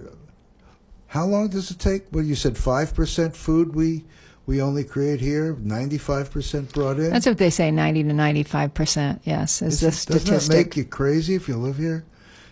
how 1.07 1.25
long 1.25 1.49
does 1.49 1.71
it 1.71 1.79
take? 1.79 2.03
Well, 2.13 2.25
you 2.25 2.35
said 2.35 2.59
five 2.59 2.95
percent 2.95 3.37
food 3.37 3.75
we 3.75 4.05
we 4.47 4.61
only 4.61 4.83
create 4.85 5.21
here, 5.21 5.57
ninety 5.61 5.97
five 5.99 6.31
percent 6.31 6.73
brought 6.73 6.99
in. 6.99 7.11
that's 7.11 7.27
what 7.27 7.39
they 7.39 7.51
say 7.51 7.71
90 7.71 8.05
to 8.05 8.13
95 8.15 8.73
percent 8.75 9.21
yes 9.25 9.61
is 9.63 9.81
the 9.81 9.89
Isn't- 9.89 10.25
Doesn't 10.27 10.51
that 10.51 10.57
make 10.57 10.77
you 10.77 10.85
crazy 10.85 11.35
if 11.35 11.49
you 11.49 11.57
live 11.57 11.77
here? 11.77 12.05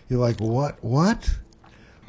You're 0.09 0.19
like, 0.19 0.39
what? 0.39 0.81
What? 0.83 1.29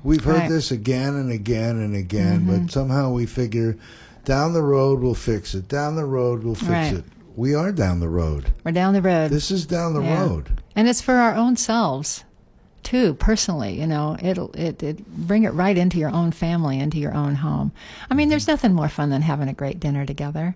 We've 0.04 0.22
heard 0.22 0.34
Right. 0.34 0.42
Mm-hmm. 0.44 0.52
this 0.54 0.70
again 0.70 1.14
and 1.16 1.30
again 1.32 1.76
and 1.78 1.96
again, 1.96 2.46
but 2.46 2.70
somehow 2.70 3.10
we 3.12 3.26
figure 3.26 3.76
down 4.24 4.52
the 4.52 4.62
road 4.62 5.00
we'll 5.00 5.14
fix 5.14 5.54
it. 5.54 5.68
Down 5.68 5.96
the 5.96 6.04
road 6.04 6.44
we'll 6.44 6.54
fix 6.54 6.70
Right. 6.70 6.92
it. 6.94 7.04
We 7.38 7.54
are 7.54 7.70
down 7.70 8.00
the 8.00 8.08
road. 8.08 8.52
We're 8.64 8.72
down 8.72 8.94
the 8.94 9.00
road. 9.00 9.30
This 9.30 9.50
is 9.52 9.64
down 9.64 9.94
the 9.94 10.02
Yeah. 10.02 10.20
road. 10.20 10.60
and 10.74 10.88
it's 10.88 11.00
for 11.00 11.14
our 11.14 11.34
own 11.34 11.56
selves 11.56 12.24
too 12.84 13.12
personally 13.14 13.78
you 13.78 13.86
know 13.86 14.16
it'll 14.22 14.50
it, 14.54 14.80
it 14.82 15.06
bring 15.26 15.42
it 15.42 15.52
right 15.52 15.76
into 15.76 15.98
your 15.98 16.10
own 16.10 16.30
family 16.30 16.78
into 16.78 16.96
your 16.98 17.12
own 17.12 17.34
home 17.34 17.70
i 18.10 18.14
mean 18.14 18.28
there's 18.28 18.44
mm-hmm. 18.44 18.52
nothing 18.52 18.72
more 18.72 18.88
fun 18.88 19.10
than 19.10 19.22
having 19.22 19.48
a 19.48 19.52
great 19.52 19.78
dinner 19.80 20.06
together 20.06 20.54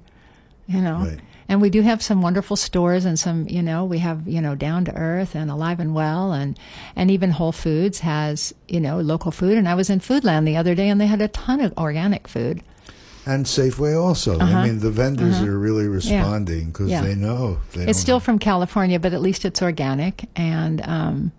you 0.68 0.80
know 0.80 0.98
Right. 1.04 1.18
and 1.48 1.60
we 1.60 1.68
do 1.68 1.82
have 1.82 2.00
some 2.00 2.22
wonderful 2.22 2.56
stores 2.56 3.04
and 3.04 3.18
some 3.18 3.48
you 3.48 3.60
know 3.62 3.84
we 3.84 3.98
have 3.98 4.26
you 4.26 4.40
know 4.40 4.54
down 4.54 4.84
to 4.86 4.94
earth 4.94 5.34
and 5.34 5.50
alive 5.50 5.80
and 5.80 5.94
well 5.94 6.32
and 6.32 6.56
and 6.94 7.10
even 7.10 7.32
whole 7.32 7.52
foods 7.52 7.98
has 8.00 8.54
you 8.68 8.80
know 8.80 9.00
local 9.00 9.32
food 9.32 9.58
and 9.58 9.68
i 9.68 9.74
was 9.74 9.90
in 9.90 9.98
foodland 10.00 10.46
the 10.46 10.56
other 10.56 10.74
day 10.76 10.88
and 10.88 11.00
they 11.00 11.06
had 11.08 11.20
a 11.20 11.28
ton 11.28 11.60
of 11.60 11.76
organic 11.76 12.28
food 12.28 12.62
And 13.24 13.46
Safeway 13.46 14.00
also. 14.00 14.38
Uh-huh. 14.38 14.56
I 14.58 14.66
mean, 14.66 14.80
the 14.80 14.90
vendors 14.90 15.40
are 15.40 15.56
really 15.58 15.86
responding 15.86 16.66
because 16.66 16.88
Yeah. 16.90 17.02
they 17.02 17.14
know. 17.14 17.58
They 17.72 17.84
it's 17.86 17.98
still 18.00 18.18
from 18.20 18.38
california 18.38 18.98
but 18.98 19.12
at 19.12 19.20
least 19.20 19.44
it's 19.44 19.62
organic 19.62 20.28
and 20.34 20.80
um 20.86 21.32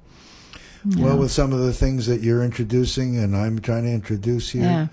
Well, 0.98 1.18
with 1.18 1.32
some 1.32 1.52
of 1.54 1.60
the 1.60 1.74
things 1.74 2.06
that 2.08 2.22
you're 2.22 2.44
introducing 2.44 3.18
and 3.18 3.36
I'm 3.36 3.60
trying 3.60 3.84
to 3.84 3.92
introduce 3.92 4.50
here, 4.52 4.64
Yeah. 4.64 4.88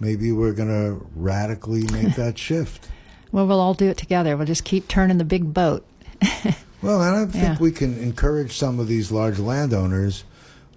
maybe 0.00 0.32
we're 0.32 0.52
going 0.52 0.68
to 0.68 1.06
radically 1.16 1.82
make 1.92 2.14
that 2.22 2.38
shift. 2.38 2.88
well 3.32 3.46
we'll 3.46 3.60
all 3.60 3.74
do 3.74 3.88
it 3.88 3.96
together 3.96 4.36
we'll 4.36 4.46
just 4.46 4.64
keep 4.64 4.86
turning 4.88 5.18
the 5.18 5.24
big 5.24 5.52
boat 5.52 5.84
Well, 6.82 7.02
and 7.02 7.16
I 7.16 7.24
think 7.32 7.42
Yeah. 7.42 7.56
we 7.58 7.72
can 7.72 7.98
encourage 7.98 8.56
some 8.56 8.78
of 8.78 8.86
these 8.86 9.10
large 9.10 9.38
landowners 9.40 10.24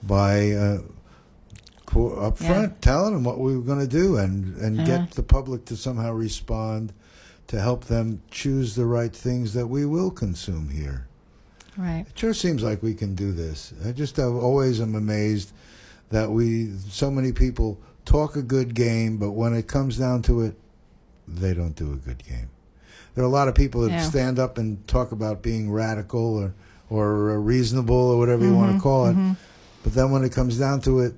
by 0.02 0.52
uh, 0.52 0.78
up 1.94 2.40
Yeah. 2.40 2.48
front 2.48 2.82
telling 2.82 3.14
them 3.14 3.24
what 3.24 3.40
we 3.40 3.56
were 3.56 3.64
going 3.64 3.80
to 3.80 3.88
do 3.88 4.18
and, 4.18 4.56
and 4.58 4.80
Uh-huh. 4.80 4.86
get 5.00 5.12
the 5.12 5.24
public 5.24 5.66
to 5.66 5.76
somehow 5.78 6.12
respond 6.14 6.94
to 7.48 7.60
help 7.60 7.86
them 7.86 8.22
choose 8.30 8.76
the 8.76 8.86
right 8.86 9.16
things 9.16 9.54
that 9.54 9.68
we 9.68 9.86
will 9.86 10.12
consume 10.12 10.70
here. 10.70 11.08
right 11.78 12.06
It 12.08 12.18
sure 12.20 12.34
seems 12.34 12.62
like 12.64 12.84
we 12.84 12.94
can 12.94 13.16
do 13.16 13.32
this. 13.32 13.74
I 13.86 13.92
just 13.92 14.18
have, 14.18 14.36
always 14.36 14.80
am 14.82 14.96
amazed 14.96 15.52
that 16.10 16.30
we 16.32 16.72
so 16.90 17.10
many 17.12 17.32
people 17.32 17.78
talk 18.06 18.36
a 18.36 18.42
good 18.42 18.74
game, 18.76 19.18
but 19.18 19.32
when 19.32 19.54
it 19.54 19.68
comes 19.68 19.98
down 19.98 20.22
to 20.24 20.42
it, 20.42 20.56
they 21.28 21.54
don't 21.54 21.76
do 21.76 21.94
a 21.94 21.96
good 21.96 22.24
game. 22.28 22.50
There 23.16 23.24
are 23.24 23.28
a 23.28 23.32
lot 23.32 23.48
of 23.48 23.56
people 23.56 23.82
that 23.82 23.92
Yeah. 23.92 24.10
stand 24.10 24.40
up 24.40 24.58
and 24.58 24.86
talk 24.88 25.12
about 25.12 25.42
being 25.42 25.72
radical 25.72 26.36
or 26.38 26.54
or 26.92 27.40
reasonable 27.40 27.96
or 27.96 28.18
whatever 28.18 28.44
you 28.44 28.50
Mm-hmm, 28.52 28.60
want 28.62 28.76
to 28.76 28.82
call 28.82 29.06
it, 29.08 29.16
but 29.84 29.94
then 29.94 30.10
when 30.12 30.24
it 30.24 30.32
comes 30.32 30.58
down 30.58 30.82
to 30.82 31.00
it, 31.02 31.14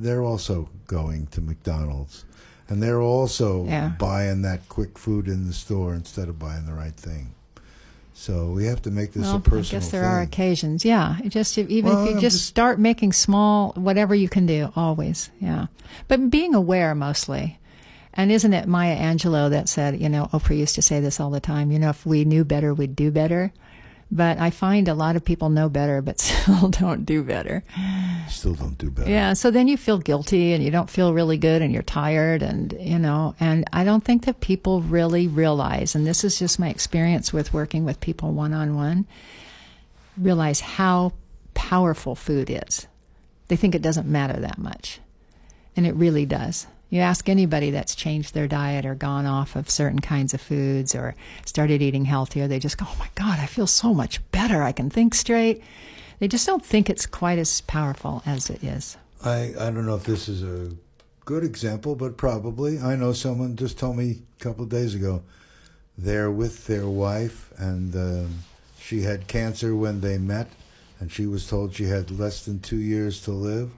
they're 0.00 0.22
also 0.22 0.68
going 0.86 1.26
to 1.28 1.40
McDonald's. 1.40 2.24
And 2.68 2.82
they're 2.82 3.00
also 3.00 3.64
Yeah. 3.66 3.92
buying 3.98 4.42
that 4.42 4.68
quick 4.68 4.98
food 4.98 5.26
in 5.26 5.46
the 5.46 5.52
store 5.54 5.94
instead 5.94 6.28
of 6.28 6.38
buying 6.38 6.66
the 6.66 6.74
right 6.74 6.94
thing. 6.94 7.28
So 8.14 8.50
we 8.50 8.64
have 8.66 8.82
to 8.82 8.90
make 8.90 9.12
this 9.12 9.22
well, 9.22 9.36
a 9.36 9.40
personal 9.40 9.80
I 9.80 9.80
guess 9.84 9.90
there 9.92 10.02
thing. 10.02 10.10
are 10.10 10.20
occasions. 10.20 10.84
Yeah, 10.84 11.18
it 11.24 11.28
just 11.30 11.56
if, 11.56 11.68
even 11.70 11.92
Well, 11.92 12.04
if 12.04 12.14
you 12.16 12.20
just, 12.20 12.36
just- 12.36 12.46
start 12.46 12.78
making 12.80 13.12
small, 13.12 13.72
whatever 13.76 14.14
you 14.14 14.28
can 14.28 14.44
do, 14.44 14.72
always. 14.74 15.30
Yeah, 15.40 15.66
but 16.08 16.28
being 16.30 16.54
aware 16.54 16.94
mostly. 16.94 17.58
And 18.14 18.32
isn't 18.32 18.52
it 18.52 18.66
Maya 18.66 18.96
Angelou 18.98 19.48
that 19.50 19.68
said, 19.68 20.00
you 20.00 20.08
know, 20.08 20.28
Oprah 20.32 20.58
used 20.58 20.74
to 20.74 20.82
say 20.82 20.98
this 20.98 21.20
all 21.20 21.30
the 21.30 21.38
time. 21.40 21.70
You 21.70 21.78
know, 21.78 21.90
if 21.90 22.04
we 22.04 22.24
knew 22.24 22.44
better, 22.44 22.74
we'd 22.74 22.96
do 22.96 23.12
better. 23.12 23.52
But 24.10 24.38
I 24.38 24.50
find 24.50 24.88
a 24.88 24.94
lot 24.94 25.16
of 25.16 25.24
people 25.24 25.50
know 25.50 25.68
better, 25.68 26.00
but 26.00 26.18
still 26.20 26.68
don't 26.68 27.04
do 27.04 27.22
better. 27.22 27.62
Still 28.28 28.54
don't 28.54 28.78
do 28.78 28.90
better. 28.90 29.10
Yeah, 29.10 29.34
so 29.34 29.50
then 29.50 29.68
you 29.68 29.76
feel 29.76 29.98
guilty 29.98 30.52
and 30.52 30.64
you 30.64 30.70
don't 30.70 30.88
feel 30.88 31.12
really 31.12 31.36
good 31.36 31.60
and 31.60 31.72
you're 31.72 31.82
tired 31.82 32.42
and 32.42 32.74
you 32.80 32.98
know, 32.98 33.34
and 33.38 33.64
I 33.72 33.84
don't 33.84 34.04
think 34.04 34.24
that 34.24 34.40
people 34.40 34.80
really 34.80 35.28
realize 35.28 35.94
and 35.94 36.06
this 36.06 36.24
is 36.24 36.38
just 36.38 36.58
my 36.58 36.70
experience 36.70 37.32
with 37.32 37.52
working 37.52 37.84
with 37.84 38.00
people 38.00 38.32
one 38.32 38.54
on 38.54 38.74
one, 38.74 39.06
realize 40.16 40.60
how 40.60 41.12
powerful 41.54 42.14
food 42.14 42.48
is. 42.48 42.86
They 43.48 43.56
think 43.56 43.74
it 43.74 43.82
doesn't 43.82 44.06
matter 44.06 44.40
that 44.40 44.58
much. 44.58 45.00
And 45.76 45.86
it 45.86 45.94
really 45.94 46.26
does. 46.26 46.66
You 46.90 47.00
ask 47.00 47.28
anybody 47.28 47.70
that's 47.70 47.94
changed 47.94 48.32
their 48.32 48.48
diet 48.48 48.86
or 48.86 48.94
gone 48.94 49.26
off 49.26 49.56
of 49.56 49.68
certain 49.68 49.98
kinds 50.00 50.32
of 50.32 50.40
foods 50.40 50.94
or 50.94 51.14
started 51.44 51.82
eating 51.82 52.06
healthier, 52.06 52.48
they 52.48 52.58
just 52.58 52.78
go, 52.78 52.86
"Oh 52.88 52.96
my 52.98 53.10
god, 53.14 53.38
I 53.38 53.46
feel 53.46 53.66
so 53.66 53.92
much 53.92 54.20
better. 54.32 54.62
I 54.62 54.72
can 54.72 54.88
think 54.88 55.14
straight." 55.14 55.62
They 56.18 56.28
just 56.28 56.46
don't 56.46 56.64
think 56.64 56.90
it's 56.90 57.06
quite 57.06 57.38
as 57.38 57.60
powerful 57.60 58.22
as 58.26 58.50
it 58.50 58.64
is. 58.64 58.96
I, 59.22 59.54
I 59.58 59.70
don't 59.70 59.86
know 59.86 59.94
if 59.94 60.04
this 60.04 60.28
is 60.28 60.42
a 60.42 60.74
good 61.24 61.44
example, 61.44 61.94
but 61.94 62.16
probably. 62.16 62.78
I 62.80 62.96
know 62.96 63.12
someone 63.12 63.54
just 63.54 63.78
told 63.78 63.96
me 63.96 64.22
a 64.40 64.42
couple 64.42 64.64
of 64.64 64.70
days 64.70 64.94
ago 64.94 65.22
they're 65.96 66.30
with 66.30 66.66
their 66.66 66.88
wife, 66.88 67.52
and 67.58 67.94
um, 67.94 68.38
she 68.80 69.02
had 69.02 69.26
cancer 69.28 69.76
when 69.76 70.00
they 70.00 70.16
met, 70.16 70.48
and 71.00 71.12
she 71.12 71.26
was 71.26 71.46
told 71.46 71.74
she 71.74 71.84
had 71.84 72.10
less 72.10 72.44
than 72.44 72.60
two 72.60 72.78
years 72.78 73.20
to 73.22 73.32
live, 73.32 73.70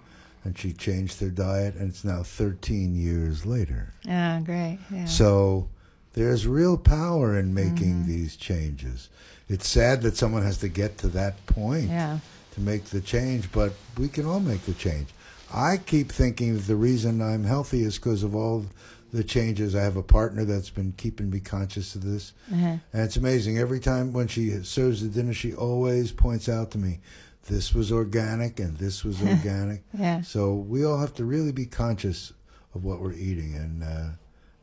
and 0.45 0.59
she 0.59 0.73
changed 0.73 1.21
her 1.21 1.29
diet, 1.29 1.75
and 1.75 1.91
it's 1.91 2.05
now 2.05 2.23
13 2.23 2.95
years 2.95 3.45
later. 3.45 3.93
Yeah, 4.05 4.41
great. 4.41 4.79
Yeah. 4.91 5.05
So 5.05 5.69
there's 6.15 6.47
real 6.47 6.77
power 6.77 7.39
in 7.39 7.55
making 7.55 8.07
these 8.07 8.37
changes. 8.37 9.09
It's 9.49 9.69
sad 9.69 10.03
that 10.03 10.17
someone 10.17 10.43
has 10.43 10.59
to 10.59 10.69
get 10.69 10.99
to 10.99 11.09
that 11.09 11.45
point 11.47 11.91
yeah. 11.91 12.19
to 12.53 12.61
make 12.61 12.85
the 12.87 13.01
change, 13.01 13.51
but 13.53 13.73
we 13.99 14.09
can 14.09 14.27
all 14.27 14.41
make 14.41 14.63
the 14.63 14.75
change. 14.75 15.09
I 15.53 15.77
keep 15.79 16.13
thinking 16.13 16.55
that 16.55 16.67
the 16.67 16.77
reason 16.77 17.21
I'm 17.21 17.45
healthy 17.45 17.83
is 17.83 17.97
because 17.97 18.23
of 18.23 18.35
all 18.35 18.65
the 19.13 19.25
changes. 19.25 19.75
I 19.75 19.83
have 19.83 19.97
a 19.97 20.03
partner 20.03 20.45
that's 20.45 20.71
been 20.71 20.93
keeping 20.97 21.31
me 21.31 21.41
conscious 21.41 21.95
of 21.95 22.05
this. 22.05 22.33
Uh-huh. 22.53 22.77
And 22.93 23.03
it's 23.03 23.17
amazing. 23.17 23.59
Every 23.59 23.81
time 23.81 24.13
when 24.13 24.29
she 24.29 24.51
serves 24.63 25.03
the 25.03 25.09
dinner, 25.09 25.35
she 25.35 25.53
always 25.53 26.13
points 26.13 26.49
out 26.49 26.71
to 26.73 26.79
me, 26.79 27.01
this 27.47 27.75
was 27.75 27.91
organic 27.91 28.61
and 28.61 28.77
this 28.79 29.05
was 29.05 29.23
organic. 29.27 29.83
Yeah. 29.97 30.21
So 30.23 30.55
we 30.55 30.85
all 30.85 30.99
have 30.99 31.15
to 31.15 31.25
really 31.25 31.53
be 31.53 31.67
conscious 31.67 32.33
of 32.75 32.85
what 32.85 33.01
we're 33.01 33.13
eating 33.15 33.55
and 33.55 33.83
uh, 33.83 34.09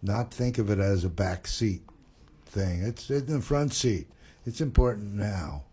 not 0.01 0.33
think 0.33 0.57
of 0.57 0.69
it 0.69 0.79
as 0.79 1.03
a 1.03 1.09
back 1.09 1.47
seat 1.47 1.81
thing. 2.45 2.81
It's 2.83 3.09
in 3.09 3.25
the 3.25 3.41
front 3.41 3.73
seat. 3.73 4.07
It's 4.45 4.61
important 4.61 5.13
now. 5.13 5.63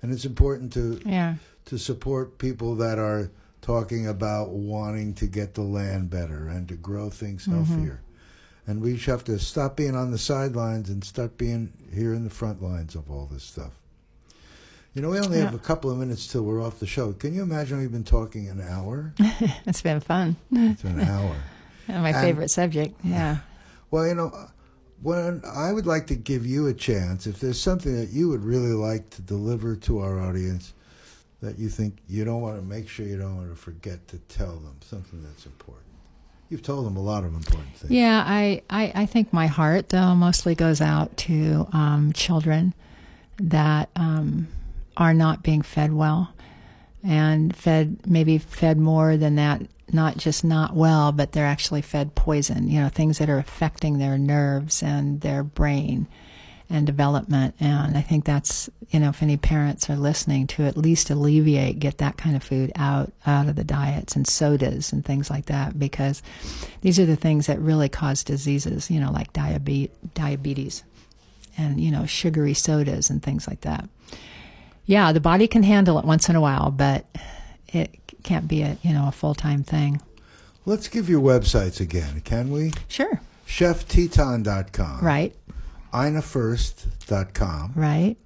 And 0.00 0.12
it's 0.12 0.24
important 0.24 0.72
to 0.74 1.00
Yeah. 1.04 1.36
to 1.66 1.78
support 1.78 2.38
people 2.38 2.74
that 2.76 2.98
are 2.98 3.30
talking 3.60 4.06
about 4.08 4.50
wanting 4.50 5.14
to 5.14 5.26
get 5.26 5.54
the 5.54 5.62
land 5.62 6.10
better 6.10 6.48
and 6.48 6.66
to 6.68 6.74
grow 6.74 7.08
things 7.10 7.46
Mm-hmm. 7.46 7.64
healthier. 7.64 8.00
And 8.66 8.80
we 8.80 8.94
just 8.94 9.06
have 9.06 9.24
to 9.24 9.38
stop 9.40 9.76
being 9.76 9.96
on 9.96 10.10
the 10.12 10.18
sidelines 10.18 10.88
and 10.88 11.02
start 11.04 11.36
being 11.36 11.72
here 11.92 12.14
in 12.14 12.22
the 12.24 12.30
front 12.30 12.62
lines 12.62 12.94
of 12.94 13.10
all 13.10 13.26
this 13.26 13.42
stuff. 13.42 13.72
You 14.94 15.00
know, 15.00 15.08
we 15.08 15.18
only 15.20 15.38
have 15.40 15.54
a 15.54 15.58
couple 15.58 15.90
of 15.90 15.96
minutes 15.96 16.26
till 16.26 16.42
we're 16.42 16.62
off 16.62 16.78
the 16.78 16.86
show. 16.86 17.12
Can 17.14 17.34
you 17.34 17.42
imagine 17.42 17.78
we've 17.78 17.90
been 17.90 18.04
talking 18.04 18.48
an 18.48 18.60
hour? 18.60 19.14
It's 19.66 19.80
been 19.80 20.00
fun. 20.00 20.36
It's 20.50 20.84
an 20.84 21.00
hour. 21.00 21.34
My 21.88 22.10
And- 22.10 22.16
favorite 22.16 22.50
subject. 22.50 22.98
Yeah. 23.02 23.38
Well, 23.90 24.06
you 24.06 24.14
know, 24.14 24.32
when 25.02 25.42
I 25.46 25.70
would 25.70 25.84
like 25.84 26.06
to 26.06 26.14
give 26.14 26.46
you 26.46 26.66
a 26.66 26.72
chance, 26.72 27.26
if 27.26 27.40
there's 27.40 27.60
something 27.60 27.94
that 27.94 28.08
you 28.08 28.30
would 28.30 28.42
really 28.42 28.72
like 28.72 29.10
to 29.10 29.20
deliver 29.20 29.76
to 29.76 29.98
our 29.98 30.18
audience 30.18 30.72
that 31.42 31.58
you 31.58 31.68
think 31.68 31.98
you 32.08 32.24
don't 32.24 32.40
want 32.40 32.56
to 32.56 32.62
make 32.62 32.88
sure 32.88 33.04
you 33.04 33.18
don't 33.18 33.36
want 33.36 33.50
to 33.50 33.54
forget 33.54 34.08
to 34.08 34.16
tell 34.28 34.56
them, 34.56 34.76
something 34.80 35.22
that's 35.22 35.44
important. 35.44 35.84
You've 36.48 36.62
told 36.62 36.86
them 36.86 36.96
a 36.96 37.02
lot 37.02 37.24
of 37.24 37.34
important 37.34 37.76
things. 37.76 37.92
Yeah, 37.92 38.24
I, 38.26 38.62
I, 38.70 38.92
I 38.94 39.04
think 39.04 39.30
my 39.30 39.46
heart, 39.46 39.90
though, 39.90 40.14
mostly 40.14 40.54
goes 40.54 40.80
out 40.80 41.14
to 41.28 41.68
um, 41.74 42.12
children 42.14 42.72
that 43.38 43.90
um, 43.94 44.48
are 44.96 45.14
not 45.14 45.42
being 45.42 45.62
fed 45.62 45.92
well 45.92 46.34
and 47.02 47.54
fed, 47.56 48.06
maybe 48.06 48.38
fed 48.38 48.78
more 48.78 49.16
than 49.16 49.34
that, 49.36 49.62
not 49.92 50.16
just 50.16 50.44
not 50.44 50.74
well, 50.74 51.12
but 51.12 51.32
they're 51.32 51.46
actually 51.46 51.82
fed 51.82 52.14
poison, 52.14 52.68
you 52.68 52.80
know, 52.80 52.88
things 52.88 53.18
that 53.18 53.28
are 53.28 53.38
affecting 53.38 53.98
their 53.98 54.16
nerves 54.16 54.82
and 54.82 55.20
their 55.20 55.42
brain 55.42 56.06
and 56.70 56.86
development. 56.86 57.54
And 57.60 57.98
I 57.98 58.00
think 58.00 58.24
that's, 58.24 58.70
you 58.90 59.00
know, 59.00 59.10
if 59.10 59.22
any 59.22 59.36
parents 59.36 59.90
are 59.90 59.96
listening 59.96 60.46
to 60.48 60.64
at 60.64 60.76
least 60.76 61.10
alleviate, 61.10 61.80
get 61.80 61.98
that 61.98 62.16
kind 62.16 62.34
of 62.34 62.42
food 62.42 62.72
out, 62.76 63.12
out 63.26 63.48
of 63.48 63.56
the 63.56 63.64
diets 63.64 64.16
and 64.16 64.26
sodas 64.26 64.92
and 64.92 65.04
things 65.04 65.28
like 65.28 65.46
that, 65.46 65.78
because 65.78 66.22
these 66.80 66.98
are 66.98 67.04
the 67.04 67.16
things 67.16 67.46
that 67.46 67.58
really 67.58 67.90
cause 67.90 68.24
diseases, 68.24 68.90
you 68.90 69.00
know, 69.00 69.10
like 69.10 69.32
diabetes, 69.32 69.94
diabetes 70.14 70.84
and, 71.58 71.78
you 71.78 71.90
know, 71.90 72.06
sugary 72.06 72.54
sodas 72.54 73.10
and 73.10 73.22
things 73.22 73.46
like 73.46 73.60
that. 73.62 73.86
Yeah, 74.84 75.12
the 75.12 75.20
body 75.20 75.46
can 75.46 75.62
handle 75.62 75.98
it 75.98 76.04
once 76.04 76.28
in 76.28 76.36
a 76.36 76.40
while, 76.40 76.70
but 76.70 77.06
it 77.68 77.98
can't 78.22 78.48
be 78.48 78.62
a, 78.62 78.76
you 78.82 78.92
know, 78.92 79.08
a 79.08 79.12
full-time 79.12 79.62
thing. 79.62 80.00
Let's 80.64 80.88
give 80.88 81.08
your 81.08 81.20
websites 81.20 81.80
again, 81.80 82.20
can 82.20 82.50
we? 82.50 82.72
Sure. 82.88 83.20
ChefTeton.com. 83.46 85.00
Right. 85.00 85.34
AinaFirst.com. 85.92 87.72
Right. 87.74 88.16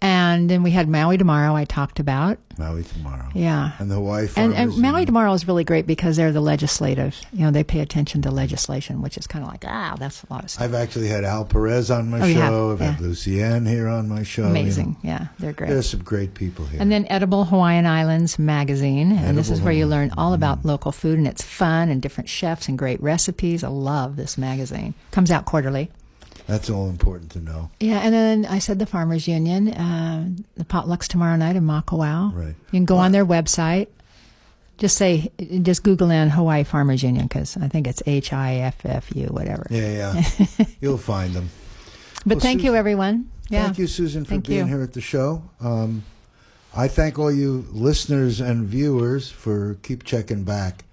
And 0.00 0.48
then 0.48 0.62
we 0.62 0.70
had 0.70 0.88
Maui 0.88 1.18
tomorrow. 1.18 1.56
I 1.56 1.64
talked 1.64 1.98
about. 1.98 2.38
Maui 2.56 2.84
tomorrow. 2.84 3.28
Yeah. 3.34 3.72
And 3.80 3.90
the 3.90 3.96
Hawaii 3.96 4.28
And, 4.36 4.54
and 4.54 4.76
Maui 4.78 5.04
tomorrow 5.04 5.32
is 5.32 5.46
really 5.48 5.64
great 5.64 5.86
because 5.88 6.16
they're 6.16 6.30
the 6.32 6.40
legislative. 6.40 7.20
You 7.32 7.44
know, 7.46 7.50
they 7.50 7.64
pay 7.64 7.80
attention 7.80 8.22
to 8.22 8.30
legislation, 8.30 9.02
which 9.02 9.16
is 9.18 9.26
kind 9.26 9.44
of 9.44 9.50
like, 9.50 9.64
ah, 9.66 9.96
that's 9.98 10.22
a 10.22 10.32
lot 10.32 10.44
of 10.44 10.50
stuff. 10.50 10.62
I've 10.64 10.74
actually 10.74 11.08
had 11.08 11.24
Al 11.24 11.44
Perez 11.44 11.90
on 11.90 12.10
my 12.10 12.20
Oh, 12.20 12.26
you 12.26 12.34
have? 12.36 12.50
show. 12.52 12.72
I've 12.72 12.80
had 12.80 13.00
Yeah. 13.00 13.06
Lucienne 13.06 13.66
here 13.66 13.88
on 13.88 14.08
my 14.08 14.22
show. 14.22 14.42
you 14.42 14.54
know. 14.54 14.60
Amazing. 14.60 14.96
Yeah, 15.02 15.26
they're 15.40 15.52
great. 15.52 15.70
There's 15.70 15.88
some 15.90 16.02
great 16.04 16.34
people 16.34 16.64
here. 16.66 16.80
And 16.80 16.92
then 16.92 17.04
Edible 17.10 17.46
Hawaiian 17.46 17.86
Islands 17.86 18.38
magazine. 18.38 19.10
And 19.12 19.36
this 19.36 19.50
is 19.50 19.60
where 19.60 19.72
you 19.72 19.86
learn 19.86 20.12
all 20.16 20.32
about 20.32 20.64
local 20.64 20.92
food 20.92 21.18
and 21.18 21.26
it's 21.26 21.42
fun 21.42 21.88
and 21.88 22.00
different 22.00 22.28
chefs 22.28 22.68
and 22.68 22.78
great 22.78 23.00
recipes. 23.02 23.64
I 23.64 23.68
love 23.68 24.14
this 24.14 24.38
magazine. 24.38 24.94
Comes 25.10 25.30
out 25.32 25.44
quarterly. 25.44 25.90
That's 26.48 26.70
all 26.70 26.88
important 26.88 27.30
to 27.32 27.40
know. 27.40 27.70
Yeah, 27.78 27.98
and 27.98 28.12
then 28.12 28.46
I 28.46 28.58
said 28.58 28.78
the 28.78 28.86
Farmers 28.86 29.28
Union. 29.28 29.68
Uh, 29.68 30.30
the 30.56 30.64
potluck's 30.64 31.06
tomorrow 31.06 31.36
night 31.36 31.56
in 31.56 31.64
Makawao. 31.64 32.34
Right. 32.34 32.46
You 32.48 32.70
can 32.72 32.86
go 32.86 32.96
on 32.96 33.12
their 33.12 33.26
website. 33.26 33.88
Just 34.78 34.96
say, 34.96 35.30
just 35.62 35.82
Google 35.82 36.10
in 36.10 36.30
Hawaii 36.30 36.64
Farmers 36.64 37.02
Union 37.02 37.26
because 37.26 37.56
I 37.58 37.68
think 37.68 37.86
it's 37.86 38.02
H 38.06 38.32
I 38.32 38.54
F 38.56 38.86
F 38.86 39.14
U, 39.14 39.26
whatever. 39.26 39.66
Yeah, 39.70 40.14
yeah. 40.16 40.64
You'll 40.80 40.96
find 40.98 41.34
them. 41.34 41.50
But 42.24 42.36
Well, 42.36 42.40
thank 42.40 42.64
you, 42.64 42.74
everyone. 42.74 43.28
Yeah. 43.50 43.64
Thank 43.64 43.78
you, 43.78 43.86
Susan, 43.86 44.24
for 44.24 44.30
Thank 44.30 44.46
being 44.46 44.60
you. 44.60 44.66
here 44.66 44.82
at 44.82 44.94
the 44.94 45.00
show. 45.00 45.42
Um, 45.60 46.04
I 46.74 46.88
thank 46.88 47.18
all 47.18 47.32
you 47.32 47.66
listeners 47.72 48.40
and 48.40 48.66
viewers 48.66 49.30
for 49.30 49.78
keep 49.82 50.02
checking 50.04 50.44
back. 50.44 50.84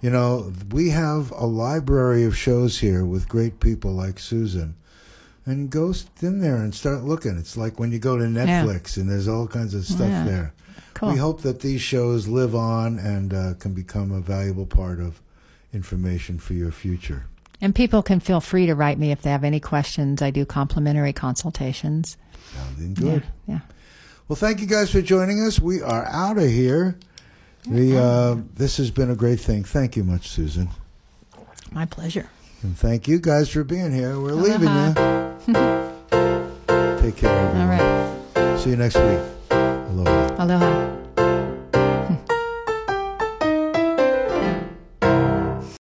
You 0.00 0.10
know, 0.10 0.52
we 0.70 0.90
have 0.90 1.30
a 1.32 1.46
library 1.46 2.24
of 2.24 2.36
shows 2.36 2.78
here 2.78 3.04
with 3.04 3.28
great 3.28 3.60
people 3.60 3.92
like 3.92 4.18
Susan. 4.18 4.74
And 5.46 5.70
go 5.70 5.94
in 6.20 6.40
there 6.40 6.56
and 6.56 6.74
start 6.74 7.04
looking. 7.04 7.38
It's 7.38 7.56
like 7.56 7.78
when 7.78 7.92
you 7.92 8.00
go 8.00 8.18
to 8.18 8.24
Netflix 8.24 8.96
and 8.96 9.08
there's 9.08 9.28
all 9.28 9.46
kinds 9.46 9.74
of 9.74 9.84
stuff 9.86 10.08
Yeah. 10.10 10.24
there. 10.24 10.54
Cool. 10.94 11.12
We 11.12 11.18
hope 11.18 11.42
that 11.42 11.60
these 11.60 11.80
shows 11.80 12.26
live 12.26 12.54
on 12.54 12.98
and 12.98 13.32
uh, 13.32 13.54
can 13.54 13.72
become 13.72 14.10
a 14.10 14.20
valuable 14.20 14.66
part 14.66 14.98
of 14.98 15.20
information 15.72 16.38
for 16.38 16.54
your 16.54 16.72
future. 16.72 17.26
And 17.60 17.74
people 17.74 18.02
can 18.02 18.18
feel 18.18 18.40
free 18.40 18.66
to 18.66 18.74
write 18.74 18.98
me 18.98 19.12
if 19.12 19.22
they 19.22 19.30
have 19.30 19.44
any 19.44 19.60
questions. 19.60 20.20
I 20.20 20.30
do 20.30 20.44
complimentary 20.44 21.12
consultations. 21.12 22.16
Sounding 22.54 22.94
good. 22.94 23.22
Yeah. 23.46 23.54
yeah. 23.54 23.60
Well, 24.28 24.36
thank 24.36 24.60
you 24.60 24.66
guys 24.66 24.90
for 24.90 25.00
joining 25.00 25.40
us. 25.42 25.60
We 25.60 25.80
are 25.80 26.04
out 26.06 26.38
of 26.38 26.48
here. 26.48 26.98
The 27.68 27.98
uh, 27.98 28.36
this 28.54 28.76
has 28.78 28.90
been 28.90 29.10
a 29.10 29.16
great 29.16 29.40
thing. 29.40 29.64
Thank 29.64 29.96
you 29.96 30.04
much, 30.04 30.28
Susan, 30.28 30.68
My 31.72 31.84
pleasure. 31.84 32.28
And 32.62 32.76
thank 32.76 33.06
you 33.08 33.18
guys 33.18 33.48
for 33.48 33.64
being 33.64 33.92
here. 33.92 34.18
We're 34.20 34.32
leaving 34.32 34.68
you. 34.68 34.94
Take 37.00 37.16
care. 37.16 37.30
Everyone. 37.30 37.60
All 37.60 37.68
right. 37.68 38.58
See 38.60 38.70
you 38.70 38.76
next 38.76 38.96
week. 38.96 39.20
Aloha. 39.50 40.42
Aloha. 40.42 41.05